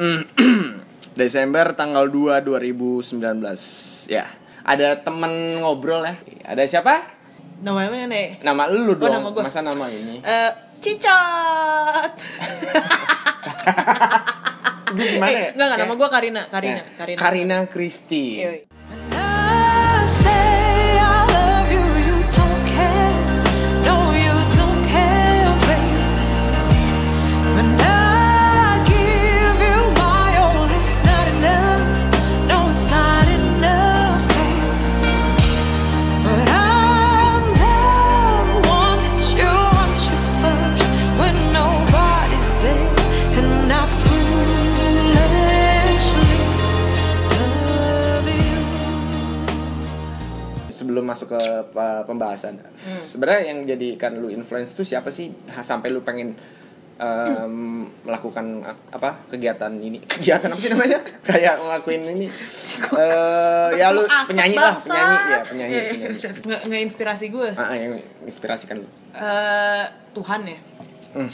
Desember 1.14 1.72
tanggal 1.72 2.06
2 2.06 2.40
2019 2.40 3.12
ya 4.08 4.24
ada 4.62 4.96
temen 4.96 5.32
ngobrol 5.58 6.02
ya 6.02 6.16
ada 6.44 6.64
siapa 6.64 7.18
Namanya 7.60 8.08
nih? 8.08 8.40
nama 8.40 8.64
lu 8.66 8.94
dong 8.94 9.12
nama 9.12 9.28
gua. 9.28 9.44
masa 9.44 9.60
nama 9.60 9.84
ini 9.86 10.18
Eh, 10.18 10.50
Cicot. 10.80 12.12
Gue 14.90 15.06
gimana 15.06 15.30
ya 15.30 15.38
Eh, 15.38 15.48
enggak 15.52 15.66
enggak 15.68 15.78
nama 15.78 15.86
Kayak- 15.86 16.00
gue 16.00 16.08
Karina, 16.10 16.42
Karina, 16.46 16.74
Ya, 16.74 16.84
Karina. 16.96 17.18
Karina 17.20 17.56
Kristi 17.66 18.24
masuk 51.30 51.38
ke 51.38 51.42
pe- 51.70 52.02
pembahasan. 52.04 52.54
Hmm. 52.58 53.02
sebenarnya 53.02 53.42
yang 53.46 53.58
jadikan 53.64 54.18
lu 54.18 54.28
influence 54.28 54.74
itu 54.74 54.82
siapa 54.84 55.08
sih? 55.08 55.30
Sampai 55.60 55.88
lu 55.88 56.02
pengen 56.02 56.34
em, 56.98 57.54
melakukan 58.02 58.60
apa 58.90 59.22
kegiatan 59.30 59.70
ini. 59.72 60.02
Kegiatan 60.10 60.50
apa 60.50 60.58
sih 60.60 60.70
namanya? 60.74 60.98
Kayak 61.28 61.54
ngelakuin 61.56 62.02
ini. 62.10 62.26
Eh 62.90 63.68
ya 63.78 63.94
lu 63.94 64.02
penyanyi 64.04 64.56
lah 64.58 64.74
penyanyi 64.76 65.16
ya 65.30 65.40
penyanyi, 65.40 65.74
iya, 65.74 66.08
penyanyi. 66.10 66.58
nge-inspirasi 66.68 67.30
gue 67.30 67.48
Ah, 67.54 67.70
ah, 67.70 67.76
yang 67.76 67.94
inspirasikan 68.26 68.82
lu. 68.82 68.88
Eh, 69.14 69.84
Tuhan 70.12 70.42
ya? 70.44 70.58
Hmm, 71.10 71.30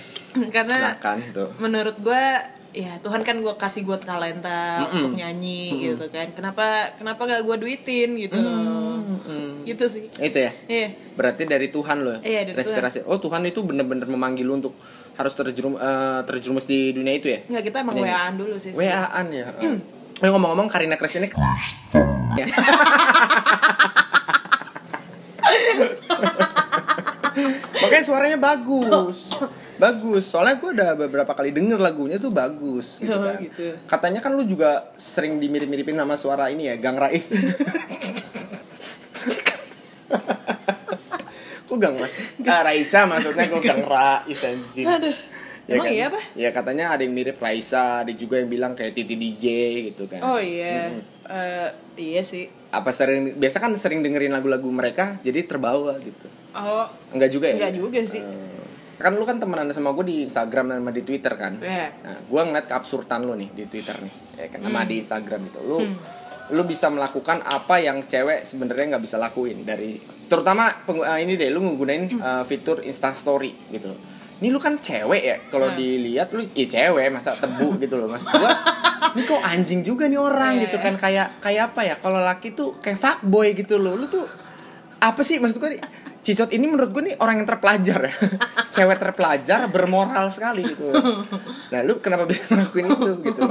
karena 0.49 0.77
silakan 0.93 1.19
tuh. 1.33 1.49
menurut 1.59 1.97
gue 1.99 2.25
ya 2.73 2.93
Tuhan 3.01 3.25
kan 3.25 3.41
gue 3.41 3.55
kasih 3.57 3.85
gue 3.85 3.97
talenta 3.99 4.85
untuk 4.87 5.17
nyanyi 5.17 5.93
gitu 5.93 6.05
kan. 6.09 6.29
Kenapa 6.31 6.93
kenapa 6.95 7.25
gak 7.25 7.43
gue 7.43 7.57
duitin 7.59 8.17
gitu 8.17 8.37
loh 8.37 8.86
gitu 9.67 9.85
sih 9.85 10.07
itu 10.17 10.39
ya 10.39 10.53
iya 10.67 10.89
berarti 11.13 11.43
dari 11.45 11.69
Tuhan 11.69 11.99
lo 12.01 12.23
Iya, 12.23 12.47
dari 12.47 12.55
Respirasi. 12.55 13.03
oh 13.05 13.19
Tuhan 13.19 13.43
itu 13.45 13.61
bener-bener 13.61 14.07
memanggil 14.07 14.47
lu 14.47 14.55
untuk 14.57 14.79
harus 15.13 15.33
terjerum 15.33 15.75
eh, 15.75 16.21
terjerumus 16.23 16.65
di 16.65 16.93
dunia 16.93 17.13
itu 17.13 17.27
ya 17.29 17.43
nggak 17.43 17.65
kita 17.65 17.77
emang 17.83 17.99
waan 17.99 18.35
dulu 18.37 18.55
sih 18.57 18.71
WA-an 18.71 19.27
ya. 19.29 19.47
Eh 20.17 20.33
ngomong-ngomong 20.33 20.65
Karina 20.67 20.97
Kris 20.97 21.19
ini 21.19 21.29
Ya. 22.37 22.47
Makanya 27.77 28.05
suaranya 28.05 28.39
bagus. 28.39 29.31
Bagus. 29.77 30.25
Soalnya 30.25 30.57
gue 30.57 30.71
udah 30.73 30.91
beberapa 30.97 31.29
kali 31.31 31.53
denger 31.53 31.77
lagunya 31.77 32.17
tuh 32.17 32.33
bagus 32.33 32.97
gitu 32.97 33.13
Oh, 33.13 33.21
kan. 33.23 33.37
gitu. 33.37 33.77
Katanya 33.85 34.25
kan 34.25 34.33
lu 34.33 34.41
juga 34.43 34.89
sering 34.97 35.37
dimirip-miripin 35.37 35.93
sama 35.93 36.17
suara 36.17 36.49
ini 36.49 36.65
ya, 36.67 36.81
Gang 36.81 36.97
Rais. 36.97 37.29
Kok 41.67 41.77
Gang 41.77 41.97
Rais? 41.97 42.15
Ah, 42.43 42.63
Raisa 42.63 43.01
maksudnya 43.05 43.45
kok 43.47 43.59
Gang 43.61 43.83
Rais 43.83 44.41
anjing. 44.41 44.87
Aduh. 44.87 45.17
Ya 45.67 45.75
Emang 45.75 45.83
kan? 45.85 45.93
iya 45.93 46.05
apa? 46.07 46.21
Ya 46.39 46.51
katanya 46.51 46.85
ada 46.89 47.03
yang 47.03 47.11
mirip 47.11 47.37
Raisa, 47.37 48.01
ada 48.01 48.13
juga 48.13 48.39
yang 48.39 48.47
bilang 48.47 48.73
kayak 48.73 48.95
Titi 48.95 49.13
DJ 49.13 49.45
gitu 49.85 50.07
kan. 50.07 50.23
oh 50.23 50.39
iya 50.39 50.95
Eh, 51.27 51.69
iya 51.99 52.23
sih 52.23 52.47
Apa 52.71 52.95
sering 52.95 53.35
biasa 53.35 53.59
kan 53.59 53.75
sering 53.75 53.99
dengerin 53.99 54.31
lagu-lagu 54.31 54.63
mereka 54.67 55.19
jadi 55.21 55.43
terbawa 55.43 55.99
gitu. 55.99 56.31
oh 56.53 56.87
Enggak 57.11 57.31
juga 57.31 57.51
ya? 57.51 57.59
Enggak 57.59 57.75
juga 57.75 57.99
sih. 58.01 58.23
Eh, 58.23 58.63
kan 58.97 59.11
lu 59.11 59.27
kan 59.27 59.37
temenan 59.37 59.67
sama 59.69 59.91
gue 59.93 60.07
di 60.07 60.17
Instagram 60.23 60.71
dan 60.71 60.79
sama 60.79 60.89
di 60.89 61.03
Twitter 61.03 61.35
kan. 61.35 61.59
Iya. 61.59 61.91
Nah, 61.99 62.19
gue 62.23 62.41
ngeliat 62.41 62.65
keabsurdan 62.65 63.21
lu 63.21 63.35
nih 63.35 63.51
di 63.51 63.65
Twitter 63.67 63.93
nih, 63.99 64.13
ya 64.39 64.47
kan 64.47 64.61
sama 64.63 64.79
Hmm. 64.79 64.87
di 64.87 64.95
Instagram 64.97 65.41
itu. 65.45 65.59
Lu 65.61 65.79
lu 66.49 66.63
bisa 66.63 66.87
melakukan 66.87 67.41
apa 67.41 67.79
yang 67.79 68.03
cewek 68.03 68.43
sebenarnya 68.43 68.93
nggak 68.93 69.03
bisa 69.03 69.17
lakuin 69.17 69.63
dari 69.63 69.99
terutama 70.23 70.71
peng- 70.81 71.03
eh, 71.03 71.19
ini 71.21 71.35
deh 71.35 71.49
lu 71.49 71.61
nggunain 71.61 72.07
Hmm. 72.09 72.21
eh, 72.21 72.45
fitur 72.45 72.81
Insta 72.81 73.11
Story 73.11 73.51
gitu. 73.69 73.91
Ini 74.37 74.49
lu 74.49 74.59
kan 74.59 74.77
cewek 74.77 75.23
ya, 75.23 75.37
kalau 75.49 75.67
Hmm. 75.67 75.75
dilihat 75.75 76.29
lu 76.31 76.45
iya 76.53 76.67
cewek 76.67 77.09
masa 77.09 77.33
tebu 77.33 77.79
gitu 77.79 77.97
loh 77.97 78.07
maksud 78.07 78.31
gua. 78.31 78.53
Ini 79.11 79.23
kok 79.23 79.41
anjing 79.41 79.81
juga 79.81 80.05
nih 80.05 80.21
orang 80.21 80.55
Iya, 80.55 80.63
gitu 80.63 80.77
iya. 80.77 80.85
kan 80.85 80.95
kayak 80.95 81.29
kayak 81.41 81.63
apa 81.67 81.81
ya? 81.83 81.95
Kalau 81.97 82.21
laki 82.21 82.53
tuh 82.53 82.77
kayak 82.77 82.97
fuckboy 82.97 83.51
gitu 83.53 83.77
loh. 83.77 83.95
Lu 83.95 84.07
tuh 84.07 84.29
apa 84.99 85.21
sih 85.21 85.37
maksud 85.37 85.57
gue 85.57 85.71
nih 85.71 85.83
Cicot 86.19 86.51
ini 86.51 86.67
menurut 86.67 86.91
gue 86.91 87.03
nih 87.05 87.17
orang 87.17 87.39
yang 87.39 87.47
terpelajar 87.47 88.01
ya 88.03 88.15
Cewek 88.75 88.99
terpelajar 88.99 89.69
bermoral 89.69 90.27
sekali 90.27 90.65
gitu 90.65 90.91
Nah 91.71 91.81
lu 91.81 91.97
kenapa 91.97 92.25
bisa 92.25 92.51
ngelakuin 92.51 92.87
itu 92.89 93.11
gitu 93.23 93.43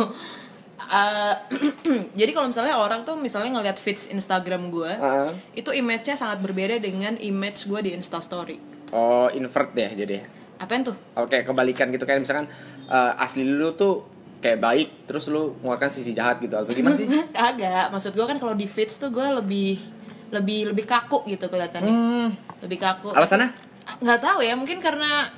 Eh, 0.85 1.35
jadi 2.19 2.31
kalau 2.31 2.47
misalnya 2.47 2.77
orang 2.77 3.01
tuh 3.01 3.17
misalnya 3.17 3.53
ngeliat 3.53 3.77
feeds 3.77 4.07
Instagram 4.07 4.69
gue 4.69 4.91
Ah. 4.91 5.29
itu 5.51 5.69
image-nya 5.69 6.13
sangat 6.13 6.39
berbeda 6.39 6.77
dengan 6.77 7.17
image 7.17 7.65
gue 7.65 7.79
di 7.81 7.91
Instastory 7.91 8.57
Oh 8.89 9.27
invert 9.29 9.73
deh 9.73 9.91
jadi. 9.91 10.21
Apaan 10.55 10.85
tuh? 10.85 10.95
Oke 11.17 11.41
kebalikan 11.41 11.89
gitu. 11.89 12.05
Kayak 12.05 12.23
misalkan 12.23 12.45
eh, 12.85 13.13
Asli 13.19 13.43
lu 13.43 13.73
tuh 13.73 14.05
kayak 14.39 14.61
baik 14.61 14.89
Terus 15.03 15.27
lu 15.27 15.57
mengeluarkan 15.59 15.89
sisi 15.89 16.13
jahat 16.13 16.37
gitu. 16.39 16.53
Atau 16.53 16.71
gimana 16.71 16.95
sih? 16.95 17.09
Agak, 17.35 17.89
maksud 17.89 18.13
gue 18.13 18.25
kan 18.25 18.37
kalau 18.37 18.53
di 18.53 18.69
feeds 18.69 18.95
tuh 18.95 19.09
gue 19.09 19.25
lebih 19.25 19.81
lebih 20.29 20.73
lebih 20.73 20.85
kaku 20.85 21.25
gitu 21.25 21.49
kelihatannya. 21.49 21.91
Hmm, 21.91 22.29
lebih 22.61 22.77
kaku. 22.77 23.11
Alasannya? 23.11 23.65
nggak 23.85 24.17
tahu 24.17 24.41
ya 24.41 24.57
mungkin 24.57 24.81
karena 24.81 25.29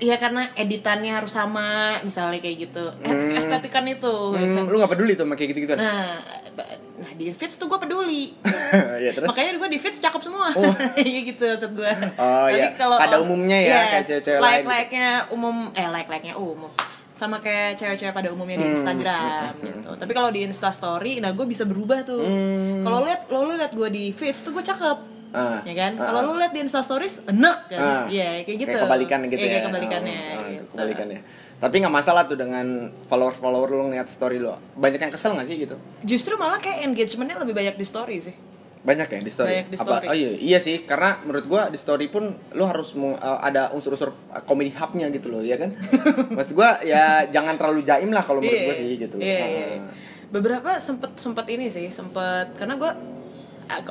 ya 0.00 0.16
karena 0.16 0.48
editannya 0.54 1.12
harus 1.12 1.30
sama 1.30 1.92
misalnya 2.00 2.40
kayak 2.40 2.56
gitu. 2.66 2.84
Eh, 3.00 3.36
estetikan 3.36 3.84
itu. 3.84 4.14
Ya 4.32 4.40
kan? 4.40 4.64
Hmm, 4.64 4.66
lu 4.66 4.76
gak 4.76 4.90
peduli 4.90 5.12
tuh 5.12 5.28
kayak 5.28 5.48
gitu-gitu 5.48 5.74
nah 5.74 6.16
ba- 6.50 6.66
nah 6.98 7.12
di 7.14 7.30
feeds 7.30 7.56
tuh 7.56 7.64
gue 7.66 7.78
peduli. 7.78 8.32
Ya 9.00 9.10
terus? 9.10 9.26
Makanya 9.26 9.56
gue 9.56 9.70
di 9.70 9.78
feeds 9.78 9.98
cakep 9.98 10.20
semua. 10.20 10.48
Oh. 10.52 10.74
iya 11.00 11.20
gitu 11.22 11.44
maksud 11.44 11.72
gue 11.72 11.92
Oh, 12.16 12.46
iya. 12.46 12.72
Pada 12.74 13.16
umumnya 13.18 13.56
ya, 13.56 13.78
kayak 13.90 14.04
cewek-cewek 14.04 14.38
like 14.38 14.64
like 14.64 14.90
nya 14.90 15.10
umum 15.28 15.68
eh 15.72 15.86
like 15.86 16.06
like 16.06 16.22
nya 16.22 16.34
umum. 16.34 16.68
Sama 17.10 17.36
kayak 17.36 17.76
cewek-cewek 17.76 18.12
pada 18.12 18.28
umumnya 18.28 18.56
di 18.56 18.64
Hmm. 18.64 18.74
Instagram 18.74 19.52
gitu. 19.60 19.90
Tapi 19.94 20.12
kalau 20.12 20.30
di 20.30 20.40
Insta 20.42 20.70
Story 20.70 21.18
nah 21.18 21.30
gue 21.30 21.44
bisa 21.44 21.64
berubah 21.64 22.00
tuh. 22.02 22.20
Hmm. 22.20 22.80
kalau 22.80 23.02
lihat 23.02 23.28
lo 23.28 23.44
lihat 23.46 23.72
gue 23.72 23.88
di 23.88 24.04
feeds 24.10 24.40
tuh 24.40 24.52
gue 24.52 24.62
cakep 24.62 25.19
Ah. 25.30 25.62
ya 25.62 25.74
kan 25.74 25.92
Ah, 25.94 26.10
kalau 26.10 26.20
lu 26.26 26.38
lihat 26.38 26.50
di 26.50 26.60
Insta 26.60 26.80
Stories 26.80 27.22
enak 27.24 27.58
Ah. 27.70 27.70
kan 27.70 27.80
iya 28.08 28.42
kayak 28.42 28.58
gitu 28.58 28.70
Kayak 28.70 28.84
kebalikan 28.84 29.18
gitu 29.24 29.36
Iya, 29.36 29.40
ya. 29.40 29.50
kayak 29.50 29.64
kebalikannya 29.66 30.18
Oh, 30.18 30.34
oh, 30.34 30.48
gitu. 30.48 30.64
kebalikannya. 30.74 31.20
Tapi 31.60 31.74
nggak 31.76 31.92
masalah 31.92 32.22
tuh 32.24 32.34
dengan 32.34 32.66
follower-follower 33.04 33.68
lu 33.68 33.84
ngeliat 33.86 34.08
story 34.08 34.36
lu. 34.36 34.48
Banyak 34.74 34.96
yang 34.98 35.12
kesel 35.12 35.32
nggak 35.32 35.44
sih 35.44 35.56
gitu? 35.58 35.76
justru 36.02 36.34
malah 36.34 36.56
kayak 36.56 36.82
engagementnya 36.82 37.36
lebih 37.36 37.52
banyak 37.52 37.74
di 37.74 37.84
story 37.84 38.16
sih 38.18 38.32
Banyak 38.80 39.06
ya 39.06 39.20
di 39.20 39.28
story. 39.28 39.48
Banyak 39.52 39.66
di 39.66 39.76
Apa- 39.76 39.84
story. 39.84 40.06
oh 40.08 40.16
iya, 40.16 40.30
iya 40.40 40.56
sih, 40.56 40.82
karena 40.82 41.20
menurut 41.20 41.44
gua 41.44 41.68
di 41.68 41.76
story 41.76 42.08
pun 42.08 42.24
lu 42.50 42.64
harus 42.64 42.96
uh, 42.96 43.12
ada 43.38 43.68
unsur-unsur 43.70 44.08
uh, 44.08 44.40
comedy 44.40 44.72
hub-nya 44.72 45.12
gitu 45.12 45.28
loh, 45.28 45.44
ya 45.44 45.60
kan? 45.60 45.76
Maksud 46.32 46.56
gua 46.56 46.80
ya 46.80 47.28
jangan 47.28 47.54
terlalu 47.54 47.84
jaim 47.84 48.08
lah 48.08 48.24
kalau 48.24 48.40
menurut 48.40 48.56
Iya, 48.56 48.64
gua 48.64 48.74
sih 48.74 48.88
gitu. 48.96 49.16
iya, 49.20 49.36
iya. 49.44 49.64
Ah. 49.76 49.92
beberapa 50.30 50.78
sempet 50.78 51.12
sempet 51.14 51.44
ini 51.50 51.68
sih 51.68 51.90
sempet 51.90 52.54
karena 52.54 52.78
gue 52.78 52.92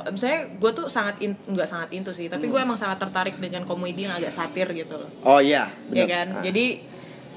misalnya 0.06 0.40
gue 0.52 0.70
tuh 0.72 0.86
sangat 0.86 1.16
in, 1.18 1.32
nggak 1.44 1.64
sangat 1.64 1.88
into 1.90 2.10
sih 2.10 2.26
tapi 2.26 2.46
gue 2.46 2.56
emang 2.56 2.74
sangat 2.74 2.98
tertarik 2.98 3.36
dengan 3.36 3.62
komedi 3.62 4.04
yang 4.04 4.14
agak 4.14 4.30
satir 4.30 4.68
gitu 4.68 4.94
loh 4.94 5.10
Oh 5.22 5.38
iya, 5.38 5.68
ya 5.88 6.04
kan 6.04 6.26
Ah. 6.32 6.42
jadi 6.42 6.66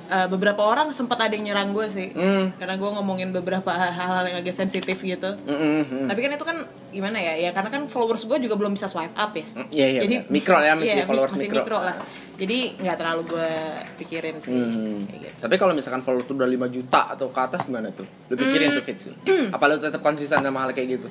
eh, 0.05 0.27
beberapa 0.27 0.59
orang 0.61 0.91
sempat 0.91 1.15
ada 1.17 1.31
yang 1.31 1.45
nyerang 1.45 1.71
gue 1.71 1.87
sih 1.87 2.09
Hmm. 2.09 2.51
karena 2.53 2.75
gue 2.75 2.89
ngomongin 2.91 3.31
beberapa 3.31 3.71
hal-hal 3.71 4.25
yang 4.25 4.37
agak 4.37 4.51
sensitif 4.53 4.97
gitu 4.97 5.31
Mm, 5.41 5.53
mm, 5.53 5.83
mm. 5.85 6.07
tapi 6.07 6.19
kan 6.19 6.31
itu 6.31 6.43
kan 6.43 6.57
gimana 6.89 7.17
ya 7.17 7.33
ya 7.39 7.49
karena 7.49 7.69
kan 7.69 7.87
followers 7.87 8.21
gue 8.23 8.37
juga 8.39 8.53
belum 8.53 8.71
bisa 8.71 8.85
swipe 8.85 9.13
up 9.13 9.31
ya 9.31 9.47
Mm, 9.47 9.67
iya, 9.71 9.87
iya, 9.89 9.99
benar. 10.03 10.23
Mikro 10.27 10.57
ya, 10.59 10.73
masih 10.73 10.91
mi- 10.93 11.07
followers 11.07 11.31
masih 11.31 11.47
mikro. 11.47 11.59
mikro. 11.61 11.79
lah 11.81 11.95
jadi 12.33 12.57
nggak 12.75 12.97
terlalu 12.97 13.21
gue 13.27 13.49
pikirin 13.95 14.35
sih 14.37 14.51
Hmm. 14.51 15.05
kayak 15.05 15.19
gitu 15.23 15.39
Tapi 15.39 15.55
kalau 15.55 15.71
misalkan 15.71 15.99
follower 15.99 16.23
tuh 16.23 16.35
udah 16.35 16.47
5 16.47 16.67
juta 16.69 17.01
atau 17.09 17.27
ke 17.27 17.39
atas 17.41 17.63
gimana 17.63 17.89
tuh? 17.89 18.07
Lu 18.25 18.33
pikirin 18.33 18.73
tuh 18.73 18.81
feeds 18.81 19.03
lu. 19.05 19.15
Apa 19.49 19.67
lu 19.67 19.75
tetap 19.77 19.99
konsisten 19.99 20.39
sama 20.39 20.59
hal 20.61 20.71
kayak 20.71 20.87
gitu? 20.93 21.07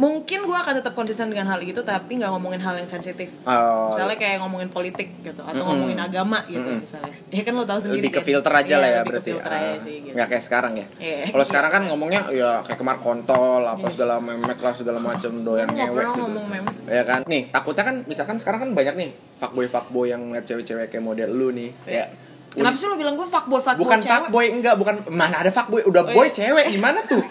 Mungkin 0.00 0.40
gue 0.42 0.56
akan 0.56 0.74
tetap 0.74 0.92
konsisten 0.92 1.28
dengan 1.28 1.44
hal 1.46 1.60
itu 1.60 1.76
tapi 1.78 2.16
nggak 2.16 2.32
ngomongin 2.32 2.56
hal 2.56 2.72
yang 2.72 2.88
sensitif 2.88 3.28
Oh, 3.44 3.92
misalnya 3.92 4.16
kayak 4.16 4.40
ngomongin 4.40 4.66
politik 4.66 5.12
gitu 5.20 5.38
atau 5.38 5.60
ngomongin 5.62 6.00
agama 6.00 6.40
gitu 6.46 6.64
misalnya 6.64 7.12
ya 7.28 7.42
kan 7.42 7.52
lo 7.52 7.62
tahu 7.62 7.76
sendiri 7.78 8.00
lebih 8.00 8.10
ke 8.10 8.18
kan? 8.18 8.26
filter 8.26 8.52
aja 8.54 8.66
Iya, 8.66 8.78
lah 8.78 8.88
ya 8.88 8.98
lebih 8.98 9.12
berarti. 9.12 9.30
aja 9.36 9.76
sih 9.76 9.94
gitu 10.00 10.14
nggak 10.16 10.26
kayak 10.26 10.42
sekarang 10.42 10.72
ya. 10.72 10.86
Iya. 10.96 11.16
Kalau 11.28 11.44
sekarang 11.44 11.70
kan 11.70 11.82
ngomongnya 11.84 12.20
ya 12.32 12.50
kayak 12.62 12.78
kemar 12.78 12.96
kontol 12.98 13.62
apa 13.62 13.86
segala 13.88 14.16
memek 14.18 14.56
lah 14.56 14.72
segala 14.72 14.98
macam 14.98 15.32
doyan 15.38 15.68
ngewek 15.68 16.00
gitu. 16.02 16.16
ngomong 16.18 16.46
memek. 16.48 16.74
Ya 16.88 17.02
kan? 17.04 17.20
Nih, 17.26 17.42
takutnya 17.46 17.84
kan 17.84 17.96
misalkan 18.04 18.36
sekarang 18.36 18.60
kan 18.62 18.70
banyak 18.72 18.94
nih 18.96 19.10
fuckboy 19.36 19.66
fuckboy 19.66 20.08
yang 20.08 20.24
ngeliat 20.24 20.42
cewek-cewek 20.42 20.88
kayak 20.88 21.04
model 21.04 21.28
lu 21.28 21.52
nih. 21.52 21.70
Ya 21.84 22.08
Kenapa 22.52 22.74
sih 22.74 22.84
lo 22.84 22.94
bilang 22.94 23.14
gue 23.14 23.24
fuckboy 23.24 23.58
fuckboy 23.58 23.80
bukan 23.80 23.98
cewek? 23.98 24.12
fuckboy 24.26 24.46
enggak 24.50 24.74
bukan 24.74 24.94
mana 25.08 25.36
ada 25.38 25.48
fuckboy 25.48 25.80
udah 25.82 26.02
Oh, 26.02 26.10
boy 26.12 26.26
iya. 26.26 26.34
cewek 26.34 26.66
gimana 26.70 26.98
tuh 27.02 27.22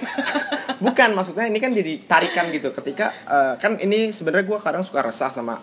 bukan 0.86 1.10
maksudnya 1.12 1.46
ini 1.46 1.58
kan 1.58 1.72
jadi 1.72 2.00
tarikan 2.02 2.48
gitu 2.50 2.72
ketika 2.72 3.12
eh, 3.26 3.54
kan 3.56 3.76
ini 3.78 4.10
sebenarnya 4.10 4.46
gue 4.46 4.58
kadang 4.58 4.80
suka 4.82 5.02
resah 5.02 5.28
sama 5.30 5.60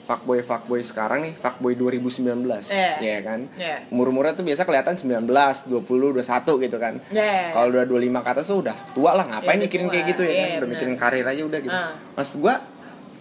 fuckboy 0.00 0.38
fuckboy 0.40 0.80
sekarang 0.80 1.22
nih 1.22 1.34
fuckboy 1.34 1.74
2019 1.74 2.42
Iya. 2.64 2.92
ya 2.98 3.18
kan 3.20 3.40
Iya. 3.52 3.76
umur 3.88 4.10
umurnya 4.10 4.32
tuh 4.32 4.42
biasa 4.42 4.62
kelihatan 4.62 4.94
19 4.94 5.26
20 5.26 5.86
21 6.12 6.22
gitu 6.60 6.76
kan 6.76 6.94
Iya. 7.08 7.50
kalau 7.50 7.66
udah 7.68 7.84
25 7.84 7.94
ke 8.16 8.28
atas 8.28 8.44
tuh 8.44 8.58
udah 8.60 8.76
tua 8.90 9.10
lah 9.12 9.26
ngapain 9.28 9.54
Iya, 9.54 9.54
udah 9.56 9.64
mikirin 9.64 9.84
tua. 9.84 9.92
kayak 9.92 10.06
gitu 10.08 10.22
ya 10.22 10.28
Iya, 10.28 10.34
kan 10.36 10.46
udah 10.46 10.58
bener. 10.60 10.70
mikirin 10.72 10.96
karir 10.96 11.24
aja 11.24 11.42
udah 11.44 11.60
gitu 11.60 11.74
Ah. 11.76 11.92
maksud 12.12 12.36
gue 12.38 12.54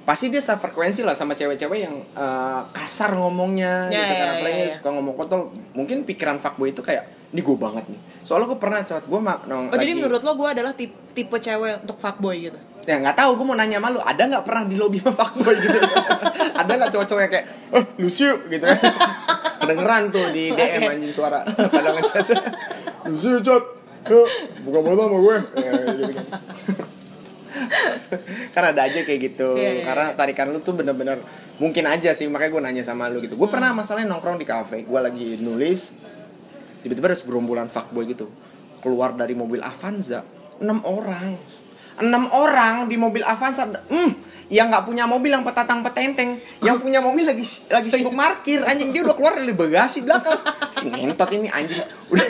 pasti 0.10 0.26
dia 0.28 0.42
sefrekuensi 0.42 1.06
lah 1.06 1.14
sama 1.14 1.32
cewek-cewek 1.32 1.80
yang 1.80 2.02
eh, 2.02 2.62
kasar 2.72 3.14
ngomongnya 3.14 3.86
Iya, 3.86 3.94
gitu 3.94 4.14
kan 4.16 4.18
iya, 4.18 4.34
apalagi 4.34 4.56
iya, 4.56 4.66
iya. 4.66 4.74
suka 4.74 4.90
ngomong 4.90 5.14
kontol 5.16 5.40
mungkin 5.72 6.02
pikiran 6.02 6.38
fuckboy 6.38 6.70
itu 6.70 6.82
kayak 6.82 7.06
ini 7.30 7.40
gue 7.40 7.54
banget 7.56 7.86
nih 7.86 8.00
soalnya 8.20 8.50
gue 8.50 8.58
pernah 8.58 8.82
cowok 8.82 9.06
gue 9.06 9.20
mah 9.22 9.38
nong 9.46 9.66
Oh 9.68 9.78
jadi 9.78 9.86
lagi- 9.88 10.02
menurut 10.02 10.22
lo 10.24 10.34
gue 10.34 10.50
adalah 10.50 10.74
tipe, 10.74 10.98
tipe 11.14 11.38
cewek 11.38 11.86
untuk 11.86 11.96
fuckboy 11.96 12.42
gitu? 12.42 12.58
ya 12.82 12.98
nggak 12.98 13.14
tahu 13.14 13.38
gue 13.38 13.46
mau 13.46 13.54
nanya 13.54 13.78
sama 13.78 13.90
lu 13.92 14.02
ada 14.02 14.24
nggak 14.26 14.42
pernah 14.42 14.64
di 14.66 14.74
lobby 14.74 14.98
sama 14.98 15.14
fuckboy 15.16 15.56
gitu 15.56 15.78
ada 16.60 16.72
nggak 16.74 16.90
cowok-cowok 16.90 17.22
yang 17.22 17.32
kayak 17.32 17.46
eh 17.70 17.84
lucu 18.00 18.30
gitu 18.50 18.66
kedengeran 19.62 20.04
tuh 20.10 20.26
di 20.34 20.50
DM 20.50 20.82
Oke. 20.82 20.90
anjing 20.90 21.14
suara 21.14 21.40
pada 21.46 21.90
ngechat 21.94 22.26
lucu 23.06 23.30
chat 23.40 23.64
Yuk, 24.00 24.26
buka 24.64 24.80
foto 24.82 25.02
sama 25.04 25.18
gue 25.20 25.38
Ya, 25.60 25.72
gitu 25.92 26.12
kan. 26.16 26.26
kan 28.56 28.64
ada 28.74 28.88
aja 28.88 29.04
kayak 29.04 29.20
gitu. 29.34 29.56
Iya, 29.56 29.82
iya, 29.82 29.84
karena 29.84 30.06
tarikan 30.16 30.50
lu 30.52 30.60
tuh 30.64 30.78
bener-bener 30.78 31.20
mungkin 31.60 31.84
aja 31.86 32.16
sih 32.16 32.26
makanya 32.32 32.52
gue 32.56 32.62
nanya 32.66 32.84
sama 32.86 33.12
lu 33.12 33.20
gitu. 33.24 33.36
Gue 33.36 33.50
pernah 33.52 33.76
masalahnya 33.76 34.12
nongkrong 34.16 34.40
di 34.40 34.48
kafe 34.48 34.88
gue 34.88 35.00
lagi 35.00 35.40
nulis 35.44 35.94
tiba-tiba 36.80 37.12
ada 37.12 37.18
segerombolan 37.20 37.68
fuckboy 37.68 38.08
gitu. 38.08 38.32
Keluar 38.80 39.12
dari 39.14 39.36
mobil 39.36 39.60
Avanza 39.60 40.24
enam 40.60 40.80
orang. 40.88 41.36
Enam 42.00 42.32
orang 42.32 42.88
di 42.88 42.96
mobil 42.96 43.24
Avanza 43.28 43.68
hmm 43.68 44.39
yang 44.50 44.66
nggak 44.68 44.82
punya 44.84 45.06
mobil 45.06 45.30
yang 45.30 45.42
petatang 45.42 45.80
petenteng 45.80 46.36
yang 46.60 46.78
punya 46.84 47.00
mobil 47.00 47.22
lagi 47.22 47.46
lagi 47.70 47.88
sibuk 47.88 48.12
parkir 48.12 48.62
anjing 48.62 48.90
dia 48.90 49.02
udah 49.02 49.14
keluar 49.14 49.38
dari 49.38 49.54
bagasi 49.54 50.02
belakang 50.02 50.42
si 50.70 50.90
ngentot 50.90 51.30
ini 51.32 51.48
anjing 51.48 51.80
udah 52.10 52.26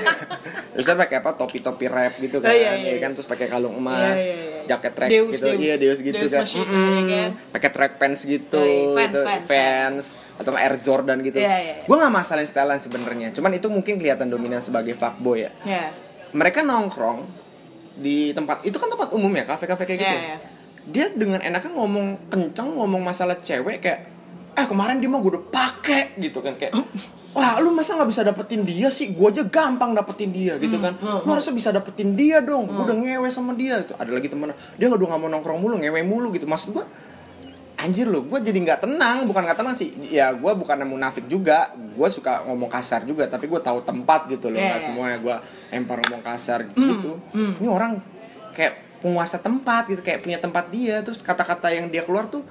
terus 0.69 0.83
saya 0.83 0.97
pakai 0.97 1.15
apa 1.17 1.31
topi 1.33 1.59
topi 1.59 1.87
rap 1.87 2.15
gitu 2.15 2.37
kan 2.37 2.47
Oh, 2.47 2.53
iya, 2.53 2.75
iya, 2.75 2.91
ya 2.93 2.99
kan 2.99 3.09
iya. 3.09 3.15
terus 3.15 3.23
pakai 3.25 3.47
kalung 3.47 3.73
emas 3.73 4.13
Iya, 4.13 4.19
iya, 4.19 4.35
iya. 4.35 4.61
jaket 4.67 4.91
track 4.93 5.09
Deus, 5.09 5.31
gitu 5.33 5.45
Deus. 5.47 5.59
iya 5.61 5.75
Deus 5.77 5.99
gitu 6.01 6.15
Deus 6.17 6.29
kan 6.29 6.43
Machine, 6.43 6.61
Mm-mm. 6.61 6.91
iya 7.01 7.17
kan? 7.23 7.31
pakai 7.49 7.69
track 7.71 7.93
pants 7.95 8.21
gitu 8.21 8.59
Oh, 8.59 8.67
iya. 8.93 9.07
Gitu. 9.07 9.19
Vans, 9.19 9.47
Vans, 9.47 10.07
atau 10.35 10.51
Air 10.53 10.75
Jordan 10.77 11.17
gitu 11.21 11.37
Iya, 11.37 11.47
iya, 11.49 11.57
iya. 11.73 11.83
gue 11.83 11.95
nggak 11.95 12.13
masalahin 12.13 12.45
stylean 12.45 12.79
sebenarnya 12.79 13.27
cuman 13.31 13.51
itu 13.53 13.67
mungkin 13.67 13.95
kelihatan 13.95 14.27
dominan 14.27 14.59
sebagai 14.59 14.91
fuckboy 14.91 15.39
ya 15.41 15.51
Ya. 15.63 15.95
mereka 16.31 16.59
nongkrong 16.61 17.23
di 17.95 18.31
tempat 18.31 18.61
itu 18.61 18.75
kan 18.75 18.87
tempat 18.87 19.09
umum 19.09 19.31
ya 19.31 19.43
kafe-kafe 19.45 19.83
kayak 19.85 19.97
gitu 19.97 20.03
Iya, 20.05 20.13
ya. 20.13 20.27
iya. 20.29 20.37
Dia 20.89 21.13
dengan 21.13 21.39
enaknya 21.39 21.71
ngomong 21.73 22.29
kenceng 22.29 22.75
ngomong 22.75 23.01
masalah 23.01 23.37
cewek 23.39 23.79
kayak 23.81 23.99
eh 24.57 24.65
kemarin 24.67 24.99
dia 24.99 25.07
mah 25.07 25.23
gue 25.23 25.31
udah 25.39 25.45
pakai 25.47 26.19
gitu 26.19 26.43
kan 26.43 26.59
kayak 26.59 26.75
wah 27.31 27.61
lu 27.61 27.71
masa 27.71 27.95
nggak 27.95 28.09
bisa 28.09 28.21
dapetin 28.25 28.65
dia 28.65 28.89
sih? 28.89 29.13
Gue 29.13 29.29
aja 29.29 29.45
gampang 29.45 29.93
dapetin 29.93 30.33
dia 30.33 30.57
gitu 30.57 30.81
kan. 30.81 30.97
lu 30.99 31.29
harusnya 31.29 31.53
bisa 31.53 31.69
dapetin 31.69 32.17
dia 32.17 32.41
dong 32.41 32.67
gue 32.67 32.83
udah 32.83 32.97
ngewe 32.97 33.29
sama 33.29 33.53
dia 33.53 33.79
itu 33.81 33.93
ada 33.95 34.11
lagi 34.11 34.27
temen 34.27 34.51
dia 34.75 34.85
nggak 34.89 34.99
udah 34.99 35.07
nggak 35.15 35.21
mau 35.21 35.29
nongkrong 35.29 35.59
mulu 35.61 35.75
ngewe 35.79 36.01
mulu 36.03 36.27
gitu. 36.33 36.49
Maksud 36.49 36.75
gue 36.75 36.85
anjir 37.79 38.11
lo 38.11 38.27
gue 38.27 38.39
jadi 38.43 38.59
nggak 38.59 38.83
tenang 38.83 39.23
bukan 39.29 39.41
nggak 39.45 39.59
tenang 39.61 39.75
sih. 39.77 39.93
Ya 40.09 40.33
gue 40.33 40.51
bukan 40.57 40.83
munafik 40.89 41.29
juga 41.29 41.71
gue 41.77 42.07
suka 42.09 42.43
ngomong 42.49 42.67
kasar 42.67 43.05
juga 43.05 43.29
tapi 43.29 43.45
gue 43.45 43.61
tahu 43.61 43.85
tempat 43.85 44.27
gitu 44.27 44.49
loh 44.49 44.59
nggak 44.59 44.81
iya. 44.81 44.87
semuanya 44.89 45.17
gue 45.21 45.35
empar 45.71 46.01
ngomong 46.03 46.23
kasar 46.25 46.65
gitu. 46.67 47.21
ini 47.61 47.67
orang 47.69 48.01
kayak 48.57 48.88
penguasa 48.99 49.37
tempat 49.37 49.87
gitu 49.87 49.99
kayak 49.99 50.21
punya 50.21 50.37
tempat 50.37 50.67
dia 50.67 50.99
terus 50.99 51.19
kata-kata 51.19 51.67
yang 51.69 51.87
dia 51.87 52.01
keluar 52.01 52.27
tuh 52.27 52.43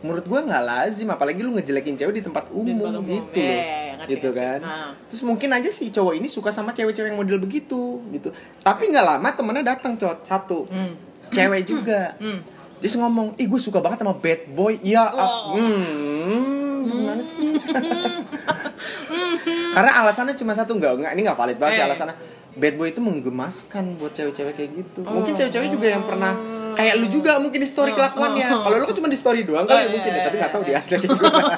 menurut 0.00 0.20
gue 0.22 0.36
nggak 0.38 0.62
lazim 0.62 1.08
apalagi 1.08 1.40
lu 1.40 1.52
ngejelekin 1.52 1.96
cewek 1.96 2.14
di 2.14 2.22
tempat 2.22 2.48
umum, 2.50 2.76
tempat 2.76 2.92
umum. 2.94 3.08
gitu 3.24 3.40
Iya, 3.40 3.96
loh 3.96 4.06
gitu 4.06 4.28
kan 4.30 4.58
Nah. 4.60 4.92
terus 5.02 5.22
mungkin 5.22 5.48
aja 5.50 5.70
si 5.70 5.88
cowok 5.88 6.14
ini 6.14 6.28
suka 6.28 6.48
sama 6.48 6.70
cewek-cewek 6.70 7.08
yang 7.08 7.16
model 7.16 7.38
begitu 7.38 7.80
gitu 8.10 8.28
tapi 8.60 8.86
nggak 8.86 9.00
lama 9.02 9.28
temennya 9.30 9.64
datang 9.70 9.96
cowok 9.96 10.20
satu 10.20 10.58
Hmm. 10.66 10.92
cewek 11.28 11.64
juga 11.64 12.12
Hmm. 12.16 12.40
Terus 12.76 13.00
ngomong, 13.00 13.32
ih 13.34 13.48
gue 13.48 13.56
suka 13.58 13.80
banget 13.80 13.96
sama 13.98 14.12
bad 14.14 14.44
boy 14.50 14.76
Iya, 14.78 15.08
Oh. 15.08 15.56
hmm, 15.56 16.84
gimana 16.84 17.22
sih? 17.24 17.56
Karena 19.74 19.90
alasannya 19.96 20.34
cuma 20.34 20.52
satu, 20.52 20.76
enggak, 20.76 20.92
enggak 20.94 21.12
ini 21.12 21.20
enggak 21.22 21.38
valid 21.38 21.56
banget 21.56 21.74
sih 21.74 21.82
Eh. 21.82 21.88
alasannya 21.88 22.16
Bad 22.54 22.74
boy 22.78 22.94
itu 22.94 23.02
menggemaskan 23.02 23.98
buat 23.98 24.14
cewek-cewek 24.14 24.54
kayak 24.54 24.70
gitu. 24.78 25.00
Mungkin 25.02 25.32
cewek-cewek 25.34 25.68
juga 25.74 25.86
yang 25.90 26.06
pernah 26.06 26.34
Kayak 26.74 26.94
lu 27.00 27.06
juga 27.06 27.38
mungkin 27.38 27.60
di 27.62 27.68
story 27.70 27.94
kelakuannya. 27.94 28.48
Kalau 28.50 28.76
lu 28.82 28.84
kan 28.90 28.96
cuma 28.98 29.08
di 29.08 29.18
story 29.18 29.40
doang 29.46 29.64
kali 29.64 29.86
Oh, 29.86 29.90
mungkin 29.94 30.10
iya, 30.10 30.20
ya 30.20 30.26
Tapi 30.26 30.36
iya, 30.36 30.44
gak 30.44 30.52
tahu 30.52 30.62
iya. 30.62 30.68
di 30.68 30.74
asli 30.74 30.94
kayak 30.98 31.10
gimana. 31.14 31.42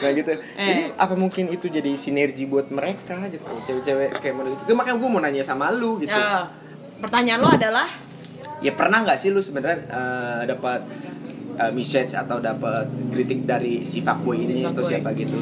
Nah 0.00 0.10
gitu. 0.16 0.32
Eh. 0.32 0.40
Jadi 0.56 0.82
apa 0.96 1.14
mungkin 1.14 1.44
itu 1.52 1.66
jadi 1.68 1.92
sinergi 1.94 2.48
buat 2.48 2.72
mereka 2.72 3.28
gitu? 3.28 3.44
Cewek-cewek 3.68 4.18
kayak 4.18 4.34
model 4.34 4.56
gitu 4.56 4.72
Makanya 4.72 4.96
gue 4.96 5.08
mau 5.12 5.20
nanya 5.20 5.44
sama 5.44 5.68
lu 5.68 6.00
gitu. 6.00 6.10
Ya, 6.10 6.48
pertanyaan 6.98 7.44
lo 7.44 7.52
adalah? 7.52 7.86
Ya 8.64 8.72
pernah 8.72 9.04
nggak 9.04 9.20
sih 9.20 9.28
lu 9.28 9.44
sebenarnya 9.44 9.84
eh, 9.84 10.42
dapat 10.48 10.80
eh, 11.60 11.70
message 11.70 12.12
atau 12.12 12.40
dapat 12.40 12.84
kritik 13.08 13.44
dari 13.44 13.84
si 13.84 14.00
fuckboy 14.00 14.36
ini 14.40 14.62
atau 14.62 14.80
Fuckboy. 14.80 14.88
siapa 14.90 15.08
gitu. 15.12 15.36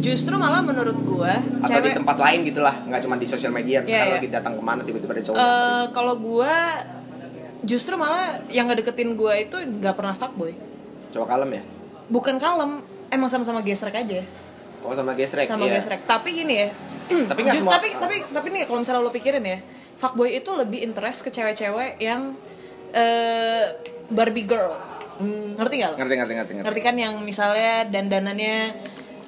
Justru 0.00 0.34
malah 0.34 0.58
menurut 0.60 0.96
gue 0.96 1.32
atau 1.60 1.70
di 1.70 1.70
cewek 1.70 1.94
tempat 1.96 2.16
lain 2.18 2.38
gitulah 2.44 2.74
nggak 2.82 3.00
cuma 3.00 3.14
di 3.14 3.24
sosial 3.24 3.50
media 3.50 3.78
misalnya 3.78 3.96
Iya, 3.96 4.08
iya. 4.08 4.16
lagi 4.18 4.28
datang 4.28 4.52
ke 4.52 4.62
mana 4.62 4.80
tiba-tiba 4.82 5.12
ada 5.12 5.22
cowok 5.22 5.36
eh, 5.36 5.84
kalau 5.90 6.14
gue 6.16 6.54
justru 7.62 7.94
malah 7.94 8.40
yang 8.48 8.66
ngedeketin 8.66 9.14
gue 9.14 9.34
itu 9.38 9.56
nggak 9.56 9.94
pernah 9.94 10.12
fuckboy. 10.12 10.52
Cowok 11.10 11.28
kalem 11.28 11.50
ya? 11.52 11.62
Bukan 12.08 12.36
kalem 12.36 12.70
emang 13.08 13.28
sama-sama 13.28 13.60
gesrek 13.60 13.94
aja. 13.94 14.24
Oh 14.80 14.90
sama 14.90 15.12
gesrek 15.12 15.46
sama 15.46 15.64
iya. 15.64 15.76
gesrek. 15.76 16.02
Tapi 16.02 16.28
gini 16.32 16.54
ya 16.56 16.68
Tapi 17.30 17.40
nggak 17.42 17.54
just- 17.54 17.62
semua- 17.62 17.76
tapi 17.76 17.88
tapi 17.94 18.16
tapi 18.26 18.46
nih 18.48 18.64
kalau 18.64 18.80
misalnya 18.80 19.00
lo 19.00 19.10
pikirin 19.10 19.44
ya 19.44 19.58
fuckboy 19.94 20.32
itu 20.32 20.50
lebih 20.50 20.80
interest 20.80 21.20
ke 21.20 21.30
cewek-cewek 21.30 22.00
yang 22.00 22.32
eh 22.90 23.76
Barbie 24.08 24.42
girl 24.42 24.72
ngerti 25.56 25.74
gak 25.80 25.90
lo? 25.92 25.96
ngerti 26.00 26.14
ngerti 26.16 26.32
ngerti 26.34 26.52
ngerti 26.54 26.66
ngerti 26.68 26.80
kan 26.82 26.94
yang 26.96 27.14
misalnya 27.20 27.84
dandanannya 27.88 28.56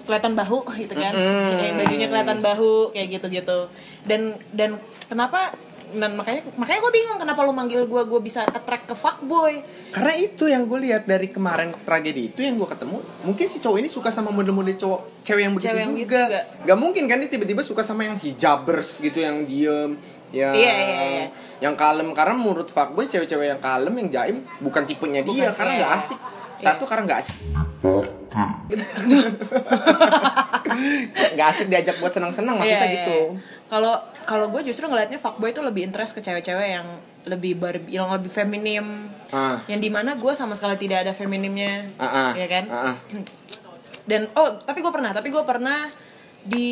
kelihatan 0.03 0.35
bahu 0.35 0.59
gitu 0.83 0.94
kan 0.99 1.15
Mm-mm. 1.15 1.59
kayak 1.59 1.75
bajunya 1.79 2.06
kelihatan 2.11 2.39
bahu 2.43 2.91
kayak 2.91 3.09
gitu 3.21 3.27
gitu 3.31 3.59
dan 4.06 4.35
dan 4.50 4.81
kenapa 5.06 5.55
dan 5.93 6.17
makanya 6.17 6.41
makanya 6.55 6.81
gue 6.81 6.93
bingung 6.93 7.19
kenapa 7.19 7.41
lu 7.43 7.53
manggil 7.53 7.85
gue 7.85 8.03
gue 8.03 8.21
bisa 8.21 8.43
attract 8.43 8.89
ke 8.89 8.94
fuckboy 8.94 9.61
karena 9.91 10.15
itu 10.17 10.44
yang 10.46 10.65
gue 10.65 10.79
lihat 10.82 11.05
dari 11.05 11.29
kemarin 11.29 11.72
tragedi 11.84 12.29
itu 12.29 12.41
yang 12.41 12.56
gue 12.56 12.65
ketemu 12.65 12.99
mungkin 13.22 13.46
si 13.46 13.58
cowok 13.58 13.79
ini 13.79 13.89
suka 13.89 14.08
sama 14.08 14.32
model-model 14.32 14.75
cowok 14.75 15.01
cewek 15.20 15.43
yang 15.43 15.53
begitu 15.53 15.69
Cewek 15.69 15.82
yang 15.82 15.93
gitu 15.93 16.03
juga 16.03 16.20
juga. 16.27 16.41
nggak 16.65 16.79
mungkin 16.79 17.03
kan 17.06 17.17
dia 17.20 17.31
tiba-tiba 17.31 17.63
suka 17.63 17.82
sama 17.82 18.03
yang 18.03 18.17
hijabers 18.17 18.91
gitu 18.99 19.19
yang 19.20 19.44
diem 19.44 19.93
yang 20.32 20.53
Iya, 20.56 20.72
iya, 20.72 21.01
iya. 21.05 21.27
yang 21.61 21.77
kalem 21.77 22.08
karena 22.17 22.32
menurut 22.32 22.67
fuckboy 22.67 23.05
cewek-cewek 23.05 23.53
yang 23.53 23.61
kalem 23.61 23.93
yang 23.96 24.08
jaim 24.08 24.37
bukan 24.58 24.82
tipenya 24.82 25.20
dia 25.20 25.53
Bukan, 25.53 25.56
karena 25.61 25.72
iya. 25.72 25.81
nggak 25.84 25.93
asik 25.94 26.19
satu 26.56 26.84
karena 26.89 27.03
nggak 27.06 27.20
asik 27.20 27.37
Gitu. 28.70 28.81
nggak 31.34 31.46
asik 31.53 31.67
diajak 31.72 31.96
buat 31.98 32.12
senang-senang 32.12 32.58
maksudnya 32.58 32.79
Iya, 32.79 32.89
iya, 32.89 32.96
gitu 32.98 33.19
iya. 33.34 33.60
Kalau 33.70 33.94
kalau 34.29 34.46
gue 34.53 34.62
justru 34.62 34.86
ngelihatnya 34.86 35.19
fuckboy 35.19 35.51
itu 35.51 35.62
lebih 35.65 35.82
interest 35.89 36.15
ke 36.15 36.20
cewek-cewek 36.20 36.69
yang 36.79 36.86
lebih 37.22 37.55
Barbie, 37.55 37.94
yang 37.94 38.10
lebih 38.10 38.31
feminim, 38.34 39.06
ah 39.31 39.62
yang 39.70 39.79
di 39.79 39.91
mana 39.91 40.19
gue 40.19 40.32
sama 40.34 40.58
sekali 40.58 40.74
tidak 40.74 41.06
ada 41.06 41.12
feminimnya, 41.15 41.86
ah 41.96 42.06
ah 42.06 42.31
ya 42.34 42.46
kan? 42.51 42.65
ah, 42.67 42.79
ah. 42.93 42.96
Dan 44.06 44.27
oh 44.34 44.58
tapi 44.67 44.82
gue 44.82 44.93
pernah, 44.93 45.15
tapi 45.15 45.31
gue 45.31 45.44
pernah 45.46 45.86
di 46.43 46.70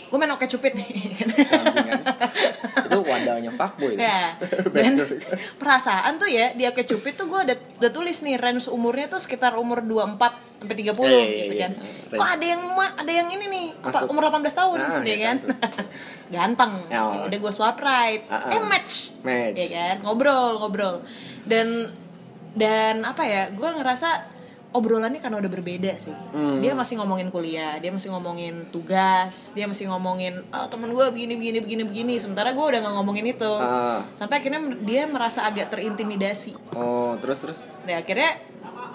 gue 0.00 0.16
main 0.16 0.30
oke 0.30 0.48
cupid 0.48 0.72
nih. 0.72 0.88
Kan. 1.14 1.28
itu 2.80 2.98
wadahnya 2.98 3.50
fuckboy 3.50 3.94
ya 3.94 4.32
dan 4.74 4.96
perasaan 5.54 6.16
tuh 6.16 6.24
ya 6.26 6.52
di 6.52 6.64
oke 6.64 6.80
cupid 6.82 7.14
tuh 7.14 7.26
gue 7.26 7.40
udah, 7.44 7.56
udah 7.78 7.90
tulis 7.90 8.16
nih 8.20 8.34
range 8.34 8.66
umurnya 8.66 9.06
tuh 9.06 9.20
sekitar 9.20 9.54
umur 9.54 9.82
24 9.82 10.16
sampai 10.58 10.74
30 10.74 10.90
Iya, 10.98 11.06
iya, 11.06 11.22
gitu 11.38 11.54
iya. 11.54 11.62
kan 11.62 11.72
kok 12.10 12.28
ada 12.32 12.46
yang 12.46 12.62
ma- 12.72 12.96
ada 12.96 13.12
yang 13.12 13.28
ini 13.28 13.46
nih 13.46 13.66
Masuk. 13.78 14.08
umur 14.08 14.22
18 14.26 14.50
tahun 14.50 14.78
Nah, 14.78 14.98
ya 14.98 15.04
iya 15.04 15.16
kan 15.22 15.36
ganteng 16.34 16.72
Ya, 16.88 16.98
oh. 16.98 17.28
udah 17.28 17.38
gue 17.38 17.52
swipe 17.52 17.78
right 17.78 18.22
Ah, 18.26 18.42
ah. 18.42 18.50
eh 18.50 18.62
match 18.62 18.92
Match. 19.20 19.54
ya 19.54 19.66
kan 19.68 19.96
ngobrol 20.02 20.58
ngobrol 20.58 21.04
dan 21.44 21.92
dan 22.54 23.04
apa 23.04 23.22
ya 23.22 23.42
gue 23.50 23.68
ngerasa 23.68 24.37
obrolannya 24.68 25.16
karena 25.16 25.40
udah 25.40 25.50
berbeda 25.50 25.92
sih. 25.96 26.12
Hmm. 26.32 26.60
dia 26.60 26.76
masih 26.76 27.00
ngomongin 27.00 27.32
kuliah 27.32 27.80
dia 27.80 27.88
masih 27.88 28.12
ngomongin 28.12 28.68
tugas 28.68 29.56
dia 29.56 29.64
masih 29.64 29.88
ngomongin 29.88 30.44
oh 30.52 30.66
temen 30.68 30.92
gue 30.92 31.06
begini 31.08 31.34
begini 31.40 31.58
begini 31.64 31.82
begini. 31.88 32.14
Sementara 32.20 32.52
gue 32.52 32.60
udah 32.60 32.80
nggak 32.84 32.94
ngomongin 33.00 33.26
itu. 33.32 33.52
Ah. 33.58 34.04
sampai 34.12 34.44
akhirnya 34.44 34.60
dia 34.84 35.08
merasa 35.08 35.48
agak 35.48 35.72
terintimidasi. 35.72 36.56
Oh 36.76 37.16
terus 37.20 37.38
terus? 37.40 37.58
Dan 37.88 38.04
akhirnya 38.04 38.30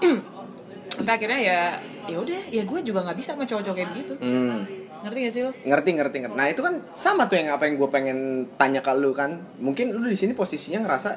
sampai 1.02 1.14
akhirnya 1.18 1.40
ya 1.42 1.60
ya 2.06 2.18
udah 2.22 2.42
ya 2.54 2.64
gue 2.68 2.80
juga 2.86 3.00
nggak 3.02 3.18
bisa 3.18 3.34
sama 3.34 3.50
cowok-cowok 3.50 3.76
kayak 3.76 3.90
begitu. 3.98 4.14
Hmm. 4.22 4.66
Ngerti 5.04 5.20
gak 5.20 5.34
sih 5.36 5.42
lo 5.44 5.52
ngerti 5.52 5.90
ngerti 6.00 6.18
ngerti. 6.24 6.36
Nah 6.38 6.48
itu 6.48 6.62
kan 6.64 6.80
sama 6.96 7.28
tuh 7.28 7.36
yang 7.42 7.52
apa 7.52 7.68
yang 7.68 7.76
gue 7.82 7.90
pengen 7.90 8.48
tanya 8.56 8.80
ke 8.86 8.94
lu 8.94 9.12
kan. 9.12 9.42
Mungkin 9.58 9.92
lu 9.98 10.06
di 10.06 10.16
sini 10.16 10.38
posisinya 10.38 10.86
ngerasa 10.86 11.10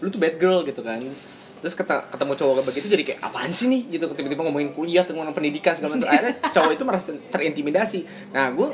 lu 0.00 0.08
tuh 0.12 0.20
bad 0.20 0.36
girl 0.38 0.62
gitu 0.62 0.80
kan 0.84 1.00
terus 1.64 1.80
ketemu 1.80 2.32
cowok 2.36 2.60
begitu 2.68 2.92
jadi 2.92 3.02
kayak 3.02 3.20
apaan 3.24 3.48
sih 3.48 3.72
nih 3.72 3.88
gitu 3.88 4.04
tiba-tiba 4.12 4.44
ngomongin 4.44 4.76
kuliah 4.76 5.00
ngomongin 5.00 5.32
pendidikan 5.32 5.72
segala 5.72 5.96
macam 5.96 6.12
akhirnya 6.12 6.36
cowok 6.52 6.72
itu 6.76 6.84
merasa 6.84 7.08
terintimidasi 7.32 8.00
nah 8.36 8.52
gue 8.52 8.68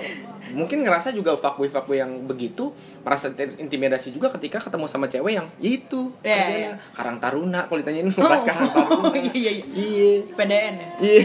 mungkin 0.58 0.82
ngerasa 0.82 1.14
juga 1.14 1.38
fuckboy 1.38 1.70
fuckboy 1.70 2.02
yang 2.02 2.26
begitu 2.26 2.74
merasa 3.06 3.30
terintimidasi 3.30 4.10
juga 4.10 4.26
ketika 4.34 4.58
ketemu 4.58 4.90
sama 4.90 5.06
cewek 5.06 5.38
yang 5.38 5.46
itu 5.62 6.10
Iya, 6.20 6.34
kerjanya 6.34 6.58
iya. 6.58 6.72
karang 6.90 7.22
taruna 7.22 7.60
kalau 7.70 7.78
ditanyain 7.78 8.10
ngebahas 8.10 8.42
karang 8.42 8.66
taruna 8.74 9.06
Oh, 9.06 9.14
iya, 9.14 9.30
iya, 9.30 9.52
iya. 9.54 9.64
iya 9.70 10.10
PDN 10.34 10.74
ya 10.74 10.88
Iya. 10.98 11.22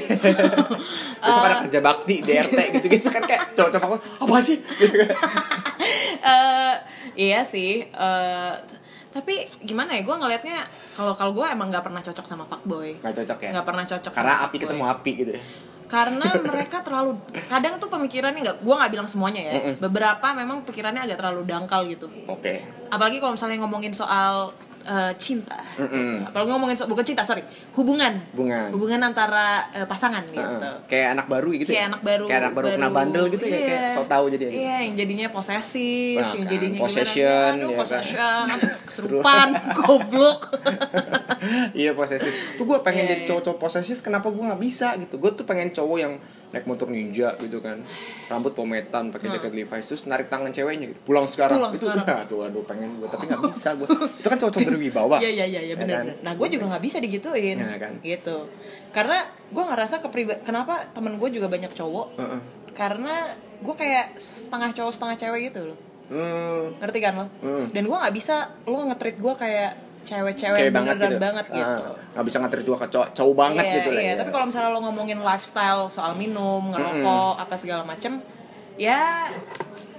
Besok 1.25 1.41
ada 1.41 1.55
kerja 1.65 1.79
bakti 1.81 2.15
DRT 2.22 2.60
gitu-gitu 2.77 3.07
kan 3.10 3.24
kayak 3.25 3.57
cowok-cowok 3.57 3.98
apa 4.22 4.38
sih? 4.38 4.62
Gitu 4.62 4.93
kan. 5.01 5.10
Eh, 6.22 6.74
iya 7.17 7.41
sih 7.41 7.81
eh, 7.81 8.53
t- 8.62 8.77
tapi 9.15 9.34
gimana 9.62 9.95
ya 9.95 10.03
gue 10.03 10.12
ngelihatnya 10.13 10.57
kalau 10.91 11.15
kalau 11.15 11.31
gue 11.31 11.48
emang 11.48 11.72
nggak 11.72 11.81
pernah 11.81 12.01
cocok 12.01 12.25
sama 12.25 12.43
fuckboy 12.43 13.00
Nggak 13.00 13.15
cocok 13.15 13.38
ya. 13.39 13.50
nggak 13.50 13.65
pernah 13.65 13.84
cocok 13.86 14.12
Karena 14.12 14.34
sama 14.34 14.43
api 14.43 14.48
fuckboy. 14.51 14.63
ketemu 14.67 14.84
api 14.86 15.12
gitu 15.15 15.31
ya. 15.31 15.41
karena 15.86 16.27
mereka 16.50 16.77
terlalu 16.81 17.12
kadang 17.45 17.77
tuh 17.77 17.88
pemikirannya 17.88 18.41
nggak 18.41 18.57
gue 18.60 18.75
nggak 18.75 18.91
bilang 18.91 19.05
semuanya 19.05 19.41
ya 19.41 19.53
Mm-mm. 19.55 19.74
beberapa 19.79 20.27
memang 20.34 20.62
pikirannya 20.62 21.01
agak 21.01 21.15
terlalu 21.15 21.41
dangkal 21.43 21.86
gitu 21.86 22.12
Oke. 22.25 22.60
apalagi 22.88 23.17
kalau 23.17 23.34
misalnya 23.34 23.62
ngomongin 23.62 23.93
soal 23.93 24.51
eh, 24.86 25.13
cinta 25.15 25.58
Mm-mm. 25.75 26.24
apalagi 26.25 26.48
ngomongin 26.48 26.74
soal 26.74 26.88
bukan 26.88 27.04
cinta 27.04 27.22
sorry 27.22 27.42
hubungan 27.74 28.22
Hubungan. 28.32 28.70
hubungan 28.70 29.01
antara 29.04 29.46
eh, 29.72 29.84
pasangan 29.84 30.22
gitu 30.25 30.39
Heeh. 30.39 30.75
Kayak 30.86 31.08
anak 31.13 31.27
baru 31.27 31.50
gitu 31.51 31.68
kayak 31.68 31.77
ya. 31.77 31.89
anak 31.89 32.01
baru 32.01 32.25
Kayak 32.25 32.42
anak 32.42 32.54
baru, 32.54 32.68
kena 32.72 32.89
bandel 32.89 33.25
gitu 33.27 33.44
ya 33.44 33.58
kayak 33.58 33.82
Iya. 33.82 33.92
so 33.92 34.01
tau 34.06 34.25
jadi. 34.27 34.46
iya 34.48 34.77
yang 34.82 34.96
jadinya 34.96 35.27
posesif 35.27 36.15
Nah, 36.15 36.32
yang 36.32 36.42
kan, 36.42 36.51
jadinya 36.51 36.80
possession, 36.80 37.25
gimana, 37.25 37.50
aduh 37.51 37.60
ya 37.60 37.68
kan. 37.68 37.80
possession 37.82 38.46
kesurupan 38.88 39.48
goblok 39.77 40.39
iya 41.74 41.92
posesif. 41.92 42.34
Tuh 42.56 42.63
gue 42.63 42.77
pengen 42.82 43.04
Iya, 43.04 43.12
jadi 43.12 43.22
iya. 43.22 43.30
cowok-cowok 43.30 43.60
posesif 43.60 43.98
kenapa 44.00 44.30
gue 44.30 44.44
nggak 44.44 44.58
bisa 44.60 44.98
gitu. 44.98 45.15
Gue 45.15 45.32
tuh 45.32 45.44
pengen 45.44 45.70
cowok 45.72 45.98
yang 45.98 46.13
naik 46.55 46.65
motor 46.65 46.88
ninja 46.88 47.35
gitu 47.35 47.59
kan 47.59 47.83
rambut 48.25 48.55
pometan 48.55 49.12
pakai 49.12 49.27
jaket 49.29 49.51
Levi's 49.51 49.83
terus 49.83 50.03
narik 50.05 50.31
tangan 50.31 50.50
ceweknya 50.50 50.88
gitu 50.88 51.03
pulang 51.03 51.27
sekarang. 51.27 51.59
Pulang 51.59 51.75
itu 51.75 51.83
sekarang. 51.83 52.05
aduh 52.07 52.39
aduh 52.41 52.63
pengen 52.63 52.95
gue 52.95 53.05
tapi 53.05 53.27
nggak 53.27 53.43
bisa 53.45 53.69
gue 53.75 53.88
itu 54.15 54.27
kan 54.27 54.38
cowok-cowok 54.39 54.65
berwibawa 54.65 55.15
Iya 55.17 55.29
iya 55.29 55.45
iya 55.45 55.62
iya 55.62 55.63
Ya 55.69 55.75
benar. 55.75 56.01
kan? 56.01 56.15
Nah 56.21 56.33
gue 56.33 56.47
juga 56.47 56.65
nggak 56.71 56.81
bisa 56.81 56.97
digituin. 56.97 57.59
Ya 57.59 57.75
kan? 57.75 58.00
Gitu. 58.00 58.38
Karena 58.89 59.17
gue 59.45 59.63
ngerasa 59.65 60.00
kepribadian. 60.00 60.41
Kenapa 60.41 60.88
temen 60.89 61.19
gue 61.19 61.29
juga 61.29 61.45
banyak 61.45 61.69
cowok? 61.69 62.07
Heeh. 62.15 62.39
Karena 62.71 63.35
gue 63.57 63.75
kayak 63.75 64.15
setengah 64.15 64.71
cowok 64.71 64.91
setengah 64.91 65.15
cewek 65.17 65.41
gitu 65.50 65.67
loh. 65.67 65.79
Hmm. 66.05 66.77
Ngerti 66.79 67.00
kan 67.00 67.13
lo? 67.15 67.25
Hmm. 67.41 67.67
Dan 67.69 67.83
gue 67.83 67.97
nggak 67.97 68.13
bisa 68.13 68.35
lo 68.63 68.79
nge-treat 68.85 69.17
gue 69.17 69.33
kayak 69.35 69.71
cewek-cewek 70.05 70.69
cewek 70.69 70.74
banget 70.74 70.95
gitu. 71.01 71.17
banget 71.17 71.45
gitu. 71.50 71.81
Ah, 71.81 71.97
nggak 72.13 72.25
bisa 72.29 72.38
ngatur 72.39 72.62
juga 72.62 72.77
ke 72.85 72.88
cowok, 72.93 73.07
cowok 73.17 73.35
banget 73.35 73.65
iya, 73.65 73.75
gitu 73.75 73.89
lah. 73.89 74.01
Iya, 74.01 74.12
ya. 74.13 74.15
tapi 74.21 74.29
kalau 74.29 74.45
misalnya 74.47 74.69
lo 74.69 74.79
ngomongin 74.85 75.19
lifestyle 75.25 75.83
soal 75.89 76.13
minum, 76.13 76.62
ngerokok, 76.69 77.33
apa 77.41 77.55
segala 77.57 77.83
macem, 77.83 78.21
ya 78.77 79.27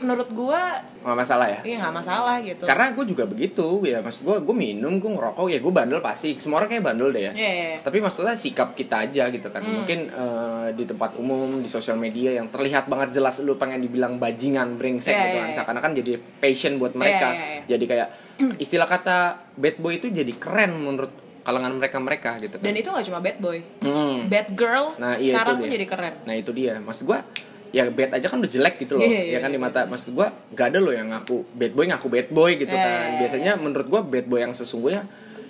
menurut 0.01 0.29
gue 0.29 0.61
nggak 1.01 1.17
masalah 1.17 1.47
ya. 1.47 1.61
iya 1.63 1.77
nggak 1.79 1.95
masalah 1.95 2.37
gitu. 2.43 2.65
Karena 2.67 2.91
gue 2.91 3.05
juga 3.07 3.25
begitu 3.25 3.67
ya, 3.83 4.03
maksud 4.03 4.23
gue 4.23 4.37
gue 4.43 4.57
minum, 4.57 4.97
gue 4.97 5.11
ngerokok 5.11 5.47
ya 5.47 5.59
gue 5.59 5.73
bandel 5.73 6.01
pasti. 6.01 6.35
Semua 6.37 6.59
orang 6.59 6.69
kayak 6.69 6.85
bandel 6.85 7.09
deh 7.11 7.31
ya. 7.31 7.33
Iya, 7.33 7.51
iya, 7.51 7.67
iya. 7.73 7.79
Tapi 7.81 7.99
maksudnya 7.99 8.35
sikap 8.35 8.73
kita 8.73 9.07
aja 9.07 9.29
gitu 9.29 9.49
kan. 9.49 9.63
Hmm. 9.63 9.83
Mungkin 9.83 9.99
eh, 10.09 10.67
di 10.75 10.85
tempat 10.85 11.15
umum, 11.17 11.63
di 11.63 11.69
sosial 11.69 11.97
media 11.97 12.35
yang 12.35 12.49
terlihat 12.49 12.87
banget 12.87 13.15
jelas 13.15 13.39
lu 13.41 13.55
pengen 13.55 13.79
dibilang 13.79 14.19
bajingan, 14.19 14.75
brengsek 14.75 15.11
Iya, 15.11 15.21
gitu 15.23 15.29
iya, 15.29 15.39
kan. 15.39 15.49
iya. 15.49 15.57
Seakan-akan 15.57 15.93
jadi 15.95 16.13
passion 16.37 16.73
buat 16.77 16.93
mereka. 16.93 17.29
iya, 17.31 17.45
iya. 17.47 17.63
Jadi 17.69 17.85
kayak 17.87 18.09
istilah 18.57 18.85
kata 18.85 19.19
bad 19.55 19.77
boy 19.79 19.97
itu 19.97 20.11
jadi 20.11 20.33
keren 20.37 20.75
menurut 20.75 21.09
kalangan 21.41 21.79
mereka-mereka 21.79 22.43
gitu 22.43 22.59
kan. 22.59 22.67
Dan 22.67 22.75
itu 22.75 22.91
nggak 22.91 23.07
cuma 23.07 23.23
bad 23.23 23.39
boy, 23.39 23.63
Hmm. 23.79 24.27
bad 24.27 24.51
girl 24.53 24.91
Nah, 24.99 25.15
iya, 25.15 25.31
sekarang 25.31 25.63
pun 25.63 25.71
jadi 25.71 25.87
keren. 25.87 26.15
Nah 26.27 26.35
itu 26.35 26.51
dia, 26.51 26.75
maksud 26.77 27.07
gua 27.07 27.23
ya 27.71 27.89
bad 27.89 28.11
aja 28.13 28.27
kan 28.27 28.39
udah 28.39 28.49
jelek 28.49 28.75
gitu 28.79 28.97
loh, 28.97 29.03
Iya, 29.03 29.21
iya, 29.23 29.33
ya 29.33 29.39
kan 29.39 29.49
di 29.49 29.59
iya. 29.59 29.65
mata 29.65 29.81
maksud 29.85 30.13
gua 30.13 30.29
gak 30.51 30.73
ada 30.73 30.79
loh 30.79 30.91
yang 30.91 31.09
ngaku 31.09 31.45
bad 31.51 31.73
boy 31.73 31.85
ngaku 31.87 32.07
bad 32.09 32.29
boy 32.29 32.51
gitu 32.55 32.69
Iya, 32.69 32.79
kan. 32.79 32.89
iya, 32.89 33.03
iya. 33.05 33.19
Biasanya 33.19 33.53
menurut 33.57 33.87
gua 33.87 34.01
bad 34.01 34.27
boy 34.27 34.41
yang 34.41 34.51
sesungguhnya 34.51 35.03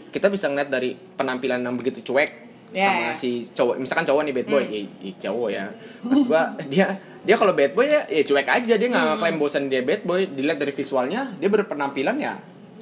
kita 0.08 0.26
bisa 0.26 0.46
ngeliat 0.46 0.68
dari 0.68 0.90
penampilan 0.94 1.60
yang 1.60 1.74
begitu 1.74 2.00
cuek 2.02 2.48
Iya, 2.68 2.82
sama 2.84 3.00
iya. 3.00 3.12
si 3.12 3.30
cowok, 3.48 3.78
misalkan 3.78 4.04
cowok 4.04 4.22
nih 4.22 4.34
bad 4.34 4.48
boy, 4.48 4.60
Hmm. 4.60 4.72
ya, 4.72 4.80
ya 5.00 5.12
cowok 5.22 5.48
ya. 5.48 5.64
Maksud 6.02 6.26
gua 6.26 6.42
dia 6.72 6.86
dia 7.22 7.34
kalau 7.34 7.52
bad 7.52 7.72
boy 7.72 7.84
ya, 7.84 8.02
ya 8.06 8.22
cuek 8.22 8.46
aja 8.46 8.74
dia 8.74 8.88
nggak 8.88 9.04
Hmm. 9.06 9.18
klaim 9.18 9.36
bosan 9.36 9.66
dia 9.66 9.80
bad 9.80 10.02
boy, 10.02 10.26
dilihat 10.26 10.56
dari 10.56 10.70
visualnya 10.70 11.30
dia 11.36 11.46
berpenampilan 11.46 12.16
ya 12.16 12.34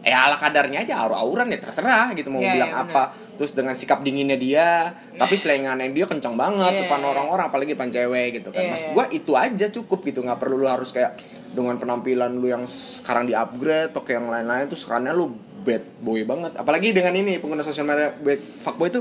eh 0.05 0.13
ala 0.13 0.37
kadarnya 0.37 0.85
aja 0.85 1.01
aura-auran 1.01 1.49
ya 1.49 1.57
terserah 1.57 2.13
gitu 2.13 2.29
mau 2.29 2.37
Iya, 2.39 2.61
bilang 2.61 2.71
iya, 2.71 2.81
bener. 2.85 2.93
apa 2.93 3.03
terus 3.35 3.57
dengan 3.57 3.73
sikap 3.73 4.05
dinginnya 4.05 4.37
dia 4.37 4.93
tapi 5.17 5.33
selengannya 5.33 5.89
dia 5.91 6.05
kencang 6.05 6.37
banget 6.37 6.73
Iya, 6.77 6.81
depan 6.85 7.01
iya. 7.01 7.09
orang-orang 7.09 7.45
apalagi 7.49 7.73
depan 7.73 7.89
cewek 7.89 8.29
gitu 8.37 8.49
kan 8.53 8.61
Iya, 8.61 8.71
maksud 8.71 8.87
iya. 8.87 8.95
gua 8.95 9.05
itu 9.09 9.33
aja 9.33 9.67
cukup 9.73 10.05
gitu 10.05 10.21
nggak 10.21 10.37
perlu 10.37 10.61
lu 10.61 10.69
harus 10.69 10.93
kayak 10.93 11.17
dengan 11.51 11.81
penampilan 11.81 12.37
lu 12.37 12.53
yang 12.53 12.69
sekarang 12.69 13.25
di 13.25 13.33
upgrade 13.33 13.91
pakai 13.91 14.13
yang 14.15 14.29
lain-lain 14.29 14.69
tuh 14.69 14.77
sekarangnya 14.77 15.17
lu 15.17 15.33
bad 15.65 15.81
boy 15.99 16.21
banget 16.23 16.53
apalagi 16.55 16.93
dengan 16.93 17.17
ini 17.17 17.41
pengguna 17.41 17.65
sosial 17.65 17.89
media 17.89 18.13
bad 18.13 18.37
fuckboy 18.37 18.93
itu 18.93 19.01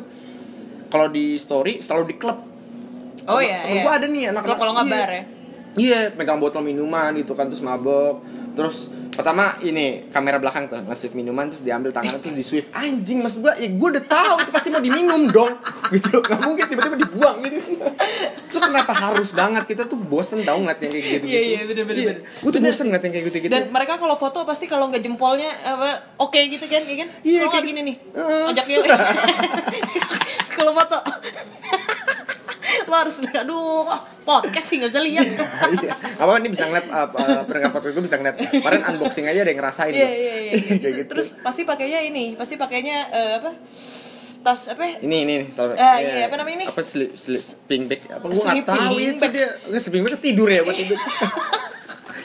kalau 0.88 1.12
di 1.12 1.36
story 1.36 1.84
selalu 1.84 2.04
di 2.08 2.16
klub 2.16 2.40
Oh 3.24 3.40
iya, 3.40 3.64
iya. 3.64 3.82
gua 3.84 3.96
ada 3.96 4.08
nih 4.08 4.36
anak 4.36 4.44
Klub 4.44 4.60
kalau 4.60 4.76
nggak 4.76 4.88
bar 4.88 5.08
ya. 5.08 5.24
Iya, 5.74 6.00
pegang 6.12 6.38
botol 6.38 6.60
minuman 6.60 7.16
gitu 7.16 7.32
kan 7.32 7.48
terus 7.48 7.64
mabok. 7.64 8.20
Terus 8.54 8.78
pertama 9.10 9.58
ini 9.60 10.10
kamera 10.10 10.38
belakang 10.38 10.66
tuh 10.66 10.82
nge-swift 10.84 11.14
minuman 11.14 11.46
terus 11.46 11.62
diambil 11.62 11.94
tangannya 11.94 12.18
terus 12.18 12.34
di 12.34 12.42
swift 12.42 12.74
anjing 12.74 13.22
maksud 13.22 13.40
gua 13.40 13.54
ya 13.54 13.70
gua 13.70 13.94
udah 13.94 14.02
tahu 14.04 14.34
itu 14.42 14.50
pasti 14.50 14.68
mau 14.70 14.82
diminum 14.82 15.30
dong 15.30 15.54
gitu 15.94 16.18
nggak 16.18 16.40
mungkin 16.42 16.66
tiba-tiba 16.66 16.98
dibuang 16.98 17.38
gitu 17.44 17.58
terus 18.44 18.58
kenapa 18.60 18.90
harus 18.92 19.30
banget 19.32 19.70
kita 19.70 19.86
tuh 19.86 20.02
bosen 20.02 20.42
tau 20.42 20.58
ngeliat 20.58 20.82
yang 20.82 20.92
kayak 20.92 21.06
gitu 21.14 21.26
Iya, 21.30 21.42
iya, 21.46 21.60
bener, 21.62 21.84
bener, 21.86 22.02
bener. 22.10 22.18
gue 22.26 22.50
tuh 22.50 22.58
bosen 22.60 22.86
ngeliat 22.90 23.04
yang 23.06 23.14
kayak 23.14 23.26
gitu 23.30 23.38
gitu 23.40 23.54
Dan 23.54 23.64
mereka 23.70 23.94
kalau 23.96 24.18
foto 24.18 24.40
pasti 24.44 24.66
kalau 24.66 24.90
nggak 24.90 25.04
jempolnya 25.04 25.50
apa 25.64 25.90
oke 26.18 26.40
gitu 26.50 26.66
kan, 26.66 26.82
iya 26.82 26.96
kan? 26.98 27.10
Iya, 27.22 27.40
nggak 27.40 27.54
kayak- 27.54 27.68
gini 27.70 27.82
nih, 27.86 27.96
Heeh. 28.12 28.50
ajak 28.50 28.66
dia. 28.66 28.78
kalau 30.58 30.74
foto. 30.74 30.98
Lo 32.94 33.02
harus 33.02 33.18
aduh, 33.26 33.90
oh, 33.90 34.00
podcast 34.22 34.68
sih 34.68 34.78
nggak 34.78 34.94
bisa 34.94 35.02
lihat. 35.02 35.26
iya 35.74 35.98
apa 36.14 36.38
ini 36.38 36.48
bisa 36.48 36.64
ngeliat 36.64 36.86
uh, 36.88 37.10
pendengar 37.44 37.74
podcast 37.74 37.92
itu 37.92 38.04
bisa 38.06 38.16
ngeliat 38.16 38.38
kemarin 38.54 38.82
unboxing 38.88 39.26
aja 39.26 39.42
ada 39.42 39.50
yang 39.50 39.60
ngerasain 39.60 39.90
Iya 39.92 40.06
iya 40.06 40.34
iya. 40.38 40.52
kayak 40.54 40.78
Gitu. 40.78 40.88
gitu 40.96 41.10
Terus 41.10 41.28
pasti 41.40 41.66
pakainya 41.66 42.00
ini, 42.04 42.26
pasti 42.34 42.54
pakainya 42.54 43.10
eh, 43.10 43.32
apa? 43.36 43.50
Tas 44.40 44.70
apa? 44.70 44.84
ini 45.00 45.18
ini 45.24 45.34
nih 45.40 45.48
salah- 45.50 45.74
Ah, 45.74 45.98
iya, 45.98 46.28
apa 46.28 46.36
namanya 46.36 46.56
ini? 46.56 46.66
apa 46.68 46.82
sleep 46.82 47.16
sleeping 47.16 47.82
bag 47.82 48.02
apa 48.12 48.26
gua 48.28 48.44
nggak 48.46 48.68
tahu 48.68 48.96
itu 49.00 49.26
dia 49.32 49.48
nggak 49.64 49.82
sleeping 49.82 50.04
bag 50.04 50.14
tidur 50.20 50.48
ya 50.48 50.62
buat 50.62 50.76
tidur 50.84 51.00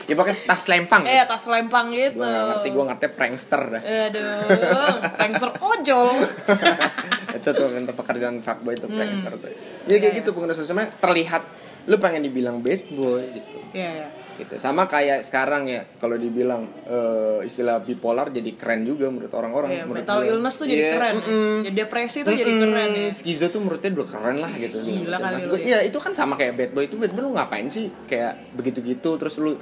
ya 0.04 0.14
pakai 0.14 0.34
tas 0.42 0.64
lempang 0.66 1.02
Eh, 1.04 1.22
tas 1.22 1.44
lempang 1.44 1.86
gitu. 1.90 2.16
gue 2.16 2.26
gak 2.26 2.44
ngerti 2.50 2.68
gue 2.70 2.84
ngerti 2.86 3.06
prankster 3.08 3.62
dah 3.70 3.82
Aduh, 4.08 4.94
prankster 5.14 5.50
ojol. 5.58 6.08
itu 7.48 7.56
tuh 7.56 7.68
untuk 7.72 7.96
pekerjaan 7.96 8.36
fuckboy 8.38 8.74
itu 8.74 8.84
prankster 8.86 9.32
tuh 9.34 9.48
ya 9.84 9.96
kayak 9.96 10.04
iya. 10.04 10.18
gitu 10.18 10.28
pengguna 10.30 10.52
sosial 10.52 10.76
media 10.76 10.92
terlihat 10.94 11.42
lu 11.84 11.96
pengen 11.96 12.20
dibilang 12.22 12.60
bad 12.60 12.84
boy 12.90 13.24
gitu 13.26 13.56
Iya, 13.68 13.88
iya. 13.90 14.08
gitu 14.38 14.56
sama 14.56 14.84
kayak 14.84 15.20
sekarang 15.20 15.64
ya 15.64 15.88
kalau 15.96 16.14
dibilang 16.14 16.68
eh, 16.84 17.40
istilah 17.42 17.80
bipolar 17.80 18.28
jadi 18.28 18.52
keren 18.54 18.80
juga 18.82 19.08
menurut 19.08 19.28
orang-orang 19.30 19.70
Iya, 19.70 19.82
menurut 19.82 20.04
mental 20.04 20.18
gua. 20.18 20.28
illness 20.30 20.54
tuh 20.54 20.66
jadi 20.66 20.82
Iya, 20.82 20.92
keren. 20.94 21.14
ya. 21.14 21.20
mm-mm. 21.22 21.56
Jadi 21.62 21.76
depresi 21.78 22.18
tuh 22.22 22.32
jadi 22.34 22.48
Mm-mm. 22.50 22.64
keren 22.66 22.90
ya. 22.94 23.08
Skizo 23.10 23.46
tuh 23.48 23.60
menurutnya 23.60 23.90
udah 23.94 24.08
keren 24.10 24.36
lah 24.38 24.52
gitu 24.54 24.76
Gila 24.78 25.16
kali 25.18 25.34
Maksud 25.34 25.48
lu 25.48 25.52
gua, 25.52 25.58
ya. 25.58 25.64
Iya 25.66 25.78
itu 25.84 25.98
kan 25.98 26.12
sama 26.12 26.34
kayak 26.34 26.52
bad 26.54 26.70
boy 26.70 26.84
itu 26.84 26.96
bad 26.96 27.10
boy 27.10 27.22
lu 27.22 27.30
ngapain 27.34 27.66
sih 27.66 27.88
kayak 28.04 28.32
begitu-gitu 28.52 29.10
terus 29.16 29.34
lu 29.36 29.52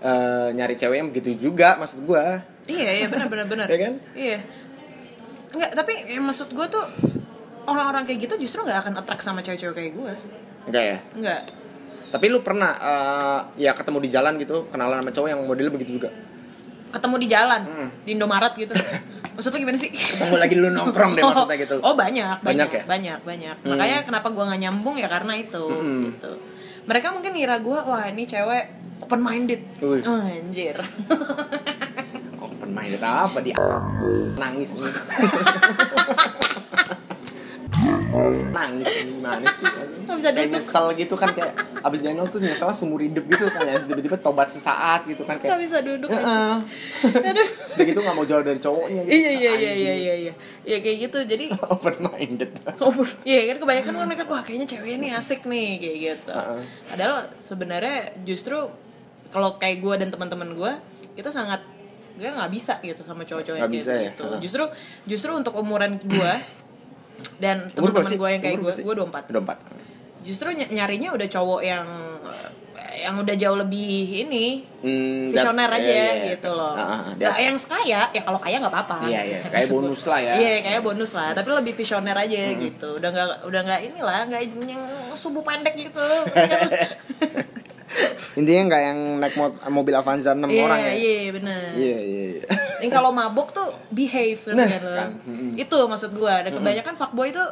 eh, 0.00 0.48
nyari 0.50 0.74
cewek 0.74 0.96
yang 0.98 1.08
begitu 1.10 1.30
juga 1.38 1.76
maksud 1.76 2.00
gua 2.02 2.40
Iya, 2.64 2.90
iya 2.94 3.06
benar 3.06 3.28
benar 3.28 3.44
benar. 3.46 3.66
Iya 3.66 3.78
kan? 3.86 3.94
Iya. 4.14 4.38
Enggak, 5.52 5.70
tapi 5.74 5.92
ya, 6.02 6.18
maksud 6.18 6.48
gue 6.50 6.66
tuh 6.66 6.84
orang-orang 7.66 8.02
kayak 8.02 8.20
gitu 8.22 8.34
justru 8.38 8.62
nggak 8.62 8.80
akan 8.80 8.92
attract 8.96 9.20
sama 9.20 9.40
cewek-cewek 9.40 9.72
kayak 9.72 9.92
gue. 9.92 10.12
enggak 10.64 10.84
ya 10.86 10.98
Enggak. 11.12 11.40
tapi 12.08 12.24
lu 12.26 12.40
pernah 12.40 12.70
eh, 12.74 13.38
ya 13.60 13.72
ketemu 13.72 13.98
di 14.00 14.08
jalan 14.08 14.32
gitu 14.36 14.68
kenalan 14.68 14.98
sama 14.98 15.10
cowok 15.10 15.28
yang 15.28 15.40
modelnya 15.42 15.70
begitu 15.70 15.96
juga 15.96 16.10
Ketemu 16.88 17.16
di 17.18 17.26
jalan, 17.26 17.62
Hmm. 17.66 17.90
di 18.06 18.14
Indomaret 18.14 18.54
gitu. 18.54 18.70
Maksudnya 19.34 19.58
gimana 19.58 19.74
sih? 19.74 19.90
ketemu 19.90 20.36
lagi 20.38 20.54
lu 20.54 20.70
nongkrong 20.70 21.12
deh 21.12 21.22
maksudnya 21.26 21.58
gitu 21.58 21.76
Oh, 21.82 21.98
banyak, 21.98 22.38
Banyak 22.38 22.46
banyak, 22.46 22.68
ya? 22.70 22.82
banyak, 22.86 23.18
banyak. 23.20 23.56
Hmm. 23.60 23.70
Makanya 23.74 23.98
kenapa 24.06 24.30
gua 24.30 24.46
nggak 24.46 24.60
nyambung 24.62 24.94
ya 24.94 25.10
karena 25.10 25.34
itu 25.34 25.66
Hmm. 25.66 26.06
gitu. 26.06 26.32
Mereka 26.86 27.10
mungkin 27.10 27.34
ngira 27.34 27.58
gua 27.58 27.82
wah 27.82 28.06
ini 28.06 28.22
cewek 28.24 28.64
open 29.02 29.18
minded. 29.18 29.58
Oh, 29.82 29.98
anjir. 30.22 30.78
open 32.46 32.70
minded 32.70 33.02
apa 33.02 33.38
dia 33.40 33.58
nangis 34.34 34.78
nih 34.78 34.94
nangis 38.64 38.88
gimana 39.04 39.48
sih 39.52 39.68
Nggak 40.04 40.16
bisa 40.20 40.30
kayak 40.32 40.48
nyesel 40.52 40.86
gitu 40.96 41.14
kan 41.14 41.28
kayak 41.32 41.52
abis 41.80 42.00
Daniel 42.00 42.28
tuh 42.28 42.40
nyesel 42.40 42.68
seumur 42.72 43.00
hidup 43.00 43.24
gitu 43.24 43.44
kan 43.46 43.64
ya 43.64 43.76
tiba-tiba 43.78 44.16
tobat 44.16 44.48
sesaat 44.48 45.04
gitu 45.04 45.24
kan 45.24 45.36
Gak 45.36 45.48
kayak 45.48 45.60
bisa 45.60 45.78
duduk. 45.80 46.08
Heeh. 46.08 46.54
Aduh. 47.32 47.48
udah 47.74 47.84
gitu 47.84 47.98
nggak 48.00 48.14
mau 48.14 48.24
jauh 48.24 48.40
dari 48.40 48.60
cowoknya 48.60 49.00
gitu 49.04 49.12
Iya 49.14 49.30
iya 49.32 49.52
iya 49.56 49.72
iya 49.72 49.94
iya 49.94 50.14
iya. 50.28 50.32
Ya 50.64 50.76
kayak 50.80 50.96
gitu. 51.08 51.18
Jadi 51.24 51.44
open 51.72 51.94
minded 52.00 52.50
Oh, 52.80 52.92
iya 53.22 53.52
kan 53.52 53.56
kebanyakan 53.60 53.92
kan 53.94 54.06
mereka 54.08 54.24
wah 54.26 54.40
kayaknya 54.40 54.66
cewek 54.68 54.96
ini 54.96 55.08
asik 55.12 55.44
nih 55.44 55.68
kayak 55.76 55.96
gitu. 56.00 56.32
Heeh. 56.32 56.60
Padahal 56.88 57.16
sebenarnya 57.36 57.98
justru 58.24 58.56
kalau 59.28 59.56
kayak 59.56 59.80
gue 59.80 59.94
dan 59.98 60.08
teman-teman 60.08 60.52
gue 60.52 60.72
kita 61.14 61.28
sangat 61.28 61.60
gue 62.14 62.30
nggak 62.30 62.52
bisa 62.52 62.78
gitu 62.80 63.02
sama 63.02 63.26
cowok-cowok 63.26 63.58
yang 63.58 63.70
kayak 63.72 63.84
ya? 63.88 64.04
gitu. 64.12 64.22
Heeh. 64.24 64.40
Justru 64.40 64.64
justru 65.04 65.30
untuk 65.32 65.54
umuran 65.56 65.96
gue 65.98 66.32
dan 67.36 67.66
teman-teman 67.68 68.10
gue 68.10 68.28
yang 68.30 68.42
kayak 68.42 68.58
gue, 68.58 68.72
gue 68.72 68.94
24 68.94 69.30
Udah 69.30 69.42
empat 69.42 69.58
Justru 70.20 70.48
ny- 70.50 70.70
nyarinya 70.70 71.12
udah 71.12 71.28
cowok 71.28 71.60
yang 71.60 71.86
yang 72.94 73.18
udah 73.18 73.34
jauh 73.34 73.58
lebih 73.58 73.90
ini 74.24 74.62
Hmm, 74.80 75.28
visioner 75.28 75.66
aja 75.68 75.82
iya, 75.84 76.06
iya. 76.14 76.24
gitu 76.30 76.54
loh. 76.54 76.72
Dia- 77.18 77.26
Nah, 77.26 77.36
yang 77.38 77.56
kaya 77.58 78.00
ya 78.08 78.22
kalau 78.22 78.38
kaya 78.38 78.56
nggak 78.56 78.70
apa-apa. 78.70 79.04
Iya, 79.04 79.20
iya. 79.24 79.38
Kayak 79.52 79.68
bonus 79.68 80.00
lah 80.06 80.20
ya. 80.20 80.32
Iya, 80.36 80.50
kayak 80.62 80.80
bonus 80.80 81.10
lah. 81.12 81.28
Tapi 81.32 81.48
lebih 81.50 81.72
visioner 81.74 82.14
aja 82.14 82.38
Hmm. 82.38 82.60
gitu. 82.62 82.88
Udah 82.96 83.10
nggak 83.10 83.28
udah 83.44 83.60
nggak 83.62 83.80
inilah, 83.84 84.20
nggak 84.26 84.42
yang 84.64 84.82
subuh 85.12 85.42
pendek 85.42 85.74
gitu. 85.76 86.00
intinya 88.38 88.62
nggak 88.66 88.82
yang 88.82 88.98
naik 89.18 89.34
mo- 89.34 89.58
mobil 89.72 89.94
Avanza 89.94 90.32
6 90.32 90.44
Iya, 90.44 90.62
orang 90.62 90.78
ya 90.80 90.92
iya, 90.92 91.30
benar. 91.30 91.60
iya 91.72 91.98
iya 91.98 92.24
iya. 92.34 92.44
Yang 92.82 92.92
kalau 92.92 93.10
mabok 93.10 93.48
tuh 93.50 93.64
behave 93.88 94.36
kan, 94.36 94.54
Nah, 94.54 94.66
kan. 94.68 95.10
Mm-mm. 95.24 95.54
Itu 95.54 95.78
maksud 95.84 96.12
gua. 96.12 96.42
Dan 96.42 96.52
kebanyakan 96.54 96.94
fuckboy 96.94 97.30
tuh 97.30 97.48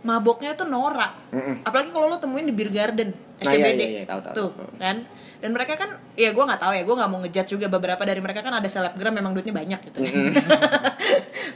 maboknya 0.00 0.54
tuh 0.54 0.64
norak. 0.64 1.12
Apalagi 1.60 1.90
kalau 1.90 2.08
lo 2.08 2.16
temuin 2.16 2.42
di 2.42 2.54
beer 2.54 2.70
garden, 2.70 3.12
Nah, 3.38 3.44
SCBD. 3.46 3.60
iya, 3.60 3.68
iya, 3.68 3.88
iya, 3.90 4.02
tahu, 4.06 4.20
tahu, 4.22 4.32
tuh, 4.32 4.48
tahu. 4.54 4.72
kan? 4.76 4.96
Dan 5.36 5.50
mereka 5.50 5.72
kan 5.74 5.88
ya 6.14 6.30
gua 6.30 6.44
nggak 6.46 6.60
tahu 6.60 6.72
ya, 6.72 6.82
gua 6.82 6.94
nggak 6.96 7.10
mau 7.10 7.18
ngejudge 7.18 7.50
juga 7.50 7.66
beberapa 7.66 8.00
dari 8.00 8.20
mereka 8.20 8.40
kan 8.40 8.52
ada 8.52 8.64
selebgram 8.66 9.12
memang 9.12 9.32
duitnya 9.32 9.52
banyak 9.52 9.80
gitu. 9.82 9.98
kan. 10.00 10.12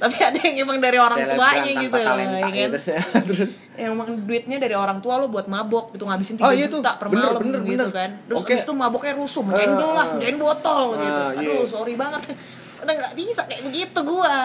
Tapi 0.04 0.16
ada 0.20 0.38
yang 0.38 0.56
emang 0.60 0.78
dari 0.78 0.98
orang 0.98 1.16
Selebgram 1.18 1.38
tuanya 1.40 1.72
gitu. 1.80 1.96
loh, 1.96 2.04
talenta, 2.04 2.36
ya 2.36 2.44
ya, 2.44 2.50
kan? 2.52 2.68
terus, 2.70 2.86
terus. 3.26 3.50
Yang 3.74 3.90
emang 3.90 4.08
duitnya 4.20 4.56
dari 4.58 4.74
orang 4.74 4.98
tua 5.00 5.14
lo 5.16 5.26
buat 5.26 5.46
mabok 5.46 5.84
gitu 5.90 6.04
ngabisin 6.04 6.36
3 6.36 6.44
Oh, 6.44 6.52
iya 6.52 6.66
juta 6.66 6.90
per 6.94 7.08
Bener, 7.08 7.24
malam 7.26 7.40
bener, 7.40 7.60
gitu 7.62 7.72
bener. 7.74 7.88
kan. 7.90 8.10
Terus 8.22 8.40
abis 8.44 8.62
itu 8.62 8.72
maboknya 8.72 9.12
rusuh 9.14 9.42
mencain 9.42 9.66
Ah, 9.66 9.76
gelas 9.76 10.04
ah. 10.04 10.14
mencain 10.14 10.36
botol 10.36 10.82
gitu. 10.94 11.20
Ah, 11.22 11.30
aduh 11.32 11.56
iya. 11.56 11.66
sorry 11.66 11.94
banget. 11.94 12.22
Udah 12.84 12.94
nggak 12.94 13.14
bisa 13.14 13.40
kayak 13.44 13.62
begitu 13.64 13.98
gua. 14.04 14.36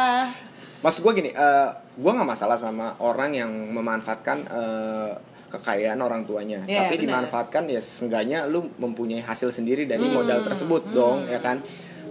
Maksud 0.79 0.99
gue 1.01 1.13
gini 1.13 1.29
eh 1.29 1.67
gue 1.93 2.07
nggak 2.09 2.29
masalah 2.29 2.55
sama 2.55 2.95
orang 2.97 3.35
yang 3.35 3.51
memanfaatkan 3.69 4.37
eh, 4.45 5.11
kekayaan 5.49 5.97
orang 5.97 6.23
tuanya. 6.23 6.61
Iya, 6.63 6.85
tapi 6.85 6.95
benar. 6.95 7.25
dimanfaatkan 7.25 7.67
ya 7.67 7.77
seenggaknya 7.77 8.45
lu 8.45 8.71
mempunyai 8.75 9.19
hasil 9.19 9.49
sendiri 9.49 9.83
dari 9.83 10.01
Hmm, 10.01 10.15
modal 10.15 10.39
tersebut 10.41 10.87
dong 10.89 11.25
ya 11.25 11.37
kan 11.37 11.59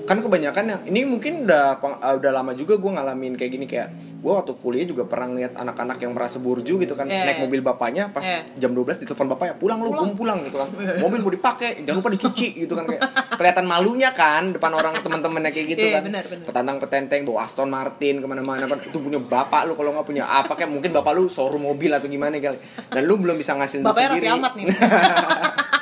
kan 0.09 0.19
kebanyakan 0.19 0.65
yang 0.67 0.81
ini 0.87 1.05
mungkin 1.05 1.45
udah 1.45 1.77
eh, 1.79 2.15
udah 2.17 2.33
lama 2.33 2.53
juga 2.53 2.75
gue 2.75 2.89
ngalamin 2.89 3.37
kayak 3.37 3.53
gini 3.53 3.65
kayak 3.65 3.89
gue 4.19 4.33
waktu 4.33 4.57
kuliah 4.57 4.83
juga 4.83 5.05
pernah 5.05 5.29
ngeliat 5.29 5.53
anak-anak 5.55 6.01
yang 6.01 6.11
merasa 6.11 6.37
burju 6.39 6.75
gitu 6.77 6.93
kan 6.93 7.05
Iya. 7.05 7.23
naik 7.25 7.39
mobil 7.39 7.61
bapaknya 7.61 8.09
pas 8.09 8.21
Iya. 8.21 8.41
jam 8.59 8.73
12 8.73 8.99
ditelepon 8.99 9.29
bapaknya 9.29 9.55
pulang 9.55 9.79
lu 9.79 9.93
gue 9.93 10.09
pulang 10.15 10.41
gitu 10.43 10.57
kan 10.57 10.69
mobil 11.05 11.21
gue 11.21 11.33
dipakai 11.35 11.85
jangan 11.85 12.01
lupa 12.01 12.11
dicuci 12.11 12.49
gitu 12.57 12.73
kan 12.73 12.85
kayak 12.85 13.05
kelihatan 13.31 13.65
malunya 13.65 14.11
kan 14.11 14.51
depan 14.51 14.73
orang 14.73 14.97
teman-temannya 14.97 15.53
kayak 15.53 15.67
gitu 15.71 15.85
Iya, 15.85 15.95
kan 15.95 16.03
benar, 16.03 16.25
benar. 16.25 16.45
petantang 16.45 16.77
petenteng 16.79 17.21
bawa 17.23 17.45
Aston 17.45 17.69
Martin 17.69 18.19
ke 18.19 18.27
mana-mana 18.27 18.65
kan 18.65 18.81
itu 18.81 18.97
punya 18.97 19.21
bapak 19.21 19.65
lu 19.65 19.77
kalau 19.77 19.93
nggak 19.93 20.07
punya 20.07 20.25
apa 20.25 20.53
kayak 20.53 20.73
mungkin 20.73 20.91
bapak 20.91 21.13
lu 21.13 21.29
showroom 21.29 21.63
mobil 21.65 21.93
atau 21.93 22.07
gimana 22.07 22.35
kali 22.35 22.57
dan 22.89 23.03
lu 23.03 23.15
belum 23.17 23.37
bisa 23.37 23.53
ngasih 23.55 23.85
bapaknya 23.85 24.09
Raffi 24.09 24.19
sendiri 24.19 24.33
Ahmad 24.33 24.53
nih 24.53 24.67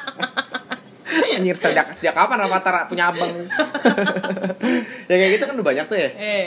Anjir 1.37 1.57
sejak 1.57 1.87
sejak 1.97 2.15
kapan 2.15 2.45
Rafatara 2.45 2.89
punya 2.89 3.13
abang? 3.13 3.33
Ya 5.07 5.15
kayak 5.15 5.39
gitu 5.39 5.45
kan 5.47 5.55
udah 5.55 5.67
banyak 5.67 5.87
tuh 5.87 5.99
ya. 5.99 6.11
Eh 6.19 6.47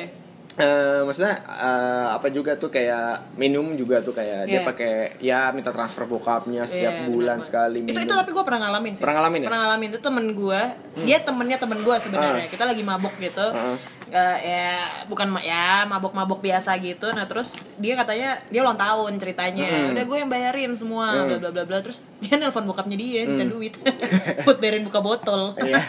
Eh, 0.60 1.02
maksudnya 1.02 1.40
eh, 1.40 2.08
apa 2.12 2.28
juga 2.28 2.52
tuh 2.54 2.68
kayak 2.68 3.32
minum 3.34 3.64
juga 3.74 3.98
tuh 3.98 4.12
kayak 4.12 4.44
dia 4.44 4.60
Iya. 4.60 4.68
pakai 4.68 4.92
ya 5.18 5.40
minta 5.50 5.72
transfer 5.72 6.04
bokapnya 6.04 6.64
setiap 6.64 6.92
Iya, 6.94 7.08
bulan 7.08 7.38
benar, 7.38 7.48
sekali 7.48 7.80
itu 7.82 7.88
minum. 7.90 8.04
itu 8.04 8.14
tapi 8.14 8.30
gue 8.30 8.44
pernah 8.44 8.60
ngalamin 8.62 8.92
sih 8.92 9.00
Pernah 9.00 9.16
ngalamin 9.18 9.40
ya? 9.40 9.48
pernah 9.48 9.60
ngalamin 9.62 9.90
itu 9.90 10.00
temen 10.02 10.26
gue 10.30 10.62
dia 11.00 11.18
temennya 11.20 11.58
temen 11.58 11.80
gue 11.80 11.96
sebenarnya 11.98 12.44
Ah. 12.44 12.52
kita 12.52 12.64
lagi 12.66 12.84
mabok 12.84 13.16
gitu 13.18 13.48
Ah. 13.48 13.80
Eh, 14.10 14.38
ya 14.44 14.74
bukan 15.06 15.38
ya 15.40 15.86
mabok-mabok 15.86 16.42
biasa 16.42 16.76
gitu 16.78 17.08
nah 17.08 17.24
terus 17.24 17.50
dia 17.78 17.96
katanya 17.96 18.44
dia 18.46 18.60
ulang 18.60 18.76
tahun 18.76 19.16
ceritanya 19.16 19.64
Hmm. 19.64 19.94
udah 19.94 20.04
gue 20.04 20.18
yang 20.18 20.28
bayarin 20.28 20.72
semua 20.74 21.08
Hmm. 21.14 21.28
bla 21.30 21.38
bla 21.40 21.50
bla 21.52 21.64
bla 21.64 21.78
terus 21.80 22.04
dia 22.20 22.36
nelpon 22.36 22.66
bokapnya 22.66 22.98
dia 22.98 23.24
minta 23.24 23.46
duit 23.46 23.80
buat 24.44 24.58
bayarin 24.58 24.84
buka 24.84 25.00
botol 25.00 25.56
Iya. 25.56 25.80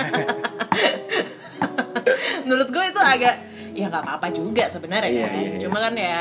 menurut 2.42 2.68
gue 2.68 2.84
itu 2.84 3.00
agak 3.00 3.34
ya 3.72 3.86
nggak 3.86 4.02
apa-apa 4.02 4.26
juga 4.30 4.64
sebenarnya 4.66 5.08
Iya, 5.08 5.24
kan 5.24 5.34
iya, 5.36 5.48
iya. 5.48 5.58
cuma 5.58 5.78
kan 5.78 5.94
ya 5.94 6.20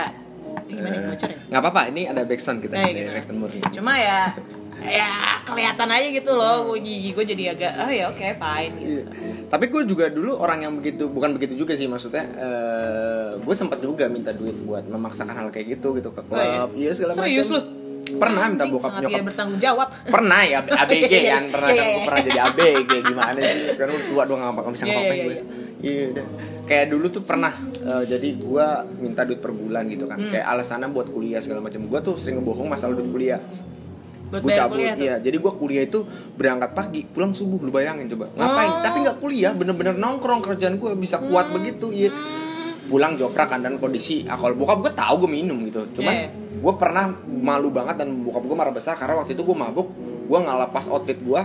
gimana 0.66 0.90
nih 0.92 1.02
bocor 1.06 1.30
ya 1.30 1.40
nggak 1.46 1.62
apa-apa 1.62 1.82
ini 1.88 2.02
ada 2.06 2.22
backsound 2.24 2.60
kita 2.60 2.74
Nah, 2.74 2.86
gitu. 2.88 3.10
backsound 3.12 3.38
murni 3.38 3.60
cuma 3.70 3.94
ya 3.96 4.20
ya 4.80 5.10
kelihatan 5.44 5.90
aja 5.90 6.08
gitu 6.08 6.32
loh 6.32 6.56
gue 6.66 6.80
gigi 6.80 7.10
gue 7.12 7.26
jadi 7.28 7.44
agak 7.52 7.72
oh 7.80 7.92
ya 7.92 8.06
oke 8.08 8.24
fine 8.24 8.74
gitu 8.76 8.88
Iya. 8.88 9.04
Tapi 9.50 9.66
gue 9.66 9.82
juga 9.84 10.06
dulu 10.08 10.38
orang 10.38 10.62
yang 10.62 10.78
begitu, 10.78 11.10
bukan 11.10 11.34
begitu 11.34 11.58
juga 11.58 11.74
sih 11.74 11.90
maksudnya. 11.90 12.22
eh 12.22 13.30
gue 13.36 13.56
sempat 13.58 13.82
juga 13.82 14.06
minta 14.06 14.30
duit 14.30 14.54
buat 14.62 14.86
memaksakan 14.86 15.34
hal 15.36 15.50
kayak 15.50 15.74
gitu 15.74 15.98
gitu 15.98 16.14
ke 16.14 16.22
Oh, 16.22 16.38
iya? 16.38 16.62
klub, 16.62 16.72
iya 16.78 16.92
segala 16.94 17.12
macam. 17.12 17.26
Serius 17.26 17.50
lu? 17.50 17.62
Pernah 18.10 18.44
minta 18.46 18.66
bokap 18.66 18.90
sangat 18.92 19.02
nyokap. 19.04 19.26
bertanggung 19.26 19.60
jawab 19.60 19.88
Pernah 20.06 20.42
ya 20.44 20.60
ABG 20.62 21.14
Iya, 21.18 21.32
kan, 21.32 21.44
pernah 21.50 21.68
kan 21.68 21.82
gue 21.84 22.02
pernah 22.06 22.22
jadi 22.24 22.40
ABG 22.46 22.92
gimana 23.04 23.40
sih? 23.42 23.60
Sekarang 23.74 23.96
tua 24.06 24.24
doang 24.30 24.42
nggak 24.48 24.70
bisa 24.70 24.86
ngapain 24.86 25.10
iya, 25.12 25.26
gue. 25.26 25.36
Iya. 25.80 26.12
Udah. 26.12 26.26
Kayak 26.64 26.86
dulu 26.90 27.06
tuh 27.10 27.24
pernah 27.24 27.52
eh, 27.80 28.04
jadi 28.06 28.30
gue 28.36 28.68
minta 28.98 29.24
duit 29.24 29.38
per 29.38 29.50
bulan 29.50 29.88
gitu 29.88 30.06
kan. 30.06 30.18
Hmm. 30.18 30.30
Kayak 30.30 30.46
alasannya 30.48 30.88
buat 30.88 31.08
kuliah 31.08 31.40
segala 31.40 31.60
macam. 31.60 31.84
Gue 31.84 32.00
tuh 32.00 32.16
sering 32.16 32.38
ngebohong 32.38 32.68
masalah 32.68 32.94
duit 32.94 33.10
kuliah. 33.10 33.42
gue 34.30 34.46
cabut 34.54 34.78
kuliah 34.78 34.94
tuh 34.94 35.02
iya 35.02 35.16
jadi 35.18 35.42
gue 35.42 35.54
kuliah 35.58 35.84
itu 35.84 36.06
berangkat 36.38 36.78
pagi 36.78 37.02
pulang 37.02 37.34
subuh 37.34 37.58
lu 37.60 37.74
bayangin 37.74 38.06
coba 38.08 38.30
ngapain 38.30 38.70
Oh. 38.70 38.82
tapi 38.86 38.98
nggak 39.02 39.18
kuliah 39.18 39.58
bener-bener 39.58 39.98
nongkrong 39.98 40.46
kerjaan 40.46 40.78
gue 40.78 40.94
bisa 40.94 41.18
kuat 41.18 41.50
begitu 41.50 41.90
iya 41.90 42.14
pulang 42.86 43.18
joprak 43.18 43.50
kan 43.50 43.66
dan 43.66 43.82
kondisi 43.82 44.30
alkohol 44.30 44.54
bokap 44.54 44.86
gue 44.86 44.94
tahu 44.94 45.26
gue 45.26 45.32
minum 45.34 45.58
gitu 45.66 45.82
cuman 45.98 46.14
Iya. 46.14 46.28
gue 46.62 46.74
pernah 46.78 47.10
malu 47.26 47.74
banget 47.74 48.06
dan 48.06 48.22
bokap 48.22 48.46
gue 48.46 48.54
marah 48.54 48.70
besar 48.70 48.94
karena 48.94 49.18
waktu 49.18 49.34
itu 49.34 49.42
gue 49.42 49.58
mabuk 49.58 49.90
gue 50.30 50.38
nggak 50.38 50.58
lepas 50.70 50.86
outfit 50.94 51.18
gue 51.18 51.42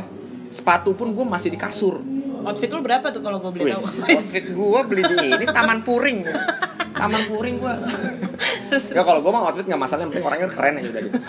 sepatu 0.53 0.93
pun 0.93 1.09
gue 1.09 1.25
masih 1.25 1.57
di 1.57 1.59
kasur 1.59 2.05
outfit 2.45 2.69
lu 2.69 2.81
berapa 2.81 3.07
tuh 3.09 3.21
kalau 3.21 3.39
gue 3.39 3.53
beli 3.53 3.73
tahu? 3.73 3.85
outfit 4.07 4.45
gue 4.47 4.81
beli 4.85 5.03
di 5.03 5.17
ini 5.31 5.47
taman 5.57 5.81
puring. 5.81 6.19
Taman 6.95 7.23
puring 7.27 7.57
gue 7.59 7.75
ya 8.91 9.03
kalau 9.03 9.19
gue 9.19 9.31
mah 9.31 9.43
outfit 9.45 9.65
nggak 9.65 9.79
masalah 9.79 10.01
yang 10.03 10.11
penting 10.11 10.27
orangnya 10.27 10.49
keren 10.49 10.75
aja 10.77 10.89
udah 10.89 11.03
gitu. 11.03 11.19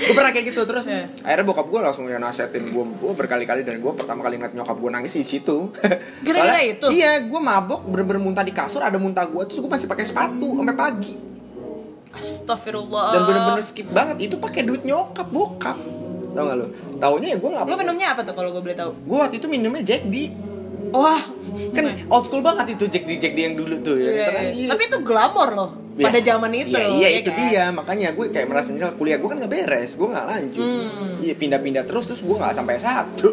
Gue 0.00 0.18
pernah 0.18 0.34
kayak 0.34 0.46
gitu 0.50 0.66
terus 0.66 0.90
Iya. 0.90 1.06
akhirnya 1.22 1.44
bokap 1.46 1.66
gue 1.70 1.78
langsung 1.78 2.04
yang 2.10 2.18
nasehatin 2.18 2.66
gue 2.66 2.82
gue 2.82 3.12
berkali-kali 3.14 3.62
dan 3.62 3.78
gue 3.78 3.92
pertama 3.94 4.26
kali 4.26 4.42
ngeliat 4.42 4.58
nyokap 4.58 4.74
gue 4.74 4.90
nangis 4.90 5.14
di 5.14 5.22
situ. 5.22 5.70
Gara-gara 6.26 6.58
itu? 6.66 6.90
iya 6.90 7.22
gue 7.22 7.38
mabok 7.38 7.86
bener-bener 7.86 8.18
muntah 8.18 8.42
di 8.42 8.50
kasur 8.50 8.82
ada 8.82 8.98
muntah 8.98 9.22
gue 9.22 9.38
terus 9.46 9.62
gue 9.62 9.70
masih 9.70 9.86
pakai 9.86 10.02
sepatu 10.02 10.50
sampai 10.50 10.74
pagi. 10.74 11.14
Astagfirullah. 12.10 13.08
Dan 13.14 13.20
bener-bener 13.22 13.62
skip 13.62 13.86
banget 13.86 14.16
itu 14.26 14.34
pakai 14.34 14.66
duit 14.66 14.82
nyokap 14.82 15.30
bokap 15.30 15.78
tau 16.40 16.46
gak 16.46 16.56
lu? 16.56 16.66
Taunya 16.96 17.28
ya 17.28 17.36
gue 17.36 17.50
nggak 17.50 17.64
lu 17.64 17.76
minumnya 17.76 18.06
apa 18.08 18.20
tuh 18.22 18.32
kalau 18.32 18.48
gue 18.50 18.62
boleh 18.62 18.74
tahu? 18.74 18.90
Gue 18.98 19.18
waktu 19.18 19.36
itu 19.36 19.46
minumnya 19.46 19.82
Jack 19.82 20.02
D. 20.04 20.32
Wah. 20.90 21.22
Kan 21.70 21.84
old 22.08 22.24
school 22.24 22.40
banget 22.40 22.74
itu 22.74 22.84
Jack 22.86 23.04
D 23.04 23.14
Jack 23.16 23.32
D 23.32 23.44
yang 23.44 23.54
dulu 23.54 23.78
tuh 23.78 23.94
ya 23.94 24.08
Iya, 24.08 24.24
Karena 24.24 24.40
iya. 24.42 24.50
iya. 24.56 24.68
tapi 24.68 24.82
itu 24.84 24.98
glamor 25.00 25.50
loh 25.52 25.70
Iya. 25.92 26.06
pada 26.06 26.18
zaman 26.20 26.50
itu 26.52 26.72
Iya, 26.72 26.86
iya 26.88 27.06
ya 27.06 27.18
itu 27.20 27.30
kan? 27.30 27.38
dia. 27.38 27.64
Makanya 27.70 28.08
gue 28.10 28.26
kayak 28.28 28.46
merasa 28.46 28.68
nyesel 28.70 28.94
kuliah 28.94 29.16
gue 29.16 29.28
kan 29.28 29.36
nggak 29.36 29.52
beres 29.52 29.92
gue 29.94 30.08
nggak 30.08 30.26
lanjut. 30.26 30.64
Hmm. 30.64 31.14
iya 31.20 31.34
pindah-pindah 31.34 31.84
terus 31.84 32.04
terus 32.06 32.20
gue 32.20 32.32
nggak 32.32 32.50
sampai 32.52 32.74
satu. 32.76 33.28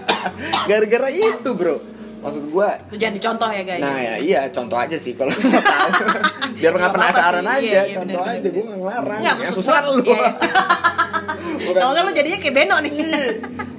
Gara-gara 0.68 1.08
itu 1.08 1.50
bro. 1.50 1.76
Maksud 2.20 2.44
gue 2.46 2.68
Itu 2.86 2.96
jangan 2.98 3.14
dicontoh 3.16 3.48
ya 3.48 3.62
guys. 3.62 3.80
Nah 3.80 3.98
ya 3.98 4.14
iya 4.18 4.40
contoh 4.48 4.76
aja 4.76 4.94
sih 4.94 5.12
kalau 5.12 5.30
mau 5.38 5.58
tahu. 5.58 5.90
Biar 6.58 6.72
nggak 6.72 6.84
apa-apa 6.84 6.98
penasaran 7.00 7.42
sih, 7.42 7.50
aja 7.50 7.58
iya, 7.58 7.82
iya, 7.82 7.94
contoh 7.96 8.20
bener, 8.20 8.34
aja 8.36 8.48
gue 8.48 8.64
ngelarang. 8.68 9.18
Nggak, 9.18 9.34
yang 9.40 9.52
susah 9.52 9.76
gua- 9.80 9.86
lu 9.88 10.02
iya. 10.04 10.30
Kalau 11.70 11.90
nggak 11.94 12.04
lu 12.04 12.12
jadinya 12.12 12.38
kayak 12.42 12.54
Beno 12.54 12.76
nih. 12.82 12.92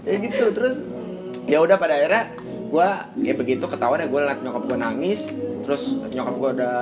Ya 0.07 0.15
gitu. 0.19 0.45
Terus 0.55 0.75
ya 1.43 1.57
udah 1.59 1.75
pada 1.75 1.99
akhirnya 1.99 2.23
gue 2.73 2.89
ya 3.21 3.33
begitu 3.37 3.65
ketahuan 3.69 4.01
ya 4.01 4.07
gue 4.07 4.19
ngeliat 4.19 4.39
nyokap 4.41 4.63
gue 4.67 4.77
nangis. 4.79 5.21
Terus 5.63 5.95
nyokap 6.11 6.35
gue 6.39 6.49
udah 6.61 6.75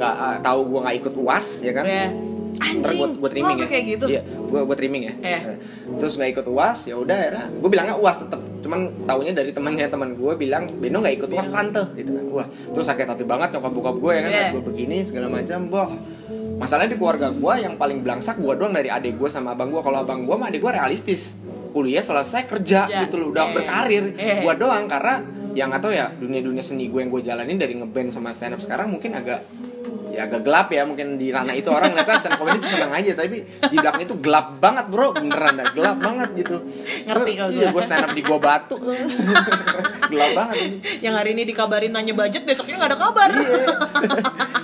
nggak 0.00 0.14
ah, 0.16 0.36
tahu 0.40 0.60
gue 0.72 0.80
nggak 0.84 0.96
ikut 1.04 1.14
uas 1.20 1.46
ya 1.64 1.72
kan. 1.76 1.84
Ntar 1.86 2.30
anjing 2.50 3.22
gue 3.22 3.30
trimming 3.30 3.58
ya. 3.62 3.66
kayak 3.70 3.84
gitu? 3.96 4.06
Iya 4.10 4.22
gue 4.26 4.60
gue 4.66 4.76
trimming 4.76 5.04
ya. 5.06 5.14
Iya. 5.22 5.40
terus 6.02 6.18
nggak 6.18 6.30
ikut 6.34 6.46
uas 6.50 6.78
ya 6.90 6.98
udah 6.98 7.14
akhirnya 7.14 7.44
gue 7.54 7.70
bilangnya 7.70 7.96
uas 7.96 8.16
tetep. 8.18 8.40
Cuman 8.60 8.80
taunya 9.06 9.32
dari 9.32 9.54
temannya 9.54 9.86
teman 9.86 10.18
gue 10.18 10.32
bilang 10.34 10.66
Beno 10.66 10.98
nggak 10.98 11.14
ikut 11.22 11.30
uas 11.30 11.48
tante. 11.48 11.94
Gitu 11.94 12.10
kan. 12.10 12.24
Wah 12.34 12.46
terus 12.74 12.86
sakit 12.90 13.06
hati 13.06 13.24
banget 13.24 13.54
nyokap 13.54 13.72
bokap 13.72 13.96
gue 14.02 14.12
ya 14.12 14.20
kan 14.26 14.30
Iya. 14.30 14.46
gue 14.58 14.62
begini 14.66 14.96
segala 15.06 15.26
macam 15.30 15.58
boh 15.70 15.88
masalahnya 16.60 16.92
di 16.92 16.98
keluarga 16.98 17.32
gue 17.32 17.54
yang 17.58 17.74
paling 17.74 17.98
belangsak 18.00 18.36
gue 18.36 18.52
doang 18.52 18.70
dari 18.70 18.86
adik 18.86 19.16
gue 19.16 19.26
sama 19.26 19.56
abang 19.56 19.72
gue 19.72 19.80
kalau 19.80 19.98
abang 19.98 20.22
gue 20.22 20.34
sama 20.34 20.46
adik 20.46 20.60
gue 20.60 20.70
realistis 20.70 21.40
kuliah 21.70 22.02
selesai 22.02 22.44
kerja 22.44 22.84
Kerja. 22.84 23.00
gitu 23.02 23.16
loh 23.16 23.32
udah 23.32 23.44
Iya. 23.44 23.54
berkarir 23.54 24.04
Iya. 24.12 24.34
gue 24.42 24.54
doang 24.56 24.84
karena 24.84 25.14
yang 25.50 25.72
atau 25.72 25.88
ya 25.88 26.12
dunia 26.12 26.38
dunia 26.38 26.60
seni 26.60 26.86
gue 26.86 27.00
yang 27.00 27.08
gue 27.08 27.22
jalanin 27.22 27.56
dari 27.56 27.74
ngeband 27.74 28.12
sama 28.12 28.30
stand 28.30 28.54
up 28.54 28.60
sekarang 28.60 28.86
mungkin 28.88 29.16
agak 29.16 29.40
ya 30.10 30.26
agak 30.26 30.42
gelap 30.42 30.68
ya 30.68 30.82
mungkin 30.84 31.16
di 31.16 31.30
ranah 31.30 31.54
itu 31.54 31.70
orang 31.70 31.94
lihat 31.94 32.20
stand 32.20 32.34
up 32.34 32.38
comedy 32.42 32.58
itu 32.58 32.68
senang 32.68 32.92
aja 32.92 33.10
tapi 33.14 33.38
di 33.46 33.76
belakang 33.78 34.02
itu 34.04 34.14
gelap 34.18 34.46
banget 34.58 34.84
bro. 34.90 35.08
Beneran 35.14 35.54
dah 35.58 35.68
gelap 35.72 35.96
banget 35.98 36.28
gitu. 36.36 36.56
Ngerti 37.06 37.30
kalau 37.38 37.50
iya 37.50 37.66
gua. 37.70 37.74
gue 37.78 37.82
stand 37.82 38.04
up 38.04 38.12
di 38.12 38.22
gua 38.22 38.38
batu. 38.38 38.76
Gelap 40.10 40.30
banget. 40.34 40.56
Yang 41.00 41.14
hari 41.14 41.30
ini 41.38 41.42
dikabarin 41.46 41.92
nanya 41.94 42.14
budget 42.14 42.42
besoknya 42.42 42.76
nggak 42.82 42.90
ada 42.90 42.98
kabar. 42.98 43.30
Iya. 43.30 43.66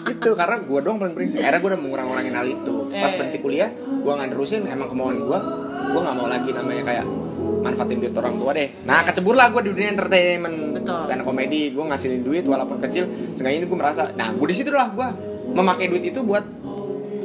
Itu 0.06 0.30
karena 0.34 0.56
gue 0.62 0.78
doang 0.82 0.98
paling 0.98 1.14
brengsek 1.14 1.40
akhirnya 1.42 1.60
gue 1.62 1.70
udah 1.74 1.80
mengurang-urangin 1.82 2.34
hal 2.34 2.46
itu. 2.46 2.74
Pas 2.90 3.10
Eh. 3.12 3.16
berhenti 3.18 3.38
kuliah 3.38 3.70
gue 3.74 4.12
nggak 4.12 4.28
nerusin 4.30 4.66
emang 4.66 4.88
kemauan 4.90 5.18
gue 5.22 5.38
gue 5.86 6.00
nggak 6.02 6.16
mau 6.18 6.26
lagi 6.26 6.50
namanya 6.50 6.82
kayak 6.82 7.06
manfaatin 7.62 7.98
duit 7.98 8.14
orang 8.14 8.34
tua 8.38 8.50
deh. 8.54 8.68
Nah 8.86 9.02
kecebur 9.02 9.34
lah 9.34 9.50
gue 9.50 9.60
di 9.66 9.70
dunia 9.74 9.90
entertainment. 9.92 10.58
Betul. 10.82 10.98
stand 11.02 11.20
up 11.22 11.26
comedy 11.26 11.74
gue 11.74 11.84
ngasilin 11.84 12.22
duit 12.22 12.44
walaupun 12.46 12.78
kecil. 12.80 13.04
Seenggaknya 13.34 13.58
ini 13.62 13.66
gue 13.66 13.78
merasa 13.78 14.02
nah 14.14 14.30
gue 14.30 14.46
di 14.46 14.56
situ 14.56 14.70
lah 14.70 14.90
gue 14.90 15.08
memakai 15.56 15.86
duit 15.88 16.04
itu 16.12 16.20
buat 16.20 16.44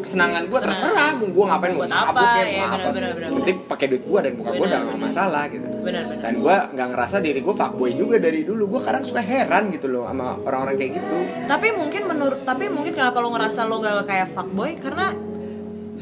kesenangan 0.01 0.49
gue 0.49 0.59
terserah 0.59 1.13
mau 1.13 1.29
gue 1.29 1.45
ngapain 1.45 1.71
mau 1.77 1.85
apa, 1.85 2.25
ya, 2.41 2.65
mau 2.65 2.73
apa. 2.73 2.89
penting 3.37 3.57
pakai 3.69 3.85
duit 3.93 4.03
gue 4.03 4.19
dan 4.25 4.33
muka 4.33 4.49
gue 4.57 4.65
benar. 4.65 4.81
masalah 4.97 5.43
gitu. 5.53 5.65
Benar 5.85 6.03
benar 6.09 6.21
dan 6.25 6.33
gue 6.41 6.55
nggak 6.73 6.87
ngerasa 6.89 7.15
diri 7.21 7.39
gue 7.45 7.55
fuckboy 7.55 7.91
juga 7.93 8.17
dari 8.17 8.41
dulu. 8.41 8.63
Gue 8.77 8.81
kadang 8.81 9.05
suka 9.05 9.21
heran 9.21 9.69
gitu 9.69 9.87
loh 9.87 10.09
sama 10.09 10.41
orang-orang 10.41 10.75
kayak 10.81 10.91
gitu. 10.97 11.17
Tapi 11.45 11.67
mungkin 11.77 12.01
menurut 12.09 12.39
tapi 12.41 12.65
mungkin 12.67 12.91
kenapa 12.97 13.21
lo 13.21 13.29
ngerasa 13.29 13.69
lo 13.69 13.77
gak 13.77 14.09
kayak 14.09 14.27
fuckboy? 14.33 14.73
Karena 14.81 15.13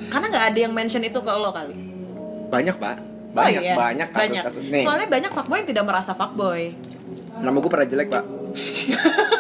karena 0.08 0.26
nggak 0.32 0.46
ada 0.56 0.60
yang 0.64 0.74
mention 0.74 1.04
itu 1.04 1.20
ke 1.20 1.32
lo 1.36 1.52
kali. 1.52 1.76
Banyak 2.48 2.76
pak. 2.80 2.98
Oh 3.30 3.46
banyak 3.46 3.62
iya, 3.62 3.76
banyak 3.78 4.10
kasus-kasus 4.10 4.64
nih. 4.74 4.82
Soalnya 4.88 5.06
banyak 5.06 5.32
fuckboy 5.36 5.62
yang 5.62 5.70
tidak 5.70 5.86
merasa 5.86 6.18
fuckboy. 6.18 6.74
Nama 7.40 7.56
gue 7.56 7.72
pernah 7.72 7.88
jelek 7.88 8.10
pak 8.10 8.24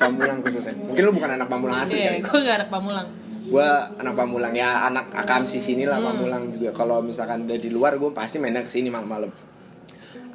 Pamulang 0.00 0.38
khususnya. 0.40 0.74
Mungkin 0.80 1.02
lu 1.04 1.12
bukan 1.12 1.30
anak 1.36 1.48
Pamulang 1.52 1.76
asli 1.84 2.00
iya 2.00 2.10
kan 2.16 2.24
gue 2.24 2.40
gak 2.48 2.56
anak 2.64 2.70
pamulang. 2.72 3.08
Gue 3.50 3.68
anak 4.00 4.14
Pamulang. 4.16 4.52
Ya 4.56 4.68
anak 4.88 5.12
akamsi 5.12 5.60
sini 5.60 5.84
lah 5.84 6.00
Hmm. 6.00 6.16
Pamulang 6.16 6.42
juga. 6.56 6.70
Kalau 6.72 7.04
misalkan 7.04 7.44
dari 7.44 7.68
luar 7.68 8.00
gue 8.00 8.10
pasti 8.16 8.40
mainnya 8.40 8.64
ke 8.64 8.72
sini 8.72 8.88
malam-malam 8.88 9.28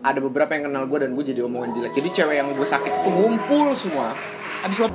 ada 0.06 0.22
beberapa 0.22 0.54
yang 0.54 0.70
kenal 0.70 0.86
gue 0.86 1.00
dan 1.02 1.18
gue 1.18 1.26
jadi 1.34 1.42
omongan 1.50 1.74
jelek. 1.74 1.98
Jadi 1.98 2.10
cewek 2.14 2.36
yang 2.38 2.54
gue 2.54 2.68
sakit 2.68 2.94
itu 2.94 3.10
ngumpul 3.10 3.74
semua 3.74 4.14
abis 4.66 4.78
lo 4.82 4.88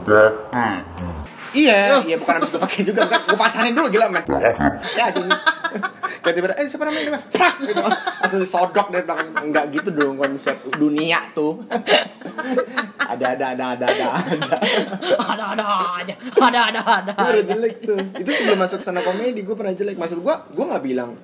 Iya, 1.51 1.99
iya 2.07 2.15
bukan 2.15 2.39
habis 2.39 2.55
gue 2.55 2.63
pakai 2.63 2.87
juga, 2.87 3.11
bukan 3.11 3.21
gue 3.27 3.39
pacarin 3.39 3.75
dulu 3.75 3.91
gila 3.91 4.07
men. 4.07 4.23
Ya 4.95 5.11
jadi 5.11 5.35
kayak 6.23 6.35
tiba 6.37 6.47
eh 6.55 6.67
siapa 6.69 6.85
namanya? 6.87 7.19
Dia, 7.19 7.21
Prak 7.33 7.55
gitu. 7.65 7.83
Langsung 7.83 8.41
disodok 8.45 8.87
dari 8.93 9.03
belakang. 9.03 9.29
Enggak 9.51 9.65
gitu 9.75 9.91
dong 9.91 10.15
konsep 10.21 10.57
dunia 10.79 11.19
tuh. 11.35 11.59
ada 13.11 13.35
ada 13.35 13.45
ada 13.57 13.65
ada 13.75 13.87
ada 13.91 14.09
ada. 14.15 14.57
ada 15.19 15.45
ada 15.59 15.65
aja 15.99 16.15
ada 16.39 16.61
ada 16.71 16.81
ada 16.87 17.13
Gue 17.19 17.31
udah 17.43 17.47
jelek 17.51 17.75
tuh. 17.83 17.99
Itu 18.23 18.31
sebelum 18.31 18.59
masuk 18.63 18.79
sana 18.79 19.03
komedi 19.03 19.43
gue 19.43 19.57
pernah 19.59 19.75
jelek. 19.75 19.99
Maksud 19.99 20.23
gue, 20.23 20.35
gue 20.55 20.65
nggak 20.71 20.85
bilang 20.87 21.19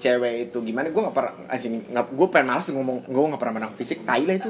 cewek 0.00 0.48
itu 0.48 0.58
gimana 0.64 0.88
gue 0.88 0.96
nggak 0.96 1.12
pernah 1.12 1.34
asing 1.52 1.84
nggak 1.92 2.08
gue 2.08 2.26
pengen 2.32 2.56
males 2.56 2.72
ngomong 2.72 3.04
gue 3.04 3.20
nggak 3.20 3.36
pernah 3.36 3.54
menang 3.60 3.72
fisik 3.76 4.00
tai 4.08 4.24
lah 4.24 4.40
itu 4.40 4.48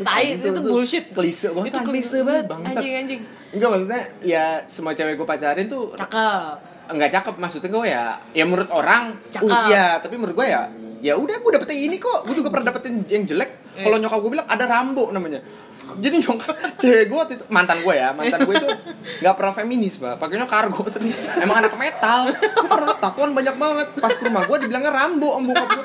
tai 0.00 0.36
itu, 0.36 0.46
Itu- 0.48 0.62
bullshit. 0.62 1.04
klise 1.10 1.50
banget, 1.50 1.70
itu 1.70 1.80
klise 1.82 2.18
banget 2.22 2.44
anjing 2.48 2.94
anjing. 2.96 3.20
Enggak 3.48 3.68
maksudnya 3.72 4.02
ya 4.20 4.44
semua 4.66 4.92
cewek 4.92 5.16
gue 5.16 5.24
pacarin 5.24 5.66
tuh 5.66 5.96
cakep. 5.96 6.56
Enggak 6.88 7.10
cakep 7.12 7.34
maksudnya 7.36 7.70
gue 7.70 7.84
ya 7.86 8.04
ya 8.32 8.44
menurut 8.44 8.68
orang 8.68 9.16
Cakep. 9.28 9.48
uh, 9.48 9.66
ya 9.68 9.86
tapi 9.98 10.14
menurut 10.16 10.36
gue 10.36 10.46
ya 10.46 10.68
ya 10.98 11.14
udah 11.14 11.36
gue 11.38 11.50
dapetnya 11.52 11.76
ini 11.78 11.96
kok. 11.96 12.24
Gue 12.24 12.34
juga 12.34 12.48
pernah 12.48 12.68
dapetin 12.68 13.04
yang 13.04 13.24
jelek. 13.24 13.50
Kalau 13.78 13.96
nyokap 13.96 14.18
gue 14.18 14.30
bilang 14.34 14.48
ada 14.48 14.64
rambo 14.64 15.08
namanya. 15.08 15.40
Jadi 15.88 16.20
nyokap 16.20 16.52
cewek 16.76 17.04
gue 17.08 17.16
waktu 17.16 17.34
itu 17.40 17.44
mantan 17.48 17.80
gue 17.80 17.94
ya 17.96 18.12
mantan 18.12 18.44
gue 18.44 18.54
itu 18.54 18.68
nggak 19.24 19.34
pernah 19.34 19.52
feminis 19.54 19.96
pak 19.96 20.20
pakainya 20.20 20.44
kargo 20.44 20.84
terus 20.84 21.16
emang 21.40 21.64
anak 21.64 21.72
metal. 21.74 22.28
Tatuan 23.00 23.32
banyak 23.32 23.56
banget. 23.56 23.88
Pas 23.96 24.12
ke 24.12 24.28
rumah 24.28 24.44
gue 24.44 24.56
dibilangnya 24.60 24.92
rambo 24.92 25.32
sama 25.32 25.46
bokap 25.48 25.68
gue 25.72 25.84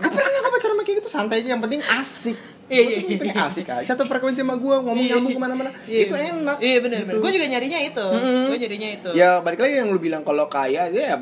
gue 0.00 0.10
pernah 0.10 0.30
kok 0.32 0.50
pacaran 0.50 0.74
sama 0.74 0.82
kayak 0.82 0.96
gitu? 0.98 1.08
Santai 1.08 1.36
aja 1.38 1.48
yang 1.52 1.62
penting 1.62 1.80
asik 1.84 2.38
Iya, 2.70 2.82
iya, 2.86 3.18
pengen 3.18 3.38
asik 3.42 3.66
aja 3.66 3.82
satu 3.84 4.06
frekuensi 4.06 4.40
sama 4.40 4.54
gue 4.54 4.76
ngomong 4.76 4.94
Iya, 4.96 5.10
nyambung 5.12 5.26
iya. 5.26 5.36
ke 5.36 5.42
mana-mana 5.42 5.70
Iya. 5.84 6.00
itu 6.00 6.14
enak 6.14 6.56
iya 6.60 6.78
benar 6.78 6.98
gitu. 7.02 7.18
gue 7.18 7.30
juga 7.32 7.46
nyarinya 7.48 7.80
itu 7.82 8.06
Mm-mm. 8.06 8.44
gue 8.46 8.56
nyarinya 8.58 8.88
itu 8.92 9.10
Ya 9.12 9.30
balik 9.38 9.58
lagi 9.58 9.74
yang 9.76 9.88
lu 9.88 9.98
bilang 9.98 10.22
kalau 10.22 10.46
kaya 10.46 10.86
dia 10.86 11.04
ya 11.08 11.16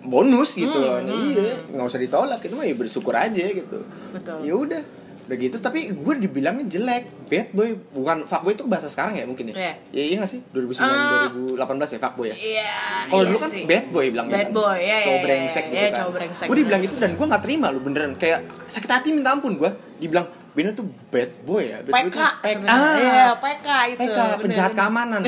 bonus 0.00 0.54
gitu 0.54 0.72
loh. 0.72 0.96
Hmm, 0.96 1.10
Nah, 1.10 1.18
Iya, 1.18 1.54
nggak 1.68 1.84
usah 1.84 1.98
ditolak 1.98 2.38
itu 2.40 2.54
mah 2.54 2.62
ya 2.62 2.74
bersyukur 2.74 3.12
aja 3.12 3.44
gitu. 3.44 3.78
Betul. 4.10 4.38
Ya 4.42 4.54
udah, 4.54 4.82
udah 5.22 5.36
gitu 5.36 5.56
tapi 5.58 5.78
gue 5.88 6.14
dibilangnya 6.18 6.66
jelek, 6.68 7.04
bad 7.26 7.48
boy, 7.50 7.68
bukan 7.90 8.22
fuckboy 8.22 8.52
itu 8.52 8.64
bahasa 8.64 8.86
sekarang 8.86 9.14
ya 9.14 9.24
mungkin 9.24 9.50
ya. 9.50 9.54
Iya. 9.56 9.72
Ya 9.90 10.02
iya 10.04 10.16
nggak 10.16 10.30
sih? 10.30 10.40
2009 10.48 10.82
Ah. 10.84 11.30
2018 11.58 11.58
ya 11.88 11.98
fuckboy 11.98 12.26
ya. 12.28 12.36
iya 12.36 12.70
Kalau 13.06 13.22
iya 13.22 13.28
dulu 13.28 13.38
kan 13.40 13.50
sih. 13.50 13.64
bad 13.64 13.86
boy 13.88 14.06
bilangnya. 14.08 14.34
Bad 14.36 14.44
kan. 14.44 14.52
boy, 14.52 14.78
ya, 14.78 14.96
Cowok 15.00 15.12
ya, 15.12 15.22
brengsek 15.24 15.64
ya, 15.64 15.68
gitu 15.68 15.74
ya, 15.74 15.88
kan. 15.88 15.98
cowok 15.98 16.46
Gue 16.46 16.56
dibilang 16.56 16.80
gitu 16.80 16.94
dan 16.96 17.10
gue 17.12 17.26
nggak 17.26 17.42
terima 17.42 17.66
lu 17.68 17.80
beneran 17.80 18.12
kayak 18.14 18.40
sakit 18.66 18.86
hati 18.88 19.08
minta 19.10 19.30
ampun 19.30 19.54
gue. 19.56 19.70
Dibilang 19.98 20.26
Bina 20.52 20.70
tuh 20.76 20.84
bad 21.08 21.30
boy 21.48 21.64
ya. 21.64 21.78
Bad 21.80 21.92
boy 21.92 22.00
PK 22.12 22.12
tuh 22.12 22.28
PK. 22.44 22.52
sebenarnya. 22.52 23.00
Iya, 23.00 23.26
PK 23.40 23.68
itu 23.88 24.00
PK 24.04 24.18
bener, 24.18 24.42
penjahat 24.44 24.72
bener. 24.72 24.78
keamanan. 24.84 25.20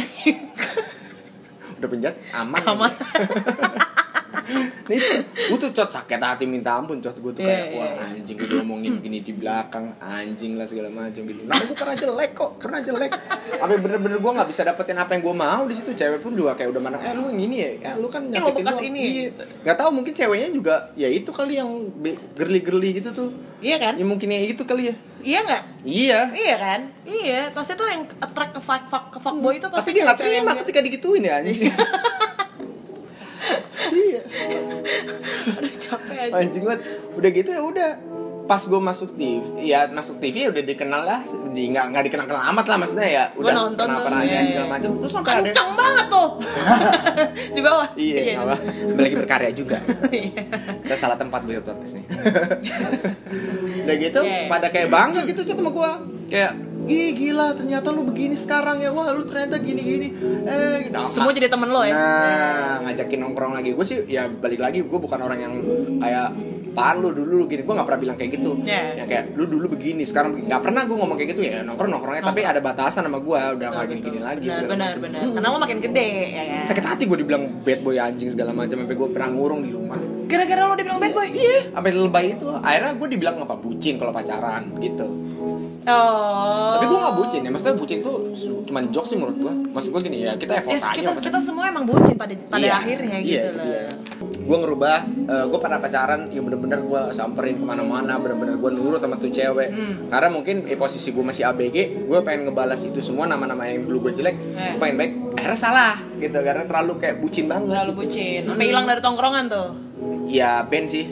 Udah 1.80 1.88
penjahat 1.88 2.16
aman. 2.36 2.62
Aman. 2.68 2.92
itu 4.86 5.10
gue 5.24 5.58
tuh 5.58 5.70
cot 5.72 5.90
sakit 5.90 6.16
hati 6.16 6.44
minta 6.44 6.74
ampun 6.74 6.98
cot. 6.98 7.14
Gue 7.14 7.30
tuh 7.30 7.40
Iya, 7.40 7.48
kayak 7.48 7.66
iya, 7.66 7.76
wah 7.76 7.88
iya. 7.88 8.04
anjing 8.14 8.36
gue 8.36 8.48
diomongin 8.48 8.92
gini 8.98 9.18
di 9.20 9.32
belakang 9.32 9.94
anjing 9.98 10.54
lah 10.54 10.64
segala 10.64 10.88
macam 10.88 11.22
gitu. 11.22 11.40
Nah 11.42 11.56
gue 11.56 11.72
pernah 11.72 11.94
jelek 11.94 12.30
kok 12.32 12.50
pernah 12.56 12.80
jelek. 12.80 13.10
Sampai 13.54 13.76
bener-bener 13.78 14.18
gue 14.18 14.32
nggak 14.32 14.48
bisa 14.48 14.62
dapetin 14.62 14.96
apa 14.96 15.10
yang 15.12 15.22
gue 15.22 15.34
mau 15.34 15.62
di 15.64 15.74
situ. 15.74 15.90
Cewek 15.90 16.20
pun 16.20 16.32
juga 16.32 16.52
kayak 16.52 16.70
udah 16.70 16.82
mana 16.82 16.96
eh 16.98 17.12
lu 17.12 17.28
yang 17.28 17.40
ini 17.40 17.56
ya 17.56 17.70
ya 17.80 17.90
lu 17.94 18.06
kan 18.06 18.22
Eh, 18.24 18.34
nyakitin 18.34 18.62
doang." 18.62 18.82
ini. 18.84 19.00
Iya. 19.04 19.28
nggak 19.62 19.76
tahu 19.76 19.90
mungkin 19.90 20.12
ceweknya 20.12 20.48
juga 20.50 20.74
ya 20.94 21.06
itu 21.06 21.30
kali 21.30 21.56
yang 21.56 21.70
gerli-gerli 22.34 22.88
gitu 22.96 23.10
tuh. 23.10 23.30
Iya 23.58 23.76
kan? 23.78 23.94
Ya 23.96 24.04
mungkin 24.04 24.28
ya 24.28 24.40
itu 24.42 24.62
kali 24.62 24.90
ya. 24.90 24.94
Iya 25.24 25.38
nggak? 25.40 25.62
Iya. 25.84 26.20
Iya 26.30 26.54
kan? 26.58 26.80
Iya. 27.02 27.40
Pasti 27.50 27.72
tuh 27.74 27.86
yang 27.86 28.04
attract 28.18 28.52
ke 28.52 28.60
fuck, 28.60 28.84
fuck, 28.86 29.04
ke 29.08 29.18
fuckboy 29.18 29.56
itu 29.56 29.66
pasti 29.66 29.88
tapi 29.88 29.96
dia 29.96 30.04
nggak 30.04 30.18
terima 30.18 30.52
ketika 30.58 30.80
digituin 30.80 31.22
ya 31.22 31.40
anjing 31.40 31.64
iya. 33.92 34.20
Aduh 35.58 35.74
capek 35.76 36.16
aja. 36.28 36.32
Anjing 36.40 36.64
banget. 36.64 36.80
Udah 37.14 37.30
gitu 37.30 37.50
ya 37.52 37.62
udah. 37.62 37.92
Pas 38.44 38.60
gue 38.60 38.76
masuk 38.76 39.16
TV 39.16 39.40
ya 39.64 39.88
masuk 39.88 40.20
TV 40.20 40.44
ya 40.44 40.48
udah 40.52 40.64
dikenal 40.68 41.02
lah. 41.04 41.20
Di 41.24 41.62
nggak 41.72 41.84
nggak 41.96 42.04
dikenal 42.12 42.26
kenal 42.28 42.44
amat 42.52 42.66
lah 42.68 42.76
maksudnya 42.76 43.08
ya. 43.08 43.24
Gua 43.32 43.42
udah 43.48 43.54
nonton 43.56 43.86
tuh, 43.88 44.04
pernah 44.04 44.20
iya, 44.20 44.40
segala 44.44 44.66
iya. 44.68 44.72
macam 44.76 44.90
terus 45.00 45.12
sampai 45.16 45.32
ada 45.32 45.40
kenceng 45.48 45.70
banget 45.72 46.06
tuh. 46.12 46.28
Di 47.56 47.60
bawah. 47.64 47.88
Iya 47.96 48.16
nggak 48.20 48.44
apa 48.44 48.56
lagi 49.00 49.16
berkarya 49.16 49.50
juga. 49.56 49.78
Iya. 50.14 50.46
kita 50.86 50.96
salah 51.00 51.16
tempat 51.18 51.42
buat 51.42 51.64
podcast 51.64 51.96
nih. 51.96 52.04
Udah 53.88 53.96
gitu 53.96 54.20
Oke. 54.20 54.46
pada 54.46 54.68
kayak 54.68 54.88
bangga 54.92 55.20
gitu 55.24 55.40
sama 55.42 55.72
gue 55.72 55.90
kayak 56.28 56.52
ih 56.84 57.16
gila 57.16 57.56
ternyata 57.56 57.88
lu 57.88 58.04
begini 58.04 58.36
sekarang 58.36 58.80
ya 58.80 58.92
wah 58.92 59.08
lu 59.12 59.24
ternyata 59.24 59.56
gini 59.56 59.80
gini 59.80 60.08
eh 60.44 60.88
gitu. 60.88 61.00
semua 61.08 61.32
jadi 61.32 61.48
temen 61.48 61.68
lo 61.72 61.80
ya 61.82 61.94
Nah, 61.94 62.74
ngajakin 62.84 63.18
nongkrong 63.22 63.52
lagi. 63.54 63.70
Gue 63.72 63.86
sih 63.86 63.98
ya 64.04 64.26
balik 64.28 64.60
lagi 64.60 64.82
gue 64.84 64.98
bukan 64.98 65.20
orang 65.20 65.38
yang 65.40 65.54
kayak 66.02 66.28
pan 66.74 66.98
lu 66.98 67.14
dulu 67.14 67.42
lu 67.42 67.44
gini. 67.46 67.62
Gue 67.62 67.74
nggak 67.74 67.86
pernah 67.86 68.00
bilang 68.02 68.16
kayak 68.18 68.30
gitu. 68.34 68.50
Iya. 68.66 68.82
Ya 68.98 69.04
kayak 69.06 69.24
lu 69.38 69.46
dulu 69.46 69.66
begini, 69.78 70.02
sekarang 70.02 70.34
begini. 70.34 70.50
nggak 70.50 70.62
pernah 70.62 70.82
gue 70.84 70.96
ngomong 70.98 71.16
kayak 71.16 71.30
gitu 71.36 71.42
ya. 71.46 71.62
Nongkrong 71.62 71.90
nongkrongnya 71.94 72.22
tapi 72.26 72.40
ada 72.42 72.60
batasan 72.60 73.06
sama 73.06 73.18
gue. 73.22 73.40
Udah 73.56 73.68
nggak 73.70 73.86
gini 73.88 74.00
gini 74.02 74.20
lagi. 74.20 74.46
benar 74.50 74.66
benar 74.66 74.92
benar 74.98 75.20
karena 75.34 75.48
lo 75.54 75.58
makin 75.62 75.78
gede 75.80 76.08
ya 76.34 76.42
kan 76.44 76.64
Sakit 76.66 76.84
hati 76.84 77.02
gue 77.06 77.18
dibilang 77.22 77.44
bad 77.62 77.80
boy 77.80 77.96
anjing 77.96 78.28
segala 78.28 78.50
macam. 78.50 78.76
Sampai 78.84 78.96
gue 78.98 79.08
pernah 79.08 79.28
ngurung 79.30 79.60
di 79.62 79.70
rumah. 79.72 79.98
gara-gara 80.24 80.62
lo 80.66 80.74
dibilang 80.74 80.98
bad 80.98 81.12
boy 81.14 81.28
Iya. 81.30 81.58
Sampai 81.72 81.92
lebay 81.94 82.26
itu. 82.34 82.46
Akhirnya 82.50 82.92
gue 82.98 83.08
dibilang 83.08 83.36
apa 83.40 83.54
bucin 83.54 83.94
kalau 83.96 84.10
pacaran 84.10 84.62
gitu. 84.82 85.06
Oh 85.86 86.72
Tapi 86.74 86.84
gue 86.86 86.98
nggak 86.98 87.16
bucin 87.16 87.40
ya. 87.40 87.50
Maksudnya 87.50 87.74
bucin 87.74 87.98
tuh 88.00 88.16
cuma 88.64 88.80
jokes 88.86 89.08
sih 89.08 89.16
menurut 89.16 89.36
gue. 89.36 89.52
Maksud 89.70 89.90
gue 89.90 90.02
gini 90.02 90.18
ya 90.22 90.32
kita 90.34 90.52
effort 90.56 90.72
Yes, 90.72 90.84
aja. 90.84 90.94
kita 90.94 91.10
kita 91.20 91.38
semua 91.38 91.64
emang 91.66 91.84
bucin 91.84 92.14
pada 92.14 92.32
pada 92.46 92.60
Iya, 92.60 92.74
akhirnya 92.76 93.16
iya, 93.16 93.20
gitu 93.20 93.48
itu 93.48 93.58
loh 93.58 94.12
gue 94.44 94.58
ngerubah 94.58 94.96
gue 95.48 95.58
pernah 95.58 95.80
pacaran 95.80 96.28
ya 96.28 96.38
bener-bener 96.38 96.76
gue 96.78 97.02
samperin 97.10 97.56
ke 97.56 97.64
mana-mana 97.64 98.20
bener-bener 98.20 98.60
gue 98.60 98.70
nurut 98.70 99.00
sama 99.00 99.16
tuh 99.16 99.32
cewek 99.32 99.72
Hmm. 99.72 100.06
karena 100.06 100.28
mungkin 100.28 100.68
eh, 100.68 100.76
posisi 100.76 101.10
gue 101.10 101.24
masih 101.24 101.48
ABG 101.48 101.76
gue 102.04 102.18
pengen 102.20 102.44
ngebalas 102.46 102.84
itu 102.84 103.00
semua 103.00 103.24
nama-nama 103.24 103.64
yang 103.64 103.82
dulu 103.82 104.08
gue 104.08 104.20
jelek 104.20 104.36
Eh. 104.36 104.76
gue 104.76 104.78
pengen 104.78 104.96
baik 104.96 105.12
akhirnya 105.34 105.56
salah 105.58 105.96
gitu 106.14 106.36
karena 106.36 106.62
terlalu 106.62 106.92
kayak 106.98 107.16
bucin 107.18 107.44
banget 107.46 107.72
terlalu 107.72 107.92
bucin 107.96 108.40
sampai 108.44 108.66
hilang 108.68 108.84
dari 108.84 109.00
tongkrongan 109.00 109.44
tuh 109.48 109.68
ya 110.26 110.60
band 110.62 110.86
sih 110.86 111.04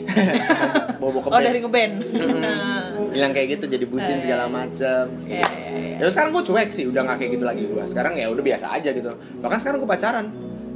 bawa 1.01 1.09
ke 1.11 1.27
Oh 1.27 1.41
dari 1.41 1.57
ngeband. 1.57 1.93
bilang 3.13 3.31
kayak 3.31 3.47
gitu 3.55 3.65
jadi 3.69 3.85
bucin 3.85 4.17
segala 4.19 4.45
macem 4.49 5.05
Iya, 5.29 5.45
iya, 5.45 5.69
iya. 5.95 5.95
ya 6.01 6.09
sekarang 6.09 6.33
gue 6.33 6.43
cuek 6.49 6.69
sih 6.73 6.85
udah 6.89 7.01
nggak 7.05 7.17
kayak 7.21 7.31
gitu 7.37 7.45
lagi 7.45 7.63
gue 7.69 7.83
sekarang 7.85 8.13
ya 8.17 8.27
udah 8.27 8.43
biasa 8.43 8.65
aja 8.73 8.89
gitu. 8.91 9.11
Bahkan 9.39 9.57
sekarang 9.61 9.77
gue 9.79 9.89
pacaran. 9.89 10.25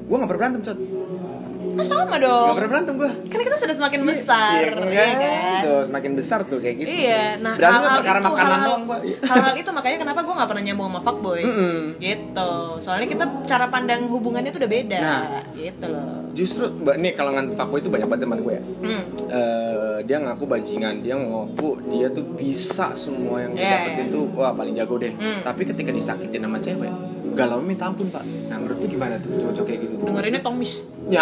Gue 0.07 0.15
nggak 0.15 0.29
pernah 0.29 0.41
berantem 0.47 0.61
cot 0.63 0.77
Oh, 1.77 1.85
sama 1.85 2.15
dong. 2.17 2.53
pernah 2.53 2.69
berantem 2.69 2.95
gue 2.95 3.11
Kan 3.27 3.39
kita 3.39 3.57
sudah 3.57 3.75
semakin 3.75 4.01
besar, 4.03 4.59
iya, 4.59 4.81
iya 4.87 5.03
kan? 5.05 5.15
kan? 5.15 5.61
Tuh, 5.61 5.79
semakin 5.85 6.11
besar 6.13 6.39
tuh 6.43 6.57
kayak 6.57 6.75
gitu 6.77 6.89
Iya, 6.89 7.23
nah 7.37 7.53
berantem 7.53 7.77
hal-hal 7.79 7.97
perkara 7.97 8.17
itu, 8.17 8.27
makanan 8.27 8.47
hal-hal, 8.49 8.67
doang 8.67 8.83
mbak 8.83 8.99
Iya. 9.01 9.17
hal-hal 9.23 9.53
itu 9.55 9.69
makanya 9.71 9.97
kenapa 9.99 10.19
gue 10.19 10.33
nggak 10.33 10.49
pernah 10.49 10.63
nyambung 10.63 10.87
sama 10.87 11.01
fuckboy, 11.01 11.41
Mm-mm. 11.41 11.77
gitu. 11.97 12.51
Soalnya 12.77 13.07
kita 13.07 13.25
cara 13.43 13.65
pandang 13.67 14.01
hubungannya 14.05 14.49
tuh 14.49 14.59
udah 14.59 14.71
beda, 14.71 14.97
Nah. 14.97 15.21
gitu 15.53 15.85
loh. 15.85 16.13
justru 16.33 16.69
mbak 16.71 16.95
nih 16.97 17.11
kalangan 17.13 17.49
fuckboy 17.51 17.79
itu 17.79 17.89
banyak 17.89 18.05
banget 18.05 18.23
teman 18.23 18.39
gue 18.39 18.53
ya 18.53 18.63
Hmm. 18.77 19.01
Eh, 19.27 19.97
dia 20.03 20.17
ngaku 20.19 20.45
bajingan 20.45 21.01
dia 21.01 21.15
ngaku 21.15 21.69
dia 21.89 22.07
tuh 22.07 22.21
bisa 22.31 22.93
semua 22.93 23.41
yang 23.41 23.51
dia 23.51 23.63
Iya, 23.63 23.73
dapetin 23.75 24.05
iya. 24.05 24.13
tuh 24.13 24.25
wah 24.31 24.51
paling 24.51 24.73
jago 24.73 24.95
deh 24.95 25.11
Hmm. 25.11 25.41
tapi 25.41 25.65
ketika 25.65 25.89
disakitin 25.89 26.39
sama 26.39 26.57
cewek 26.57 26.93
galau 27.37 27.61
minta 27.61 27.85
ampun 27.85 28.09
pak 28.09 28.25
nah 28.49 28.57
menurut 28.57 28.77
lu 28.81 28.87
gimana 28.89 29.15
tuh 29.21 29.29
cowok-cowok 29.37 29.67
kayak 29.69 29.79
gitu 29.85 29.93
tuh 30.01 30.05
Dengerinnya 30.09 30.41
Tomis. 30.41 30.73
ya 31.07 31.21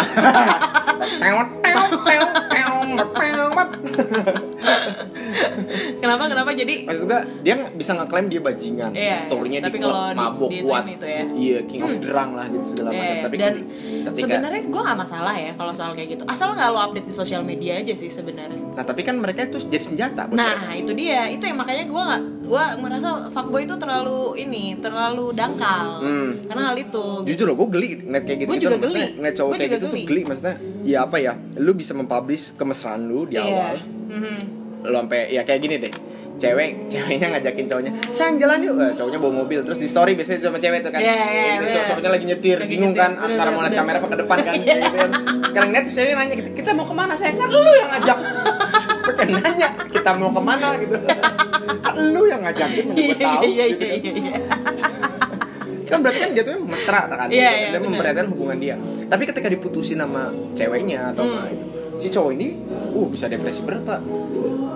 teot, 1.20 1.48
teot, 1.62 1.90
teot, 2.02 2.30
teot. 2.48 2.75
Kenapa 5.96 6.28
kenapa 6.28 6.50
jadi 6.54 6.86
maksud 6.86 7.04
gue 7.04 7.20
dia 7.42 7.54
bisa 7.72 7.92
ngeklaim 7.92 8.26
dia 8.28 8.40
bajingan 8.40 8.90
Iya, 8.92 9.26
storynya 9.26 9.60
tapi 9.60 9.76
di 9.76 9.82
kalau 9.82 10.14
mabok 10.14 10.48
di 10.48 10.62
kuat 10.62 10.86
itu 10.86 11.02
ya. 11.04 11.22
iya 11.34 11.58
king 11.66 11.82
of 11.82 11.92
drunk 11.98 12.30
lah 12.32 12.46
gitu 12.46 12.64
segala 12.68 12.88
macam 12.90 13.02
Eh, 13.06 13.18
tapi 13.20 13.36
dan 13.36 13.54
ketika 14.06 14.10
sebenarnya 14.16 14.62
gue 14.64 14.82
nggak 14.82 14.98
masalah 14.98 15.34
ya 15.34 15.52
kalau 15.52 15.72
soal 15.72 15.92
kayak 15.92 16.08
gitu. 16.14 16.22
Asal 16.26 16.54
nggak 16.54 16.68
lo 16.70 16.80
update 16.80 17.06
di 17.06 17.14
sosial 17.14 17.42
media 17.42 17.76
aja 17.76 17.92
sih 17.92 18.08
sebenarnya. 18.08 18.60
nah 18.72 18.84
tapi 18.84 19.02
kan 19.02 19.16
mereka 19.16 19.44
itu 19.44 19.58
jadi 19.62 19.84
senjata 19.84 20.28
buat 20.28 20.36
mereka. 20.36 20.62
Nah 20.62 20.74
itu 20.76 20.92
dia, 20.92 21.20
itu 21.26 21.42
yang 21.42 21.58
makanya 21.58 21.84
gue 21.84 22.02
nggak, 22.02 22.22
gue 22.44 22.64
merasa 22.78 23.08
fuckboy 23.28 23.64
itu 23.64 23.74
terlalu 23.74 24.20
ini, 24.38 24.76
terlalu 24.78 25.32
dangkal. 25.32 26.00
Hmm. 26.00 26.30
Karena 26.46 26.62
hal 26.70 26.76
itu. 26.76 27.04
jujur 27.26 27.46
loh 27.46 27.56
gue 27.56 27.68
geli 27.72 27.88
ngeliat 28.00 28.24
kayak 28.24 28.38
gitu 28.38 28.50
gitu 28.52 28.62
juga 28.62 28.76
geli. 28.78 29.04
ngeliat 29.16 29.34
cowok 29.34 29.48
Gua 29.48 29.58
kayak 29.58 29.68
gitu 29.68 29.78
tuh 29.78 29.90
geli. 29.90 30.02
geli 30.04 30.20
maksudnya 30.22 30.54
ya 30.84 30.98
apa 31.02 31.16
ya 31.18 31.32
lu 31.56 31.72
bisa 31.72 31.92
mempublish 31.92 32.52
kemesraan 32.54 33.02
lu 33.02 33.24
di 33.24 33.34
Iya. 33.34 33.44
awal. 33.44 33.76
Mhm. 34.06 34.38
lu 34.82 34.94
sampai 34.94 35.20
ya 35.28 35.42
kayak 35.42 35.60
gini 35.60 35.76
deh. 35.78 35.90
Cewek 36.36 36.70
ceweknya 36.92 37.32
ngajakin 37.32 37.64
cowoknya 37.64 37.92
sayang 38.08 38.36
jalan 38.36 38.60
yuk. 38.60 38.76
Eh, 38.76 38.92
cowoknya 38.92 39.18
bawa 39.18 39.32
mobil 39.38 39.60
terus 39.60 39.76
di 39.76 39.86
story 39.86 40.12
biasanya 40.12 40.44
sama 40.44 40.56
cewek 40.56 40.80
tuh 40.80 40.90
kan. 40.90 41.00
Iya, 41.00 41.16
iya, 41.16 41.52
Gitu, 41.56 41.64
cowok- 41.72 41.86
cowoknya 41.90 42.10
lagi 42.12 42.24
nyetir 42.26 42.56
Lagi 42.58 42.68
bingung 42.68 42.92
nyetir, 42.92 43.02
kan 43.02 43.12
bener, 43.14 43.26
antara 43.26 43.48
mau 43.50 43.62
lihat 43.62 43.74
kamera 43.74 43.96
apa 43.96 44.06
ke 44.06 44.18
depan 44.18 44.38
kan 44.38 44.52
kayak 44.54 44.78
gitu 44.84 44.96
kan. 44.96 45.10
Sekarang 45.42 45.68
net 45.70 45.84
cewek 45.86 46.12
nanya 46.12 46.34
gitu 46.34 46.50
kita 46.52 46.70
mau 46.70 46.84
ke 46.84 46.94
mana 46.94 47.12
saya 47.12 47.32
kan 47.32 47.48
lu 47.48 47.72
yang 47.72 47.90
ngajak. 47.90 48.18
Nanya 49.16 49.68
kita 49.88 50.10
mau 50.14 50.30
ke 50.30 50.40
mana? 50.40 50.68
gitu. 50.76 50.94
Kan 51.78 51.94
lu 52.06 52.22
yang 52.26 52.40
ngajakin 52.42 52.84
gue 52.88 53.16
tahu. 53.16 53.40
Iya 53.42 53.64
gitu 53.72 53.84
iya 53.86 54.38
kan. 54.44 54.65
Kan 55.86 55.98
berarti 56.02 56.18
kan 56.18 56.30
jatuhnya 56.34 56.60
mesra 56.66 57.00
kan? 57.06 57.28
Iya, 57.30 57.50
dia 57.70 57.78
bener. 57.78 57.94
memperhatikan 57.94 58.26
hubungan 58.34 58.56
dia. 58.58 58.74
Tapi 59.06 59.22
ketika 59.26 59.46
diputusin 59.46 60.02
sama 60.02 60.34
ceweknya 60.52 61.14
atau 61.14 61.24
Hmm. 61.24 61.46
itu 61.46 61.66
si 61.96 62.08
cowok 62.12 62.30
ini 62.36 62.48
uh 62.92 63.06
bisa 63.08 63.24
depresi 63.30 63.64
berat 63.64 63.82
pak. 63.86 64.00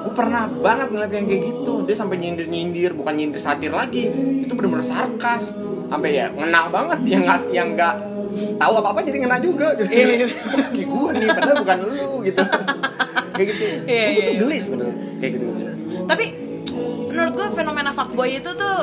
Gue 0.00 0.12
pernah 0.16 0.48
banget 0.48 0.88
ngeliat 0.88 1.12
yang 1.12 1.26
kayak 1.28 1.42
gitu. 1.44 1.74
Dia 1.84 1.96
sampai 1.98 2.16
nyindir 2.16 2.48
nyindir 2.48 2.96
bukan 2.96 3.12
nyindir 3.12 3.42
satir 3.42 3.68
lagi. 3.74 4.08
Itu 4.46 4.56
bener-bener 4.56 4.86
sarkas. 4.86 5.52
Sampai 5.90 6.16
ya 6.16 6.32
ngena 6.32 6.70
banget. 6.72 6.98
Yang 7.04 7.22
nggak 7.26 7.40
yang 7.52 7.68
nggak 7.76 7.94
tahu 8.56 8.72
apa 8.80 8.88
apa 8.96 9.00
jadi 9.04 9.18
ngena 9.26 9.38
juga. 9.42 9.74
Gitu. 9.78 9.90
Iya. 9.92 10.26
kayak 10.72 10.86
gue 10.88 11.10
nih 11.18 11.28
padahal 11.34 11.56
bukan 11.60 11.78
lu 11.84 12.10
gitu. 12.24 12.42
Kayak 13.36 13.46
gitu. 13.52 13.64
Iya, 13.84 14.04
gue 14.06 14.12
iya, 14.14 14.22
tuh 14.24 14.34
iya. 14.34 14.40
geli 14.40 14.58
sebenarnya 14.60 14.96
kayak 15.20 15.32
gitu 15.36 15.44
Tapi 16.08 16.24
menurut 17.10 17.32
gue 17.36 17.48
fenomena 17.52 17.90
fuckboy 17.92 18.30
itu 18.38 18.50
tuh 18.54 18.76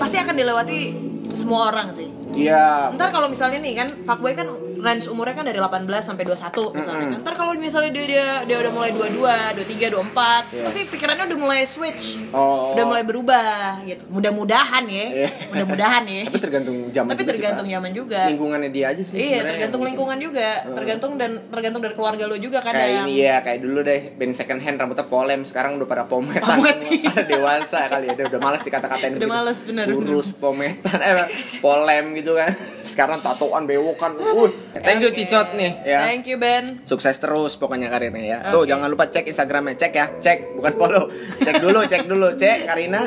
pasti 0.00 0.16
akan 0.18 0.34
dilewati 0.34 1.09
semua 1.34 1.70
orang 1.70 1.90
sih. 1.94 2.08
iya 2.34 2.90
Ntar 2.94 3.10
kalau 3.10 3.26
misalnya 3.26 3.58
nih 3.58 3.74
kan 3.74 3.88
fuckboy 4.06 4.32
kan 4.34 4.46
range 4.80 5.06
umurnya 5.06 5.34
kan 5.34 5.44
dari 5.44 5.56
18 5.56 5.84
sampai 6.00 6.24
21 6.24 6.74
misalnya 6.74 7.04
kan. 7.06 7.18
Ntar 7.20 7.34
kalau 7.36 7.52
misalnya 7.54 7.90
dia 7.92 8.04
dia 8.06 8.26
dia 8.44 8.56
udah 8.58 8.72
mulai 8.72 8.90
22, 8.90 9.20
23, 9.54 9.92
24, 9.92 10.50
Iya. 10.50 10.64
pasti 10.64 10.80
pikirannya 10.88 11.24
udah 11.28 11.38
mulai 11.38 11.60
switch. 11.64 12.16
Oh. 12.32 12.72
Udah 12.74 12.84
mulai 12.84 13.04
berubah 13.04 13.80
gitu. 13.84 14.02
Mudah-mudahan 14.08 14.84
ya. 14.88 15.06
Iya. 15.24 15.28
Mudah-mudahan 15.52 16.02
ya. 16.04 16.22
tapi 16.26 16.38
tergantung 16.40 16.76
zaman 16.90 17.10
Tapi 17.12 17.22
sih, 17.22 17.28
tergantung 17.30 17.66
Pak. 17.66 17.74
zaman 17.76 17.90
juga. 17.92 18.20
lingkungannya 18.26 18.70
dia 18.70 18.86
aja 18.90 19.02
sih 19.02 19.16
Iya, 19.20 19.38
tergantung 19.44 19.82
lingkungan 19.84 20.18
juga. 20.18 20.48
Tergantung 20.64 21.12
dan 21.14 21.30
tergantung 21.46 21.80
dari 21.80 21.94
keluarga 21.94 22.24
lo 22.24 22.36
juga 22.36 22.58
kan 22.60 22.72
kayak 22.72 22.90
yang 22.90 23.06
ini 23.06 23.20
ya 23.20 23.36
kayak 23.42 23.60
dulu 23.60 23.82
deh 23.82 24.00
band 24.16 24.32
second 24.32 24.60
hand 24.60 24.76
rambutnya 24.78 25.04
polem 25.04 25.44
sekarang 25.44 25.76
udah 25.76 25.84
pada 25.84 26.04
pometan 26.06 26.56
iya. 26.62 27.04
Pada 27.10 27.22
dewasa 27.26 27.78
kali 27.90 28.08
ya 28.08 28.12
udah, 28.16 28.26
udah 28.30 28.40
males 28.40 28.62
dikata-katain 28.62 29.12
Udah 29.18 29.28
males, 29.28 29.58
bener, 29.66 29.86
lurus 29.90 30.30
pometan 30.32 30.98
eh 31.02 31.14
polem 31.60 32.04
gitu 32.16 32.32
kan 32.32 32.50
sekarang 32.90 33.18
tatoan 33.20 33.66
bewokan 33.66 34.16
uh 34.16 34.50
thank 34.76 35.00
you 35.00 35.10
cicot 35.10 35.52
nih 35.52 35.72
ya 35.82 36.00
Thank 36.04 36.24
you 36.26 36.36
Ben. 36.36 36.82
sukses 36.82 37.14
terus 37.14 37.54
pokoknya 37.54 37.88
karirnya 37.88 38.22
ya 38.22 38.38
tuh 38.48 38.62
Oke. 38.62 38.70
jangan 38.70 38.86
lupa 38.86 39.06
cek 39.06 39.26
instagramnya 39.26 39.74
cek 39.74 39.92
ya 39.92 40.06
cek 40.16 40.38
bukan 40.54 40.72
follow 40.74 41.04
cek 41.38 41.56
dulu 41.58 41.80
cek 41.84 42.02
dulu 42.04 42.28
cek 42.34 42.64
Karina 42.64 43.02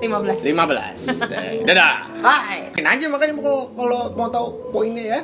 15. 0.00 0.44
15 0.44 1.26
Eh, 1.26 1.64
dadah 1.64 1.94
Bye. 2.20 2.72
Ini 2.74 2.88
aja 2.88 3.04
makanya 3.06 3.36
kalau 3.36 3.68
kalau 3.70 4.00
mau 4.12 4.26
tahu 4.26 4.72
poinnya 4.72 5.04
ya. 5.06 5.20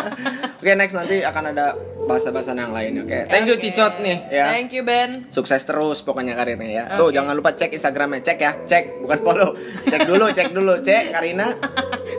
Oke 0.60 0.72
next 0.74 0.92
nanti 0.92 1.20
akan 1.20 1.52
ada 1.52 1.72
bahasa-bahasa 2.04 2.52
yang 2.52 2.68
lain. 2.70 3.00
Oke, 3.00 3.24
thank 3.26 3.48
you. 3.48 3.56
Cicot 3.56 3.96
nih 3.98 4.28
ya. 4.28 4.44
Thank 4.50 4.72
you 4.72 4.84
Ben. 4.84 5.24
Sukses 5.28 5.60
terus 5.60 6.00
pokoknya 6.00 6.36
karirnya 6.36 6.68
ya. 6.68 6.84
Tuh 6.94 7.08
Oke. 7.08 7.16
jangan 7.16 7.32
lupa 7.32 7.52
cek 7.52 7.72
Instagramnya 7.72 8.20
cek 8.20 8.38
ya, 8.38 8.52
cek 8.62 9.00
bukan 9.00 9.18
follow. 9.20 9.50
Cek 9.84 10.04
dulu, 10.04 10.28
cek 10.30 10.48
dulu, 10.52 10.74
cek 10.78 11.04
Karina 11.10 11.48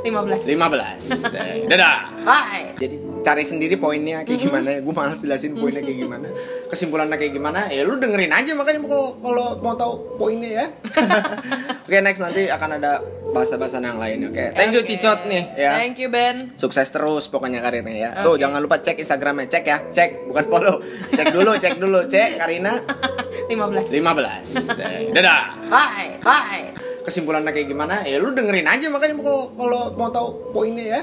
15. 0.02 0.42
15. 0.42 1.32
Eh, 1.32 1.70
Dadah. 1.70 1.98
Bye. 2.22 2.74
Jadi 2.86 2.98
cari 3.26 3.42
sendiri 3.42 3.76
poinnya 3.82 4.22
kayak 4.22 4.38
gimana 4.38 4.68
ya. 4.78 4.80
Gue 4.86 4.94
malas 4.94 5.18
jelasin 5.18 5.58
poinnya 5.58 5.82
kayak 5.82 6.00
gimana. 6.06 6.28
Kesimpulannya 6.70 7.18
kayak 7.18 7.34
gimana? 7.34 7.66
Ya 7.74 7.82
lu 7.82 7.98
dengerin 7.98 8.30
aja 8.30 8.54
makanya 8.54 8.86
kalau 8.86 9.18
kalau 9.18 9.48
mau 9.66 9.74
tahu 9.74 9.94
poinnya 10.22 10.50
ya. 10.62 10.66
Oke 11.90 11.98
next 12.06 12.22
nanti 12.22 12.46
akan 12.46 12.78
ada 12.78 13.02
bahasa-bahasa 13.34 13.82
yang 13.82 13.98
lain. 13.98 14.30
Oke, 14.30 14.54
thank 14.54 14.72
you 14.72 14.86
Oke. 14.86 14.94
Cicot 14.94 15.26
nih 15.26 15.44
ya. 15.58 15.74
Thank 15.82 15.98
you 15.98 16.14
Ben. 16.14 16.54
Sukses 16.54 16.88
terus 16.94 17.26
pokoknya 17.28 17.60
karirnya 17.66 17.96
ya. 17.98 18.10
Tuh 18.22 18.38
Oke. 18.38 18.46
jangan 18.46 18.62
lupa 18.62 18.78
cek 18.80 19.02
Instagramnya 19.02 19.50
cek 19.50 19.64
ya, 19.66 19.78
cek 19.90 20.30
bukan 20.30 20.46
follow. 20.46 20.76
Cek 21.12 21.34
dulu, 21.34 21.52
cek 21.58 21.76
dulu, 21.82 22.00
cek 22.06 22.38
Karina 22.38 22.80
15. 23.50 23.90
15. 23.90 24.80
Eh, 24.80 25.12
Dadah. 25.12 25.44
Bye. 25.68 26.22
Bye. 26.22 26.95
Kesimpulannya 27.06 27.54
kayak 27.54 27.70
gimana? 27.70 28.02
Ya 28.02 28.18
lu 28.18 28.34
dengerin 28.34 28.66
aja 28.66 28.90
makanya 28.90 29.22
kalau 29.22 29.54
kalau 29.54 29.82
mau 29.94 30.10
tahu 30.10 30.52
poinnya 30.52 30.86
ya. 30.98 31.02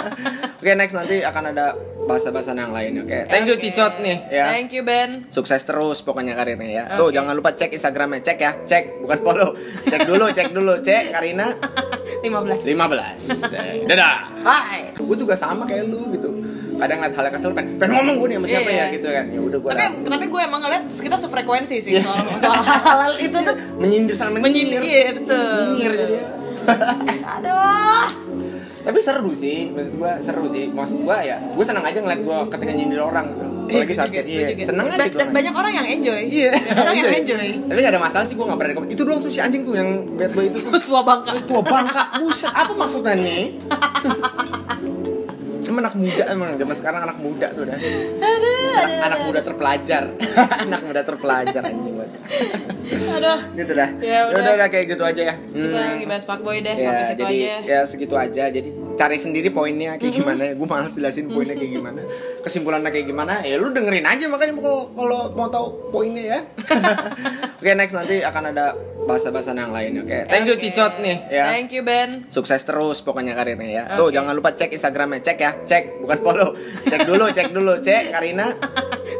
Oke 0.64 0.72
next 0.72 0.96
nanti 0.96 1.20
akan 1.20 1.52
ada 1.52 1.76
bahasa-bahasa 2.04 2.56
yang 2.56 2.72
lain. 2.72 3.04
Oke, 3.04 3.28
thank 3.28 3.44
you 3.44 3.56
Oke. 3.56 3.68
Cicot 3.68 4.00
nih 4.00 4.18
ya. 4.32 4.48
Thank 4.48 4.72
you 4.72 4.80
Ben. 4.80 5.28
Sukses 5.28 5.60
terus 5.64 6.00
pokoknya 6.00 6.32
karirnya 6.32 6.68
ya. 6.68 6.84
Tuh 6.96 7.12
Oke. 7.12 7.16
jangan 7.16 7.36
lupa 7.36 7.52
cek 7.52 7.76
Instagramnya 7.76 8.20
cek 8.24 8.38
ya, 8.40 8.52
cek 8.64 9.04
bukan 9.04 9.18
follow. 9.20 9.50
Cek 9.84 10.00
dulu, 10.08 10.26
cek 10.32 10.48
dulu, 10.52 10.80
cek 10.80 11.12
Karina 11.12 11.52
15. 12.24 12.64
15. 12.64 13.52
Eh, 13.52 13.84
Dadah. 13.84 14.16
Bye. 14.40 14.96
gue 14.96 15.16
juga 15.20 15.36
sama 15.36 15.68
kayak 15.68 15.84
lu 15.88 16.08
gitu 16.16 16.33
kadang 16.76 16.96
ngeliat 16.98 17.14
hal 17.14 17.24
yang 17.24 17.34
kesel 17.34 17.50
pengen, 17.50 17.72
pengen 17.76 17.92
ngomong 17.94 18.14
gue 18.16 18.26
nih 18.26 18.36
sama 18.36 18.46
siapa 18.48 18.66
Iya. 18.66 18.78
ya 18.80 18.84
gitu 18.92 19.08
kan 19.08 19.24
ya 19.26 19.40
udah 19.40 19.58
gue 19.58 19.70
Tapi 19.70 19.84
tapi 20.04 20.24
gue 20.26 20.40
emang 20.42 20.60
ngeliat 20.60 20.82
kita 20.88 21.16
sefrekuensi 21.16 21.76
sih 21.78 21.92
Iya. 21.92 22.02
soal 22.02 22.20
soal 22.36 22.60
hal 22.60 23.12
itu 23.26 23.36
tuh 23.36 23.54
menyindir 23.76 24.14
sama 24.14 24.36
menyindir. 24.36 24.80
Iya 24.80 25.14
betul. 25.14 25.58
Nyinyir 25.72 25.92
jadi 25.96 26.16
Aduh. 27.34 28.04
tapi 28.80 28.98
seru 28.98 29.32
sih 29.32 29.68
maksud 29.70 29.96
gue 29.96 30.12
seru 30.20 30.44
sih 30.46 30.68
maksud 30.68 31.00
gue 31.00 31.16
ya 31.18 31.36
gue 31.42 31.60
seneng 31.62 31.80
aja 31.82 31.98
ngeliat 31.98 32.20
gue 32.20 32.38
ketika 32.50 32.72
nyindir 32.72 33.00
orang 33.00 33.26
gitu 33.30 33.44
apalagi 33.64 33.64
Gue 33.64 33.96
saat 33.96 34.08
juga, 34.08 34.20
gue 34.20 34.28
iya 34.30 34.48
juga. 34.50 34.64
seneng 34.66 34.86
aja 34.86 35.08
Dan, 35.14 35.28
banyak 35.30 35.54
orang 35.54 35.72
yang 35.74 35.86
enjoy. 35.90 36.20
iya 36.22 36.52
Banyak 36.52 36.76
orang 36.78 36.96
yang 36.98 37.12
enjoy. 37.16 37.46
tapi 37.64 37.78
gak 37.78 37.92
ada 37.92 38.02
masalah 38.02 38.24
sih 38.24 38.34
gue 38.34 38.44
gak 38.44 38.58
pernah 38.58 38.70
rekom 38.70 38.86
itu 38.86 39.02
doang 39.02 39.18
tuh 39.18 39.30
si 39.30 39.40
anjing 39.40 39.62
tuh 39.62 39.72
yang 39.72 39.88
bad 40.14 40.30
boy 40.30 40.44
itu 40.44 40.58
tuh 40.58 40.80
Tua 40.84 41.00
bangka. 41.00 41.32
tua 41.42 41.60
bangka 41.62 42.02
buset 42.18 42.48
apa 42.50 42.72
maksudnya 42.74 43.12
nih 43.14 43.44
Emang 45.64 45.82
anak 45.82 45.94
muda 45.94 46.24
emang 46.28 46.48
zaman 46.54 46.76
sekarang 46.76 47.00
anak 47.02 47.18
muda 47.18 47.46
tuh 47.50 47.64
dah 47.64 47.74
Aduh, 47.74 48.04
anak, 48.20 48.82
aduh, 48.84 48.98
anak 49.00 49.16
aduh. 49.16 49.26
muda 49.26 49.40
terpelajar. 49.40 50.04
Anak 50.64 50.80
muda 50.82 51.00
terpelajar 51.00 51.62
anjing 51.62 51.94
Aduh. 53.10 53.38
gitu 53.54 53.72
dah. 53.72 53.88
Ya 53.98 54.18
udah. 54.26 54.36
udah, 54.36 54.52
udah 54.56 54.68
kayak 54.68 54.86
gitu 54.88 55.02
aja 55.02 55.22
ya. 55.24 55.34
Kita 55.42 55.66
Hmm. 55.66 55.92
lagi 55.94 56.04
bahas 56.04 56.24
fuckboy 56.24 56.58
deh, 56.58 56.72
ya 56.72 56.82
sampai 56.82 57.04
situ 57.06 57.18
jadi 57.18 57.36
aja. 57.36 57.56
ya 57.64 57.78
segitu 57.84 58.14
aja. 58.14 58.44
Jadi 58.48 58.68
cari 58.94 59.16
sendiri 59.16 59.48
poinnya 59.50 59.96
kayak 59.96 60.14
gimana. 60.14 60.42
Ya 60.44 60.54
gue 60.54 60.68
malas 60.68 60.92
jelasin 60.92 61.26
poinnya 61.28 61.54
kayak 61.54 61.72
gimana. 61.72 62.00
Kesimpulannya 62.40 62.90
kayak 62.90 63.06
gimana 63.06 63.40
ya 63.40 63.56
lu 63.56 63.70
dengerin 63.70 64.04
aja. 64.04 64.24
Makanya 64.26 64.52
kalau 64.54 64.90
kalau 64.90 65.20
mau 65.32 65.48
tahu 65.48 65.66
poinnya 65.90 66.24
ya. 66.28 66.40
Oke 67.60 67.70
next. 67.72 67.94
Nanti 67.94 68.20
akan 68.20 68.52
ada 68.52 68.74
bahasa-bahasa 69.04 69.52
yang 69.52 69.68
lain 69.68 70.00
oke. 70.00 70.18
Thank 70.26 70.48
you 70.48 70.56
Oke. 70.56 70.64
Cicot 70.64 70.96
nih. 70.98 71.16
Ya. 71.28 71.44
Thank 71.46 71.72
you 71.72 71.84
Ben. 71.84 72.24
sukses 72.28 72.56
terus 72.58 73.00
pokoknya 73.00 73.32
karirnya 73.32 73.68
ya. 73.70 73.82
Tuh 73.94 74.08
Oke. 74.08 74.16
jangan 74.16 74.32
lupa 74.32 74.52
cek 74.52 74.72
Instagramnya. 74.72 75.20
Cek 75.20 75.38
ya 75.38 75.50
cek 75.62 76.02
bukan 76.02 76.18
follow. 76.20 76.48
Cek 76.84 77.00
dulu 77.04 77.26
cek 77.28 77.48
dulu. 77.50 77.72
Cek 77.78 78.10
Karina? 78.10 78.50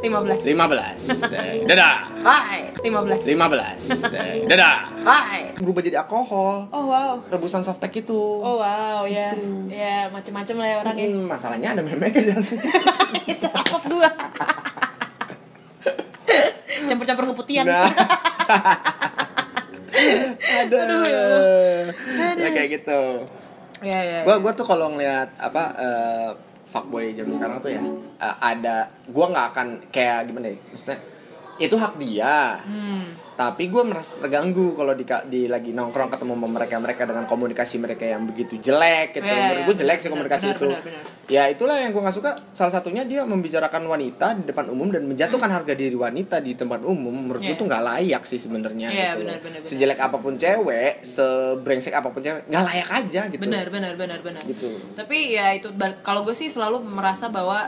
15. 0.03 0.45
15 0.45 0.45
15 0.45 1.33
Eh, 1.33 1.65
dadah. 1.65 1.97
Bye. 2.21 2.77
15 2.83 3.25
15 3.25 4.05
Eh, 4.11 4.45
dadah. 4.45 4.77
Bye. 5.01 5.57
Berubah 5.57 5.81
jadi 5.81 5.97
alkohol. 6.01 6.69
Oh 6.69 6.85
wow. 6.87 7.23
Rebusan 7.27 7.63
softtek 7.63 7.95
itu. 7.99 8.21
Oh 8.39 8.59
wow 8.59 9.05
ya. 9.05 9.33
Ya 9.67 10.09
macem-macem 10.09 10.57
lah 10.57 10.67
ya 10.67 10.77
orangnya 10.81 11.07
Hmm, 11.07 11.25
masalahnya 11.25 11.73
ada 11.73 11.81
meme 11.81 12.11
di 12.11 12.21
dalam. 12.23 12.45
Itu 13.25 13.47
takut 13.47 13.83
gua 13.89 14.11
Campur-campur 16.85 17.25
keputihan. 17.33 17.65
Nah. 17.65 17.89
Aduh, 20.55 20.77
Aduh, 20.77 21.03
ya 21.07 21.25
Nah, 22.37 22.51
kayak 22.53 22.69
gitu 22.77 23.25
Ya 23.85 24.01
ya 24.01 24.19
gua 24.25 24.41
gua 24.41 24.53
tuh 24.57 24.65
kalau 24.65 24.97
ngeliat 24.97 25.29
apa 25.37 25.63
eh, 25.77 26.29
fuckboy 26.65 27.13
jam 27.13 27.29
sekarang 27.29 27.61
tuh 27.61 27.71
ya 27.77 27.83
eh, 28.19 28.37
ada 28.41 28.89
gua 29.13 29.29
nggak 29.29 29.47
akan 29.53 29.69
kayak 29.93 30.33
gimana 30.33 30.49
ya 30.49 30.59
maksudnya 30.73 30.99
itu 31.57 31.75
hak 31.79 31.95
dia 31.99 32.59
Hmm 32.65 33.25
tapi 33.35 33.67
gue 33.67 33.83
merasa 33.83 34.15
terganggu 34.15 34.79
kalau 34.79 34.95
di, 34.95 35.03
di 35.27 35.51
lagi 35.51 35.75
nongkrong 35.75 36.07
ketemu 36.07 36.39
sama 36.39 36.47
mereka 36.55 36.75
mereka 36.79 37.03
dengan 37.03 37.27
komunikasi 37.27 37.83
mereka 37.83 38.07
yang 38.07 38.23
begitu 38.31 38.55
jelek 38.63 39.19
gitu 39.19 39.27
menurut 39.27 39.59
iya. 39.59 39.67
gue 39.67 39.77
jelek 39.83 39.99
sih 39.99 40.07
Benar, 40.07 40.15
komunikasi 40.15 40.45
benar, 40.47 40.55
itu 40.55 40.69
benar, 40.71 40.83
benar. 40.87 41.03
ya 41.27 41.43
itulah 41.51 41.77
yang 41.83 41.91
gue 41.91 42.03
nggak 42.07 42.15
suka 42.15 42.31
salah 42.55 42.73
satunya 42.79 43.03
dia 43.03 43.27
membicarakan 43.27 43.91
wanita 43.91 44.39
di 44.39 44.47
depan 44.47 44.71
umum 44.71 44.87
dan 44.95 45.03
menjatuhkan 45.11 45.51
harga 45.51 45.75
diri 45.75 45.99
wanita 45.99 46.39
di 46.39 46.55
tempat 46.55 46.87
umum 46.87 47.11
menurut 47.27 47.43
gue 47.43 47.51
Iya. 47.51 47.59
tuh 47.59 47.67
nggak 47.67 47.83
layak 47.83 48.23
sih 48.23 48.39
sebenarnya 48.39 48.87
Iya, 48.87 49.11
gitu 49.19 49.27
benar, 49.27 49.35
loh. 49.35 49.43
benar, 49.43 49.59
benar. 49.59 49.67
sejelek 49.67 49.99
apa 49.99 50.17
pun 50.23 50.35
cewek 50.39 50.93
sebrengsek 51.03 51.95
apa 51.99 52.09
pun 52.15 52.23
cewek 52.23 52.43
nggak 52.47 52.65
layak 52.71 52.89
aja 53.03 53.23
gitu 53.35 53.43
Benar 53.43 53.67
benar 53.67 53.93
benar 53.99 54.19
benar 54.23 54.43
Gitu. 54.47 54.79
Tapi 54.95 55.35
ya 55.35 55.51
itu 55.59 55.75
kalau 56.07 56.23
gue 56.23 56.39
sih 56.39 56.47
selalu 56.47 56.87
merasa 56.87 57.27
bahwa 57.27 57.67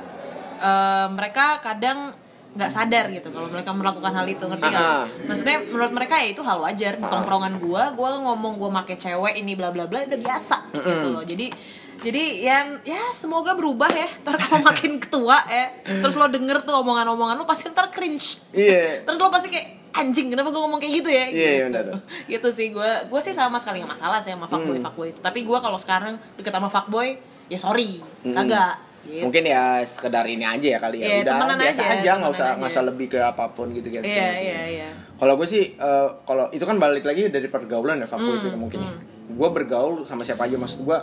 eh, 0.63 1.07
mereka 1.11 1.59
kadang 1.59 2.15
nggak 2.57 2.71
sadar 2.73 3.13
gitu 3.13 3.29
kalau 3.29 3.53
mereka 3.53 3.71
melakukan 3.71 4.13
hal 4.13 4.25
itu 4.25 4.41
ngerti 4.43 4.67
nggak? 4.67 5.29
Maksudnya 5.29 5.57
menurut 5.69 5.93
mereka 5.93 6.15
ya 6.17 6.33
itu 6.33 6.41
hal 6.41 6.59
wajar 6.59 6.97
di 6.97 7.05
tongkrongan 7.05 7.61
gue, 7.61 7.83
gue 7.93 8.09
ngomong 8.25 8.57
gue 8.57 8.71
make 8.73 8.97
cewek 8.97 9.37
ini 9.37 9.53
bla 9.53 9.69
bla 9.69 9.85
bla 9.85 10.03
udah 10.03 10.17
biasa 10.17 10.73
gitu 10.73 11.07
loh. 11.13 11.21
Jadi 11.21 11.53
jadi 11.97 12.23
ya 12.45 12.59
ya 12.85 13.13
semoga 13.13 13.53
berubah 13.53 13.89
ya. 13.89 14.09
Ntar 14.21 14.37
kalau 14.37 14.61
makin 14.65 14.97
ketua 14.97 15.37
ya, 15.49 15.73
terus 16.01 16.17
lo 16.17 16.29
denger 16.29 16.65
tuh 16.65 16.81
omongan-omongan 16.81 17.37
lo 17.37 17.45
pasti 17.45 17.69
ntar 17.69 17.89
cringe. 17.89 18.41
Iya. 18.53 19.01
Terus 19.09 19.17
lo 19.17 19.29
pasti 19.29 19.49
kayak 19.49 19.69
anjing 19.97 20.29
kenapa 20.29 20.53
gue 20.53 20.61
ngomong 20.61 20.77
kayak 20.77 20.93
gitu 20.93 21.09
ya? 21.09 21.25
Iya, 21.25 21.33
iya, 21.33 21.53
gitu. 21.57 21.73
benar. 21.73 21.87
gitu 22.37 22.49
sih 22.53 22.69
gue 22.69 22.91
gue 23.09 23.21
sih 23.21 23.33
sama 23.33 23.57
sekali 23.57 23.81
nggak 23.81 23.97
masalah 23.97 24.21
sih 24.21 24.29
sama 24.33 24.45
fuckboy 24.45 24.77
Hmm. 24.77 24.85
fuckboy 24.85 25.09
itu. 25.13 25.21
Tapi 25.25 25.41
gue 25.41 25.59
kalau 25.61 25.81
sekarang 25.81 26.21
deket 26.37 26.53
sama 26.53 26.69
fuckboy 26.69 27.17
ya 27.49 27.57
sorry 27.57 28.01
kagak. 28.25 28.77
Gitu. 29.07 29.23
mungkin 29.23 29.43
ya 29.47 29.81
sekedar 29.81 30.27
ini 30.27 30.43
aja 30.43 30.67
ya 30.67 30.79
kali 30.79 30.99
ya 30.99 31.07
Iya, 31.07 31.17
udah 31.23 31.37
biasa 31.55 31.83
aja, 31.95 32.11
nggak 32.19 32.33
usah 32.33 32.49
nggak 32.59 32.71
usah 32.71 32.85
lebih 32.85 33.07
ke 33.09 33.19
apa 33.19 33.45
pun 33.55 33.71
gitu 33.71 33.87
kan 33.89 34.03
Iya 34.03 34.29
iya 34.37 34.61
iya. 34.69 34.89
Kalau 35.17 35.33
gue 35.35 35.49
sih, 35.49 35.73
eh, 35.73 36.09
kalau 36.27 36.53
itu 36.53 36.61
kan 36.61 36.77
balik 36.77 37.01
lagi 37.01 37.31
dari 37.31 37.49
pergaulan 37.49 37.97
ya, 37.97 38.07
Hmm, 38.07 38.37
itu 38.37 38.53
mungkin. 38.53 38.85
Gue 39.33 39.49
bergaul 39.49 40.05
sama 40.05 40.21
siapa 40.21 40.45
aja, 40.45 40.61
maksud 40.61 40.85
gue 40.85 40.99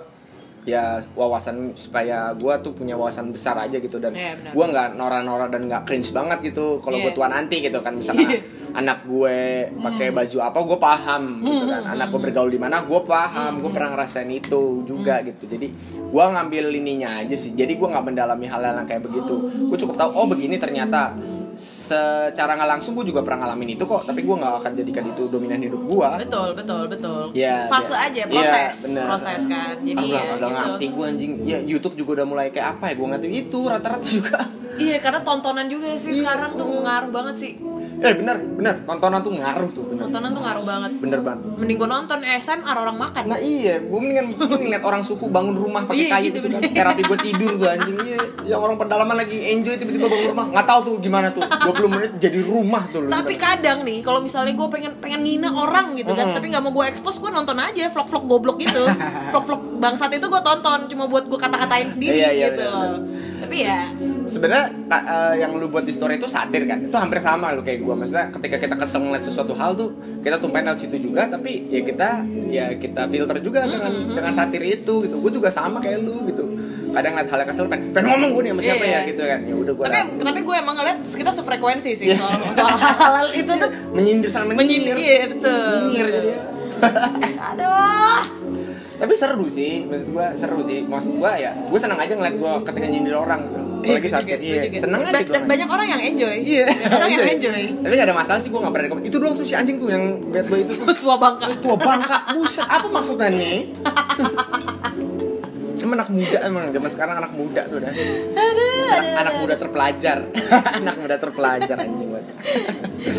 ya 0.64 0.96
wawasan 1.12 1.76
supaya 1.76 2.32
gue 2.32 2.54
tuh 2.64 2.72
punya 2.72 2.96
wawasan 2.96 3.32
besar 3.32 3.60
aja 3.60 3.76
gitu 3.76 4.00
dan 4.00 4.16
Iya, 4.16 4.38
benar. 4.38 4.52
gue 4.56 4.66
nggak 4.70 4.88
norak-norak 4.96 5.50
dan 5.50 5.62
nggak 5.68 5.84
cringe 5.84 6.12
banget 6.14 6.40
gitu 6.46 6.80
kalau 6.80 6.96
Iya. 6.96 7.04
gue 7.04 7.14
tua 7.14 7.28
nanti 7.28 7.60
gitu 7.60 7.80
kan 7.84 7.94
misalkan 7.94 8.32
anak 8.74 9.06
gue 9.06 9.70
pakai 9.70 10.10
baju 10.10 10.38
apa 10.42 10.60
gue 10.66 10.78
paham 10.82 11.24
gitu 11.46 11.66
kan. 11.70 11.84
Anak 11.94 12.10
gue 12.10 12.20
bergaul 12.20 12.50
di 12.50 12.60
mana 12.60 12.82
gue 12.84 13.02
paham. 13.06 13.62
Gue 13.62 13.72
pernah 13.72 13.94
ngerasain 13.94 14.30
itu 14.30 14.82
juga 14.84 15.22
gitu. 15.22 15.46
Jadi 15.46 15.68
gue 15.94 16.24
ngambil 16.24 16.74
ininya 16.74 17.22
aja 17.22 17.38
sih. 17.38 17.54
Jadi 17.54 17.78
gue 17.78 17.88
nggak 17.88 18.06
mendalami 18.06 18.46
hal-hal 18.50 18.82
yang 18.82 18.88
kayak 18.90 19.06
begitu. 19.06 19.36
Gue 19.70 19.78
cukup 19.78 19.96
tahu 19.96 20.10
oh 20.18 20.26
begini 20.26 20.58
ternyata 20.58 21.14
secara 21.56 22.52
nggak 22.54 22.70
langsung 22.72 22.94
gue 22.94 23.06
juga 23.06 23.22
pernah 23.22 23.46
ngalamin 23.46 23.70
itu 23.72 23.84
kok 23.84 24.04
tapi 24.04 24.22
gue 24.22 24.36
nggak 24.36 24.54
akan 24.60 24.72
jadikan 24.74 25.04
itu 25.08 25.24
dominan 25.28 25.60
hidup 25.60 25.82
gue 25.82 26.10
Betul 26.20 26.50
betul 26.54 26.84
betul. 26.86 27.22
Iya, 27.32 27.68
Fase 27.68 27.92
iya. 27.92 28.04
aja 28.04 28.20
Iya, 28.20 28.26
proses 28.28 28.76
benar. 28.84 29.06
proses 29.08 29.42
kan. 29.46 29.76
Jadi 29.80 30.04
Udah, 30.04 30.20
ya 30.20 30.34
udah 30.36 30.50
ngerti 30.52 30.86
gitu. 30.86 30.94
gue 30.94 31.06
anjing 31.06 31.32
ya 31.44 31.60
YouTube 31.60 31.96
juga 31.96 32.10
udah 32.16 32.28
mulai 32.28 32.48
kayak 32.50 32.68
apa 32.74 32.84
ya 32.86 32.94
gue 32.96 33.08
ngerti 33.08 33.28
itu 33.32 33.60
rata-rata 33.64 34.06
juga 34.08 34.38
Iya 34.74 34.98
karena 35.00 35.22
tontonan 35.22 35.68
juga 35.68 35.94
sih 35.94 36.12
Iya. 36.12 36.20
sekarang 36.20 36.52
tuh 36.54 36.66
ngaruh 36.80 37.10
banget 37.10 37.36
sih. 37.40 37.54
eh 37.96 38.12
bener 38.12 38.36
bener 38.36 38.84
tontonan 38.84 39.22
tuh 39.22 39.32
ngaruh 39.32 39.70
tuh 39.70 39.86
bener 39.86 40.02
Tontonan 40.04 40.30
tuh 40.30 40.42
ngaruh 40.42 40.66
banget. 40.66 40.92
bener 40.98 41.20
banget 41.22 41.42
Mending 41.56 41.78
gue 41.78 41.88
nonton 41.88 42.20
SMR 42.20 42.76
orang 42.76 42.98
makan. 42.98 43.24
Nah 43.24 43.40
iya, 43.40 43.80
gue 43.80 43.96
mendingan 43.96 44.26
gue 44.34 44.58
ngeliat 44.60 44.84
orang 44.84 45.00
suku 45.02 45.30
bangun 45.30 45.54
rumah 45.54 45.86
pakai 45.86 46.02
Iya, 46.02 46.12
kayu 46.12 46.26
gitu, 46.26 46.38
gitu, 46.42 46.48
kan. 46.50 46.60
bener. 46.60 46.74
Terapi 46.76 47.02
gue 47.02 47.18
tidur 47.22 47.52
tuh 47.56 47.70
anjing. 47.70 47.96
Iya, 48.04 48.20
yang 48.46 48.60
orang 48.60 48.76
pedalaman 48.76 49.16
lagi 49.16 49.38
enjoy 49.48 49.78
tiba-tiba 49.78 50.06
bangun 50.06 50.28
rumah. 50.28 50.46
Nggak 50.50 50.66
tahu 50.66 50.80
tuh 50.84 50.96
gimana 51.00 51.28
tuh. 51.30 51.43
20 51.44 51.94
menit 51.94 52.12
jadi 52.20 52.40
rumah 52.44 52.84
tuh. 52.92 53.06
lu 53.06 53.10
Tapi 53.12 53.34
kadang 53.36 53.84
nih, 53.88 54.00
kalau 54.04 54.20
misalnya 54.20 54.54
gue 54.54 54.68
pengen 54.72 54.94
pengen 55.00 55.22
ngina 55.24 55.50
orang 55.52 55.96
gitu 55.96 56.12
kan, 56.12 56.36
tapi 56.36 56.52
nggak 56.52 56.64
mau 56.64 56.72
gue 56.72 56.86
expose, 56.90 57.20
gue 57.20 57.32
nonton 57.32 57.58
aja 57.60 57.90
vlog-vlog 57.92 58.26
goblok 58.28 58.58
gitu, 58.60 58.84
vlog-vlog 59.34 59.62
bangsat 59.80 60.12
itu 60.16 60.26
gue 60.28 60.42
tonton, 60.42 60.80
cuma 60.88 61.06
buat 61.08 61.28
gue 61.28 61.40
kata-katain 61.40 61.92
sendiri 61.92 62.16
Iya, 62.20 62.30
iya, 62.32 62.48
gitu 62.52 62.64
iya, 62.64 62.72
loh. 62.72 62.96
Tapi 63.44 63.56
ya, 63.60 63.80
Sebenarnya 64.24 64.72
eh, 64.88 65.34
yang 65.44 65.52
lu 65.60 65.68
buat 65.68 65.84
di 65.84 65.92
story 65.92 66.16
itu 66.16 66.32
satir 66.32 66.64
kan. 66.64 66.88
Itu 66.88 66.96
hampir 66.96 67.20
sama 67.20 67.52
lu 67.52 67.60
kayak 67.60 67.84
gue. 67.84 67.92
Maksudnya 67.92 68.32
ketika 68.40 68.56
kita 68.56 68.76
kesel 68.80 69.04
ngeliat 69.04 69.24
sesuatu 69.28 69.52
hal 69.60 69.76
tuh, 69.76 69.92
kita 70.24 70.40
tumpahin 70.40 70.72
lewat 70.72 70.80
situ 70.80 71.12
juga. 71.12 71.28
Tapi 71.28 71.68
ya 71.68 71.84
kita 71.84 72.10
ya 72.48 72.66
kita 72.80 73.12
filter 73.12 73.44
juga 73.44 73.68
dengan 73.68 73.92
dengan 74.16 74.32
satir 74.32 74.64
itu 74.64 75.04
gitu. 75.04 75.20
Gue 75.20 75.32
juga 75.36 75.52
sama 75.52 75.84
kayak 75.84 76.00
lu 76.00 76.24
gitu. 76.32 76.44
Kadang 76.94 77.12
ngeliat 77.12 77.28
hal 77.28 77.40
yang 77.40 77.50
kesel, 77.50 77.66
pengen, 77.66 77.86
pengen 77.90 78.08
ngomong 78.08 78.30
gue 78.32 78.42
nih 78.42 78.52
sama 78.52 78.62
siapa 78.62 78.84
Iya. 78.84 78.94
ya 78.94 79.00
gitu 79.08 79.22
kan. 79.24 79.40
Ya 79.42 79.56
udah 79.56 79.74
gue 79.74 79.84
tapi 79.84 79.98
tapi 80.22 80.40
gue 80.40 80.56
emang 80.56 80.76
ngeliat 80.76 80.98
kita 81.04 81.32
sefrekuensi 81.32 81.92
sih 81.92 82.06
Iya. 82.08 82.18
soal 82.18 82.38
soal 82.54 82.76
hal-hal 82.78 83.28
itu 83.32 83.52
tuh 83.52 83.70
menyindir 83.96 84.30
sama 84.30 84.52
menyindir, 84.52 84.94
iya 84.96 85.26
betul. 85.28 85.90
Menyindir 85.90 86.08
jadinya. 86.14 86.40
Aduh. 87.50 88.18
tapi 88.94 89.14
seru 89.14 89.48
sih 89.48 89.84
maksud 89.84 90.12
gua 90.12 90.32
seru 90.34 90.60
sih 90.62 90.80
maksud 90.82 91.18
gua 91.18 91.36
ya 91.36 91.52
gua 91.66 91.76
seneng 91.78 91.98
aja 91.98 92.14
ngeliat 92.14 92.36
gua 92.38 92.62
ketika 92.62 92.86
nyindir 92.86 93.16
orang 93.16 93.42
gitu 93.42 93.60
apalagi 93.84 94.00
Gue 94.02 94.14
sakit 94.14 94.28
juga, 94.30 94.36
iya 94.40 94.54
gue 94.54 94.68
juga. 94.70 94.80
seneng 94.80 95.02
aja 95.04 95.20
Ba- 95.26 95.44
banyak 95.46 95.70
orang 95.70 95.88
yang 95.90 96.02
enjoy. 96.06 96.36
iya 96.40 96.66
Banyak 96.66 96.92
orang 96.94 97.10
yang 97.10 97.24
Enjoy. 97.36 97.62
tapi 97.80 97.94
gak 97.94 98.06
ada 98.06 98.16
masalah 98.16 98.40
sih 98.40 98.48
gua 98.48 98.60
gak 98.62 98.72
pernah 98.72 98.86
rekomend 98.86 99.06
itu 99.06 99.18
doang 99.18 99.34
tuh 99.34 99.44
si 99.44 99.54
anjing 99.54 99.76
tuh 99.76 99.90
yang 99.90 100.04
bad 100.26 100.46
boy 100.46 100.60
itu 100.62 100.72
tuh 100.74 100.88
Tua 100.94 101.16
bangka. 101.18 101.46
tua 101.58 101.76
bangka 101.76 102.18
buset 102.32 102.64
apa 102.66 102.88
maksudnya 102.88 103.28
nih 103.30 103.58
Emang 105.94 106.02
anak 106.02 106.10
muda 106.12 106.38
emang 106.42 106.64
zaman 106.74 106.90
sekarang 106.90 107.16
anak 107.22 107.34
muda 107.34 107.62
tuh 107.64 107.78
dah 107.78 107.92
Aduh, 107.94 108.18
anak, 108.34 108.98
aduh, 108.98 109.14
anak 109.16 109.34
muda 109.38 109.56
terpelajar. 109.56 110.18
Anak 110.82 110.96
muda 110.98 111.16
terpelajar 111.16 111.76
anjing 111.78 112.10
banget 112.10 112.26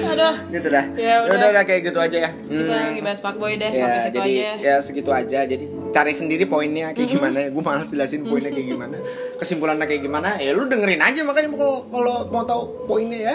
Aduh. 0.04 0.34
gitu 0.50 0.68
dah. 0.68 0.84
Ya 0.92 1.14
udah. 1.22 1.34
udah, 1.34 1.48
udah 1.50 1.62
kayak 1.64 1.80
gitu 1.84 1.98
aja 2.00 2.18
ya. 2.20 2.30
Kita 2.34 2.66
Hmm. 2.66 2.86
lagi 2.90 3.00
bahas 3.00 3.20
fuckboy 3.20 3.54
deh, 3.54 3.68
ya, 3.68 3.78
sampai 3.78 3.98
situ 4.00 4.14
jadi 4.16 4.32
aja. 4.32 4.50
ya 4.58 4.74
segitu 4.80 5.10
aja. 5.12 5.38
Jadi 5.44 5.64
cari 5.88 6.12
sendiri 6.12 6.44
poinnya 6.44 6.90
kayak 6.90 7.06
Mm-hmm. 7.06 7.14
gimana 7.14 7.38
gue 7.46 7.62
malas 7.64 7.88
jelasin 7.88 8.22
poinnya 8.24 8.50
kayak 8.50 8.68
gimana. 8.68 8.96
Kesimpulannya 9.40 9.84
kayak 9.84 10.02
gimana 10.02 10.28
ya 10.36 10.50
lu 10.50 10.66
dengerin 10.66 10.98
aja. 11.00 11.20
Makanya 11.22 11.48
kalau 11.52 11.86
kalau 11.88 12.16
mau 12.28 12.42
tahu 12.42 12.62
poinnya 12.84 13.18
ya. 13.24 13.34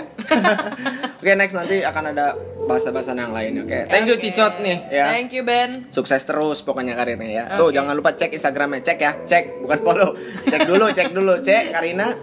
Oke 1.19 1.31
next 1.33 1.55
nanti 1.55 1.79
akan 1.81 2.03
ada 2.11 2.35
bahasa-bahasan 2.69 3.17
yang 3.17 3.33
lain 3.33 3.65
oke 3.65 3.79
thank 3.89 4.05
you 4.05 4.13
Oke. 4.13 4.21
Cicot 4.21 4.61
nih 4.61 4.77
ya 4.93 5.09
Thank 5.09 5.33
you 5.33 5.41
Ben. 5.41 5.89
sukses 5.89 6.21
terus 6.21 6.61
pokoknya 6.61 6.93
karirnya 6.93 7.29
ya 7.33 7.43
tuh 7.57 7.67
Oke. 7.67 7.75
jangan 7.75 7.97
lupa 7.97 8.13
cek 8.13 8.29
instagramnya 8.29 8.85
cek 8.85 8.97
ya 8.99 9.11
cek 9.25 9.43
bukan 9.59 9.79
follow 9.81 10.09
cek 10.45 10.61
dulu 10.63 10.85
cek 10.91 11.09
dulu 11.09 11.33
cek 11.41 11.73
Karina 11.73 12.13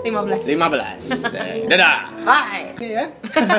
15. 0.00 0.46
15 0.46 1.28
Eh, 1.34 1.66
dadah 1.66 1.98
Bye. 2.22 2.72
Oke 2.72 2.88
ya. 2.88 3.04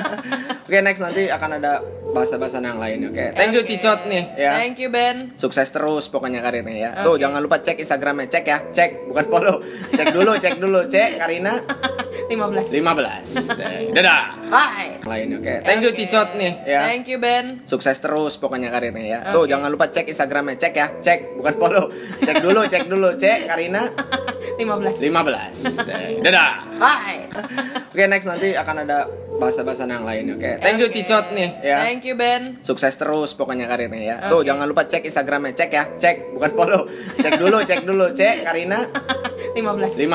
Oke 0.65 0.78
next 0.80 1.02
nanti 1.02 1.28
akan 1.28 1.60
ada 1.60 1.84
bahasa-bahasan 2.12 2.63
yang 2.63 2.80
lain. 2.80 3.10
Oke. 3.10 3.36
Thank 3.36 3.52
you 3.54 3.62
Oke. 3.62 3.70
Cicot 3.70 4.08
nih 4.08 4.24
ya. 4.39 4.58
Thank 4.58 4.80
you 4.80 4.89
Ben. 4.89 5.36
Sukses 5.36 5.67
terus 5.67 6.08
pokoknya 6.08 6.39
karirnya 6.39 6.74
ya. 6.74 6.89
Tuh 7.04 7.13
Oke. 7.13 7.22
jangan 7.22 7.39
lupa 7.39 7.60
cek 7.60 7.78
Instagramnya 7.78 8.26
cek 8.28 8.44
ya. 8.44 8.58
Cek 8.63 8.89
bukan 9.08 9.26
follow. 9.28 9.56
Cek 9.91 10.08
dulu 10.10 10.34
cek 10.36 10.56
dulu 10.58 10.80
cek 10.88 11.20
Karina 11.20 11.54
15. 12.32 12.72
15. 12.72 13.60
Eh, 13.60 13.91
dadah. 13.91 14.24
Bye. 14.48 14.98
Yang 14.98 15.10
lain 15.10 15.28
oke. 15.36 15.54
Thank 15.62 15.80
you 15.84 15.91
Oke. 15.91 16.00
Cicot 16.22 16.38
nih 16.38 16.54
ya. 16.70 16.82
Thank 16.86 17.10
you 17.10 17.18
Ben. 17.18 17.66
Sukses 17.66 17.98
terus 17.98 18.38
pokoknya 18.38 18.70
karirnya 18.70 19.02
ya. 19.02 19.20
Tuh 19.34 19.46
Oke. 19.46 19.50
jangan 19.50 19.70
lupa 19.74 19.90
cek 19.90 20.06
Instagramnya 20.06 20.56
cek 20.62 20.74
ya. 20.78 20.88
Cek 21.02 21.20
bukan 21.42 21.54
follow. 21.58 21.86
Cek 22.22 22.38
dulu 22.46 22.62
cek 22.70 22.86
dulu 22.86 23.10
cek 23.18 23.50
Karina 23.50 23.90
15. 24.62 25.02
15. 25.02 25.82
Eh, 25.90 26.22
dadah. 26.22 26.54
Bye. 26.78 27.26
Oke 27.90 28.06
next 28.06 28.30
nanti 28.30 28.54
akan 28.54 28.86
ada 28.86 29.10
bahasa-bahasa 29.42 29.89
yang 29.89 30.06
lain 30.06 30.38
oke. 30.38 30.52
Thank 30.62 30.78
you 30.78 30.86
Oke. 30.86 31.02
Cicot 31.02 31.34
nih 31.34 31.50
ya. 31.66 31.82
Thank 31.82 32.06
you 32.06 32.14
Ben. 32.14 32.62
Sukses 32.62 32.94
terus 32.94 33.34
pokoknya 33.34 33.66
karirnya 33.66 34.02
ya. 34.06 34.16
Tuh 34.30 34.46
Oke. 34.46 34.54
jangan 34.54 34.70
lupa 34.70 34.86
cek 34.86 35.02
Instagramnya 35.02 35.58
cek 35.58 35.70
ya. 35.74 35.84
Cek 35.98 36.38
bukan 36.38 36.52
follow. 36.54 36.82
Cek 37.18 37.42
dulu 37.42 37.58
cek 37.70 37.82
dulu 37.82 38.06
cek 38.14 38.46
Karina 38.46 38.86
15. 39.58 39.98
15. 39.98 40.06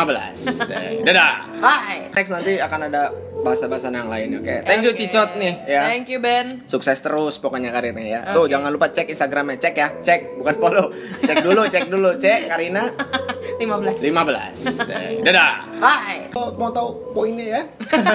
Eh, 0.71 1.03
dadah. 1.07 1.35
Bye. 1.59 2.15
Next 2.15 2.31
nanti 2.31 2.63
akan 2.63 2.81
ada 2.87 3.11
bahasa-bahasa 3.37 3.91
yang 3.91 4.07
lain 4.07 4.39
oke. 4.39 4.55
Thank 4.63 4.87
you 4.87 4.95
Oke. 4.95 4.99
Cicot 5.03 5.35
nih 5.35 5.55
ya. 5.67 5.83
Thank 5.91 6.07
you 6.15 6.23
Ben. 6.23 6.63
Sukses 6.71 7.03
terus 7.03 7.43
pokoknya 7.43 7.75
karirnya 7.75 8.07
ya. 8.07 8.21
Tuh 8.31 8.47
Oke. 8.47 8.55
jangan 8.55 8.71
lupa 8.71 8.95
cek 8.95 9.11
Instagramnya 9.11 9.59
cek 9.59 9.75
ya. 9.75 9.89
Cek 10.07 10.39
bukan 10.39 10.55
follow. 10.63 10.87
Cek 11.27 11.43
dulu 11.43 11.67
cek 11.67 11.91
dulu 11.91 12.15
cek 12.15 12.47
Karina 12.47 12.87
15 13.57 14.13
15 14.13 14.85
Dadah. 15.27 15.53
Bye. 15.81 16.29
Kalau 16.33 16.53
mau 16.57 16.71
tahu 16.71 16.89
poinnya 17.13 17.47
ya? 17.59 17.63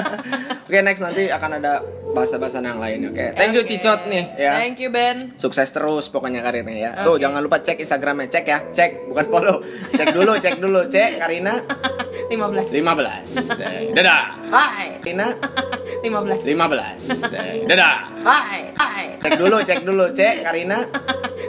Oke 0.68 0.80
next. 0.82 1.02
Nanti 1.02 1.30
akan 1.30 1.58
ada 1.58 1.82
bahasa-bahasan 2.12 2.64
yang 2.64 2.80
lain 2.80 3.12
Oke. 3.12 3.26
Thank 3.36 3.54
you 3.56 3.64
Oke. 3.64 3.70
Cicot 3.72 4.02
nih 4.08 4.26
ya. 4.38 4.54
Thank 4.60 4.78
you 4.84 4.90
Ben. 4.92 5.36
Sukses 5.36 5.70
terus 5.72 6.12
pokoknya 6.12 6.44
karirnya 6.44 6.76
ya. 6.76 6.92
Tuh 7.04 7.16
Oke. 7.16 7.24
jangan 7.24 7.40
lupa 7.42 7.60
cek 7.60 7.80
Instagramnya. 7.80 8.28
Cek 8.28 8.46
ya. 8.46 8.60
Cek 8.72 8.92
bukan 9.12 9.26
follow. 9.32 9.58
Cek 9.96 10.08
dulu 10.12 10.34
cek 10.38 10.56
dulu. 10.60 10.82
Cek 10.88 11.20
Karina. 11.20 11.56
15 12.32 12.64
15 12.72 13.52
Dadah. 13.98 14.24
Bye. 14.48 15.00
Karina. 15.04 15.28
15 16.08 16.48
15 16.48 17.68
Dadah. 17.68 17.96
Bye. 18.24 18.64
Bye. 18.76 19.10
Cek 19.20 19.34
dulu 19.36 19.58
cek 19.64 19.80
dulu. 19.84 20.06
Cek 20.16 20.36
Karina. 20.48 20.80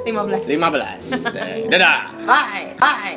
15 0.02 0.58
15 0.58 1.70
Dadah. 1.70 1.98
Bye. 2.26 2.74
Bye. 2.82 3.16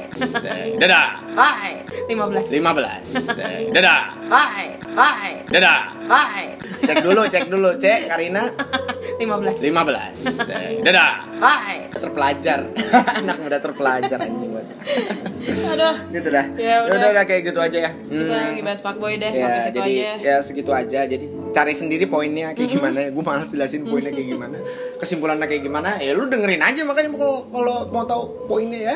Dadah. 0.77 1.07
Bye. 1.33 1.73
15 2.05 2.61
15 2.61 3.73
Dadah. 3.73 4.01
Bye. 4.29 4.69
Bye. 4.93 5.33
Dadah. 5.49 5.81
Bye. 6.05 6.49
Cek 6.85 7.01
dulu 7.01 7.25
cek 7.25 7.34
dulu 7.43 7.75
Cek 7.75 8.07
Karina. 8.07 8.43
15 9.15 9.63
15 9.63 10.43
Dadah. 10.81 11.13
Bye. 11.37 11.87
Terpelajar. 11.93 12.59
Anak 13.19 13.37
muda 13.37 13.57
terpelajar 13.57 14.17
anjing 14.17 14.51
banget 14.51 14.67
Aduh. 15.45 15.95
Gitu 16.09 16.27
dah. 16.27 16.45
Ya 16.53 16.83
udah. 16.83 16.95
udah, 16.95 17.09
udah 17.13 17.23
kayak 17.23 17.41
gitu 17.45 17.59
aja 17.59 17.77
ya. 17.81 17.91
Kita 17.93 18.23
Hmm. 18.25 18.49
lagi 18.49 18.61
bahas 18.61 18.79
fuckboy 18.81 19.15
deh 19.15 19.29
ya, 19.29 19.39
Sampai 19.39 19.71
jadi 19.71 19.91
aja. 19.93 20.11
ya 20.19 20.35
segitu 20.41 20.71
aja. 20.73 20.99
Jadi 21.05 21.25
cari 21.49 21.71
sendiri 21.71 22.05
poinnya 22.05 22.51
kayak 22.51 22.69
gimana. 22.69 22.97
Gue 23.07 23.23
malas 23.23 23.47
jelasin 23.47 23.85
poinnya 23.85 24.11
kayak 24.11 24.27
gimana. 24.27 24.57
Kesimpulannya 24.97 25.45
kayak 25.45 25.63
gimana 25.63 25.89
ya 25.97 26.11
lu 26.11 26.25
dengerin 26.25 26.59
aja 26.59 26.81
makanya 26.81 27.13
kalau 27.13 27.47
kalau 27.47 27.77
mau 27.87 28.03
tahu 28.03 28.23
poinnya 28.47 28.79
ya. 28.83 28.95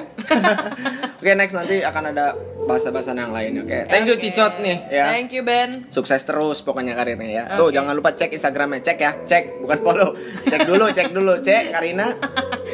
Oke 1.20 1.32
next 1.34 1.54
nanti 1.54 1.80
akan 1.80 2.04
ada 2.10 2.34
bahasa-bahasan 2.62 3.18
yang 3.18 3.32
lain 3.32 3.52
oke. 3.60 3.80
Thank 3.88 4.06
you 4.06 4.14
Oke. 4.14 4.22
Cicot 4.22 4.54
nih 4.60 4.78
ya. 4.90 5.06
Thank 5.10 5.34
you 5.34 5.42
Ben. 5.42 5.90
Sukses 5.90 6.22
terus 6.22 6.62
pokoknya 6.62 6.94
karirnya 6.94 7.30
ya. 7.30 7.44
Tuh 7.56 7.68
Oke. 7.68 7.74
jangan 7.74 7.92
lupa 7.92 8.14
cek 8.14 8.29
instagramnya 8.34 8.80
cek 8.86 8.98
ya 8.98 9.12
cek 9.26 9.44
bukan 9.66 9.80
follow. 9.82 10.10
Cek 10.46 10.62
dulu 10.66 10.86
cek 10.94 11.08
dulu 11.12 11.34
cek 11.42 11.74
Karina. 11.74 12.08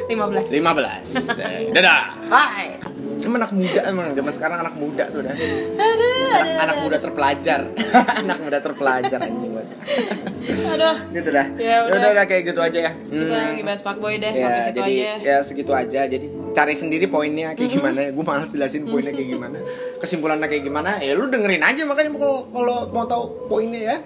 15 0.05 0.51
15 0.61 1.73
dadah. 1.73 2.03
Bye. 2.29 2.77
Emang 3.25 3.41
anak 3.41 3.51
muda 3.57 3.81
emang 3.89 4.13
zaman 4.13 4.33
sekarang 4.37 4.57
anak 4.61 4.75
muda 4.77 5.03
tuh 5.09 5.25
dah. 5.25 5.33
Aduh 5.33 6.29
anak, 6.29 6.55
anak 6.61 6.77
muda 6.85 6.97
terpelajar. 7.01 7.61
Anak 8.21 8.37
muda 8.43 8.57
terpelajar 8.61 9.19
anjing 9.23 9.54
Aduh. 10.75 10.95
Gitu 11.11 11.29
dah. 11.29 11.45
Ya 11.55 11.65
ya 11.65 11.77
udah. 11.88 12.11
udah. 12.11 12.25
kayak 12.25 12.43
gitu 12.45 12.59
aja 12.59 12.79
ya. 12.81 12.91
Kita 12.93 13.15
Hmm. 13.25 13.49
lagi 13.51 13.63
bahas 13.63 13.81
fuckboy 13.81 14.15
deh 14.17 14.31
Sampai 14.31 14.43
ya 14.51 14.63
situ 14.63 14.77
jadi 14.77 14.93
aja. 14.93 15.13
ya 15.21 15.38
segitu 15.41 15.71
aja. 15.71 16.01
Jadi 16.05 16.25
cari 16.51 16.73
sendiri 16.73 17.05
poinnya 17.05 17.51
kayak 17.53 17.69
gimana. 17.71 17.99
Gue 18.09 18.23
malas 18.23 18.49
jelasin 18.49 18.86
poinnya 18.86 19.11
kayak 19.11 19.29
gimana. 19.29 19.57
Kesimpulannya 20.01 20.45
kayak 20.45 20.63
gimana 20.63 20.97
ya 20.99 21.13
lu 21.13 21.27
dengerin 21.27 21.61
aja 21.61 21.81
makanya 21.83 22.11
kalau 22.13 22.47
kalau 22.49 22.77
mau 22.89 23.05
tahu 23.05 23.23
poinnya 23.47 23.81
ya. 23.86 23.97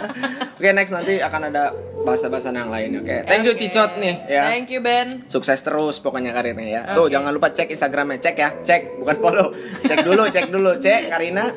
Oke 0.58 0.72
next 0.72 0.90
nanti 0.90 1.20
akan 1.20 1.50
ada 1.50 1.70
bahasa-bahasan 1.98 2.54
yang 2.54 2.70
lain 2.70 3.02
oke. 3.02 3.16
Thank 3.26 3.44
you. 3.44 3.52
Cicot 3.52 3.98
nih 3.98 4.14
ya. 4.24 4.46
Thank 4.46 4.70
you 4.70 4.78
Ben. 4.78 5.26
Sukses 5.26 5.58
terus 5.58 5.98
pokoknya 5.98 6.30
karirnya 6.30 6.64
ya. 6.64 6.80
Tuh 6.94 7.06
Oke. 7.06 7.12
jangan 7.12 7.34
lupa 7.34 7.50
cek 7.50 7.66
instagramnya. 7.68 8.22
Cek 8.22 8.36
ya 8.36 8.48
cek. 8.62 9.02
Bukan 9.02 9.16
follow. 9.18 9.50
Cek 9.82 10.06
dulu 10.06 10.22
cek 10.30 10.46
dulu. 10.48 10.78
Cek 10.78 11.10
Karina. 11.10 11.50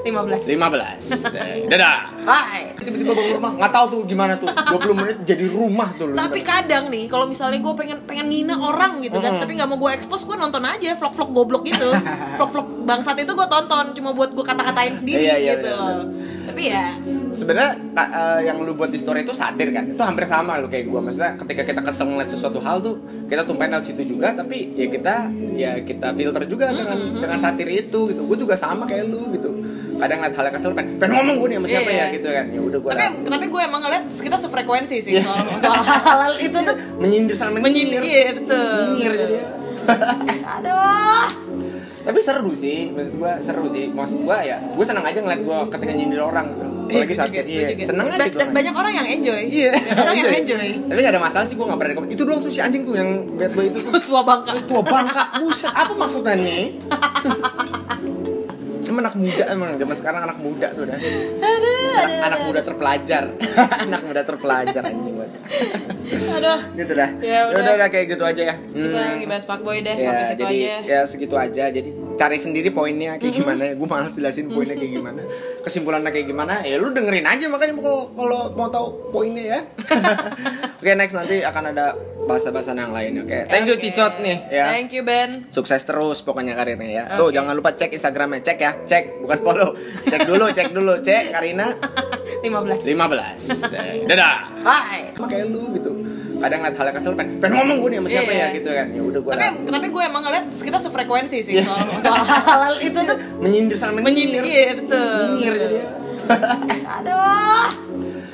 15 0.00 0.46
15 0.48 1.68
dadah. 1.68 2.24
Bye 2.24 2.72
tiba-tiba 3.00 3.16
bangun 3.16 3.36
rumah 3.40 3.52
nggak 3.56 3.72
tahu 3.72 3.86
tuh 3.88 4.00
gimana 4.04 4.32
tuh. 4.36 4.48
20 4.50 5.00
menit 5.00 5.16
jadi 5.24 5.44
rumah 5.48 5.88
tuh 5.92 6.06
tapi 6.12 6.40
kadang 6.40 6.84
nih 6.86 7.04
kalau 7.06 7.24
misalnya 7.24 7.58
gue 7.58 7.74
pengen 7.74 7.98
pengen 8.04 8.26
ngina 8.28 8.54
orang 8.56 9.00
gitu 9.00 9.16
kan 9.16 9.30
Mm. 9.30 9.40
tapi 9.40 9.52
nggak 9.56 9.68
mau 9.68 9.78
gue 9.78 9.90
expose 9.92 10.22
gue 10.22 10.34
nonton 10.34 10.60
aja 10.60 10.92
vlog 10.94 11.12
vlog 11.12 11.30
goblok 11.32 11.62
gitu. 11.64 11.88
Vlog 12.36 12.50
vlog 12.50 12.68
bangsat 12.82 13.16
itu 13.16 13.30
gue 13.30 13.46
tonton 13.46 13.92
cuma 13.92 14.10
buat 14.10 14.30
gue 14.30 14.42
kata-katain 14.42 14.96
sendiri 14.96 15.22
Iya, 15.22 15.36
iya, 15.36 15.52
gitu 15.54 15.70
benar, 15.70 15.78
loh. 15.78 16.02
tapi 16.42 16.62
ya 16.66 16.84
sebenarnya 17.30 17.72
eh, 17.94 18.40
yang 18.44 18.56
lu 18.58 18.74
buat 18.74 18.88
di 18.88 18.98
story 18.98 19.22
itu 19.22 19.30
satir 19.30 19.70
kan? 19.70 19.86
Itu 19.88 20.02
hampir 20.02 20.26
sama 20.26 20.58
lu 20.58 20.66
kayak 20.66 20.90
gua. 20.90 20.98
Maksudnya 21.00 21.38
ketika 21.38 21.62
kita 21.62 21.80
kesel 21.80 22.06
ngeliat 22.06 22.26
sesuatu 22.26 22.58
hal 22.58 22.80
tuh 22.80 22.98
kita 23.26 23.44
tumpahin 23.44 23.70
lewat 23.70 23.86
situ 23.86 24.02
juga 24.04 24.32
tapi 24.32 24.74
ya 24.74 24.86
kita 24.88 25.14
ya 25.54 25.70
kita 25.80 26.10
filter 26.10 26.42
juga 26.44 26.68
dengan 26.70 26.98
dengan 27.14 27.38
satir 27.38 27.68
itu 27.70 28.10
gitu. 28.10 28.20
Gue 28.26 28.36
juga 28.36 28.54
sama 28.54 28.82
kayak 28.84 29.04
lu 29.06 29.30
gitu 29.30 29.50
kadang 30.00 30.18
ngeliat 30.18 30.34
hal 30.34 30.44
yang 30.44 30.54
kesel 30.54 30.70
pengen, 30.72 30.92
pengen 30.96 31.12
ngomong 31.14 31.36
gue 31.36 31.46
nih 31.46 31.56
sama 31.56 31.68
siapa 31.68 31.90
Iya. 31.90 32.00
ya 32.00 32.06
gitu 32.10 32.28
kan 32.28 32.44
ya 32.48 32.60
udah 32.60 32.78
gue 32.78 32.90
tapi 32.90 33.04
tapi 33.22 33.44
gue 33.46 33.60
emang 33.62 33.80
ngeliat 33.80 34.04
kita 34.08 34.36
sefrekuensi 34.36 34.96
sih 34.98 35.12
Iya. 35.12 35.22
soal 35.22 35.44
soal 35.60 35.82
hal 36.18 36.32
itu 36.36 36.58
tuh 36.58 36.76
menyindir 37.02 37.34
sama 37.34 37.56
menyindir 37.56 38.00
iya 38.00 38.32
betul 38.32 38.96
Nyinyir 38.96 39.12
jadinya. 39.14 39.44
aduh 40.56 41.26
tapi 42.00 42.16
seru 42.18 42.52
sih 42.52 42.88
maksud 42.90 43.20
gua 43.20 43.36
seru 43.38 43.68
sih 43.68 43.92
maksud 43.92 44.24
gua 44.24 44.40
ya 44.40 44.56
gue 44.56 44.82
seneng 44.82 45.04
aja 45.04 45.20
ngeliat 45.20 45.42
gua 45.44 45.68
ketika 45.68 45.92
nyindir 45.92 46.20
orang 46.20 46.48
gitu 46.48 46.64
apalagi 46.90 47.14
Gue 47.14 47.42
iya 47.46 47.60
gue 47.62 47.76
juga. 47.76 47.86
seneng 47.86 48.06
aja 48.08 48.26
gua 48.26 48.46
banyak 48.50 48.74
orang 48.74 48.92
yang 48.92 49.06
enjoy 49.06 49.42
Iya, 49.46 49.70
orang 49.94 50.16
yang 50.16 50.26
iya. 50.26 50.40
enjoy 50.42 50.68
Tapi 50.90 50.98
gak 50.98 51.12
ada 51.14 51.22
masalah 51.22 51.46
sih 51.46 51.54
gue 51.54 51.62
gak 51.62 51.78
pernah. 51.78 51.94
Itu 52.10 52.22
doang 52.26 52.40
tuh 52.42 52.50
si 52.50 52.58
anjing 52.58 52.82
tuh 52.82 52.98
yang 52.98 53.30
bad 53.38 53.54
boy 53.54 53.62
itu 53.62 53.78
tua 54.10 54.26
bangka 54.26 54.58
Tua 54.66 54.82
bangka, 54.82 55.22
buset. 55.38 55.70
Apa 55.70 55.94
maksudnya 55.94 56.34
nih? 56.34 56.82
Emang 58.90 59.06
anak 59.06 59.14
muda 59.14 59.44
emang 59.46 59.78
zaman 59.78 59.96
sekarang 60.02 60.22
anak 60.26 60.38
muda 60.42 60.66
tuh 60.74 60.82
dah. 60.82 60.98
Anak, 60.98 62.26
anak 62.26 62.40
muda 62.42 62.60
terpelajar. 62.66 63.24
anak 63.86 64.02
muda 64.02 64.22
terpelajar 64.26 64.82
anjing. 64.82 65.14
aduh 66.36 66.58
Gitu 66.72 66.92
dah. 66.92 67.10
Ya 67.18 67.28
Ya 67.28 67.40
udah. 67.46 67.60
udah 67.60 67.72
udah 67.76 67.88
kayak 67.88 68.06
gitu 68.08 68.22
aja 68.22 68.42
ya. 68.44 68.54
kita 68.66 68.86
Hmm. 68.88 69.12
lagi 69.12 69.26
bahas 69.26 69.44
fuckboy 69.44 69.78
deh 69.78 69.94
sampai 69.94 70.06
Ya, 70.16 70.26
situ 70.26 70.40
jadi 70.40 70.56
aja 70.56 70.74
ya 70.86 71.00
segitu 71.04 71.34
aja. 71.36 71.64
Jadi 71.68 71.90
cari 72.14 72.36
sendiri 72.36 72.68
poinnya 72.70 73.16
kayak 73.16 73.34
gimana. 73.34 73.62
Gue 73.72 73.86
malas 73.86 74.12
jelasin 74.12 74.46
poinnya 74.46 74.74
kayak 74.74 74.92
gimana. 74.92 75.22
Kesimpulannya 75.64 76.10
kayak 76.10 76.26
gimana. 76.26 76.54
Ya 76.62 76.76
lu 76.76 76.90
dengerin 76.90 77.24
aja 77.24 77.44
makanya 77.46 77.74
kalau 77.76 78.10
kalau 78.12 78.40
mau 78.52 78.68
tahu 78.68 78.86
poinnya 79.10 79.44
ya. 79.48 79.60
Oke 80.80 80.92
next 80.94 81.12
nanti 81.12 81.40
akan 81.40 81.64
ada 81.68 81.92
bahasa-bahasa 82.22 82.72
yang 82.72 82.90
lain. 82.90 83.20
Oke 83.20 83.38
thank 83.46 83.66
you 83.66 83.74
Oke. 83.74 83.82
Cicot 83.82 84.14
nih 84.18 84.38
ya. 84.48 84.64
thank 84.70 84.90
you 84.90 85.02
Ben 85.02 85.44
Sukses 85.48 85.82
terus 85.82 86.20
pokoknya 86.20 86.54
karirnya 86.54 86.88
ya. 86.88 87.04
Tuh 87.14 87.28
Oke. 87.28 87.34
jangan 87.34 87.52
lupa 87.52 87.70
cek 87.72 87.90
Instagramnya 87.92 88.40
cek 88.40 88.58
ya. 88.58 88.72
Cek 88.80 89.04
bukan 89.20 89.38
follow. 89.40 89.70
Cek 90.04 90.20
dulu 90.24 90.46
cek 90.48 90.68
dulu 90.70 90.94
cek 90.98 91.30
Karina 91.30 91.74
15 92.40 92.86
15 92.86 94.06
Dadah 94.06 94.36
Bye 94.60 95.12
sama 95.12 95.26
kayak 95.40 95.48
lu 95.48 95.62
gitu. 95.72 95.90
Kadang 96.36 96.58
ngeliat 96.60 96.76
hal 96.76 96.86
yang 96.86 96.96
kesel 96.96 97.12
pengen, 97.12 97.32
pengen 97.36 97.54
ngomong 97.56 97.76
gue 97.78 97.88
nih 97.88 97.98
sama 97.98 98.08
siapa 98.08 98.30
Iya. 98.30 98.40
ya 98.40 98.46
gitu 98.54 98.70
kan. 98.70 98.86
Ya 98.90 99.02
udah 99.02 99.20
gue 99.20 99.30
tapi 99.30 99.44
tapi 99.66 99.86
gue 99.88 100.02
emang 100.04 100.22
ngeliat 100.22 100.44
kita 100.50 100.78
sefrekuensi 100.78 101.38
sih 101.40 101.52
Iya. 101.56 101.64
soal 101.64 101.88
soal 102.00 102.24
hal 102.64 102.74
itu 102.78 102.98
tuh. 102.98 103.16
Menyindir 103.38 103.76
sama 103.76 103.98
menyindir. 103.98 104.40
Iya 104.40 104.76
betul. 104.76 105.20
Nyinyir 105.34 105.54
jadinya. 105.58 105.86
aduh. 106.96 107.66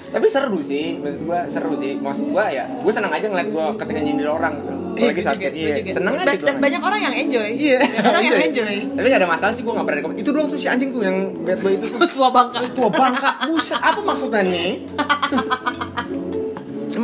Tapi 0.06 0.26
seru 0.26 0.58
sih 0.60 0.96
maksud 0.96 1.22
gue 1.24 1.40
seru 1.46 1.72
sih. 1.74 1.92
Maksud 1.96 2.26
gue 2.30 2.44
ya 2.48 2.64
gue 2.74 2.92
seneng 2.94 3.10
aja 3.10 3.26
ngeliat 3.26 3.48
gue 3.50 3.64
ketika 3.76 4.00
nyindir 4.00 4.28
orang 4.28 4.54
gitu. 4.56 4.72
Apalagi 4.96 5.20
satir 5.20 5.52
juga, 5.52 5.60
iya 5.60 5.76
juga. 5.76 5.92
seneng 5.92 6.14
aja 6.16 6.32
gue 6.32 6.52
banyak 6.56 6.80
orang 6.80 7.00
yang 7.02 7.14
enjoy. 7.18 7.48
Iya. 7.52 7.78
Orang 8.00 8.22
yang 8.22 8.38
enjoy. 8.48 8.74
Tapi 8.96 9.06
gak 9.10 9.20
ada 9.20 9.28
masalah 9.28 9.52
sih 9.52 9.60
gue 9.60 9.72
gak 9.74 9.84
pernah 9.84 9.98
rekom 10.00 10.12
itu 10.16 10.30
doang 10.32 10.48
tuh 10.48 10.56
si 10.56 10.70
anjing 10.70 10.88
tuh 10.88 11.02
yang 11.04 11.36
bad 11.44 11.58
boy 11.60 11.74
itu 11.74 11.84
tuh. 11.90 12.00
Tua 12.16 12.30
bangka. 12.32 12.64
Tua 12.72 12.88
bangka. 12.88 13.30
Buset 13.44 13.76
apa 13.76 14.00
maksudnya 14.00 14.40
nih 14.40 14.88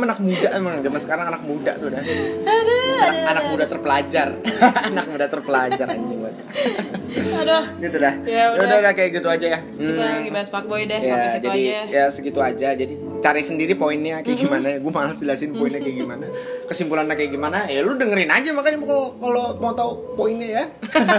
emang 0.03 0.19
anak 0.19 0.19
muda 0.19 0.47
emang 0.51 0.73
zaman 0.83 0.99
sekarang 0.99 1.25
anak 1.31 1.43
muda 1.47 1.71
tuh 1.79 1.87
dah 1.87 2.01
aduh 2.03 2.29
anak, 2.43 3.07
aduh 3.07 3.23
anak 3.31 3.43
muda 3.47 3.65
terpelajar. 3.65 4.27
Anak 4.93 5.05
muda 5.09 5.25
terpelajar 5.25 5.87
anjing 5.89 6.19
banget 6.19 6.35
aduh. 7.13 7.63
Gitu 7.79 7.97
dah. 7.99 8.13
Ya 8.23 8.31
ya 8.33 8.43
udah. 8.51 8.65
udah. 8.65 8.77
udah 8.79 8.91
kayak 8.93 9.09
gitu 9.13 9.27
aja 9.27 9.47
ya. 9.47 9.59
Kita 9.63 9.91
Hmm. 9.93 10.17
lagi 10.19 10.31
bahas 10.31 10.49
fuckboy 10.49 10.81
deh 10.83 10.99
ya, 10.99 11.07
sampai 11.07 11.29
situ 11.29 11.45
jadi 11.45 11.61
aja. 11.61 11.81
ya 11.87 12.03
segitu 12.09 12.39
aja. 12.39 12.67
Jadi 12.73 12.93
cari 13.19 13.41
sendiri 13.41 13.73
poinnya 13.75 14.19
kayak 14.19 14.35
gimana 14.37 14.67
gue 14.75 14.91
malas 14.91 15.17
jelasin 15.19 15.55
poinnya 15.55 15.79
kayak 15.79 15.97
gimana. 15.97 16.25
Kesimpulannya 16.65 17.15
kayak 17.15 17.31
gimana 17.31 17.57
ya 17.67 17.79
lu 17.81 17.95
dengerin 17.95 18.27
aja 18.27 18.49
makanya 18.51 18.83
kalau 18.83 19.15
kalau 19.17 19.45
mau 19.57 19.73
tahu 19.73 19.91
poinnya 20.15 20.47
ya. 20.49 20.63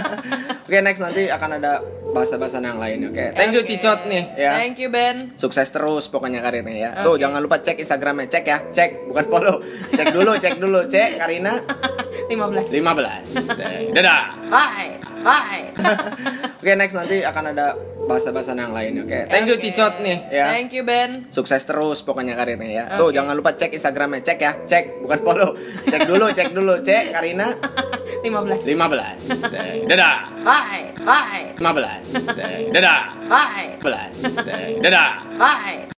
Oke 0.67 0.77
next 0.81 1.01
nanti 1.01 1.29
akan 1.29 1.61
ada 1.61 1.81
bahasa-bahasa 2.05 2.57
yang 2.57 2.79
lain 2.79 3.11
oke. 3.11 3.25
Thank 3.35 3.51
you 3.51 3.61
Oke. 3.61 3.69
Cicot 3.69 4.07
nih 4.07 4.23
ya. 4.33 4.55
Thank 4.55 4.79
you 4.79 4.87
Ben. 4.87 5.35
Sukses 5.35 5.67
terus 5.67 6.07
pokoknya 6.07 6.39
karirnya 6.39 6.73
ya. 6.73 6.89
Tuh 7.03 7.19
Oke. 7.19 7.21
jangan 7.21 7.43
lupa 7.43 7.59
cek 7.59 7.75
instagramnya 7.77 8.31
cek 8.31 8.45
ya 8.47 8.57
cek 8.75 9.07
bukan 9.07 9.25
follow. 9.31 9.55
Cek 9.95 10.11
dulu 10.11 10.35
cek 10.35 10.59
dulu. 10.59 10.79
Cek 10.91 11.23
Karina. 11.23 11.55
15 12.25 12.81
15 12.81 13.93
dadah. 13.93 14.23
Bye. 14.49 14.97
Bye. 15.21 15.65
Oke 16.61 16.73
next 16.77 16.97
nanti 16.97 17.21
akan 17.21 17.53
ada 17.53 17.77
bahasa-bahasa 18.05 18.53
yang 18.53 18.73
lain 18.73 19.01
oke. 19.01 19.19
Thank 19.29 19.49
you 19.49 19.57
Oke. 19.57 19.65
Cicot 19.65 19.97
nih. 20.01 20.17
Ya. 20.29 20.53
Thank 20.53 20.77
you 20.77 20.85
Ben. 20.85 21.25
Sukses 21.33 21.61
terus 21.65 22.05
pokoknya 22.05 22.37
karirnya 22.37 22.69
ya. 22.69 22.83
Tuh 22.97 23.09
Oke. 23.09 23.17
jangan 23.17 23.33
lupa 23.33 23.57
cek 23.57 23.73
instagramnya. 23.73 24.21
Cek 24.21 24.37
ya. 24.37 24.51
Cek 24.65 25.01
bukan 25.01 25.19
follow. 25.25 25.49
Cek 25.89 26.05
dulu 26.05 26.29
cek 26.33 26.49
dulu. 26.53 26.73
Cek 26.81 27.13
Karina. 27.13 27.49
15 28.25 28.65
15 28.65 29.85
dadah. 29.89 30.17
Bye. 30.41 30.93
Bye. 31.05 31.45
15 31.57 32.73
dadah. 32.73 33.01
Bye. 33.29 33.77
15 33.81 34.81
dadah. 34.81 35.11
Bye 35.37 35.85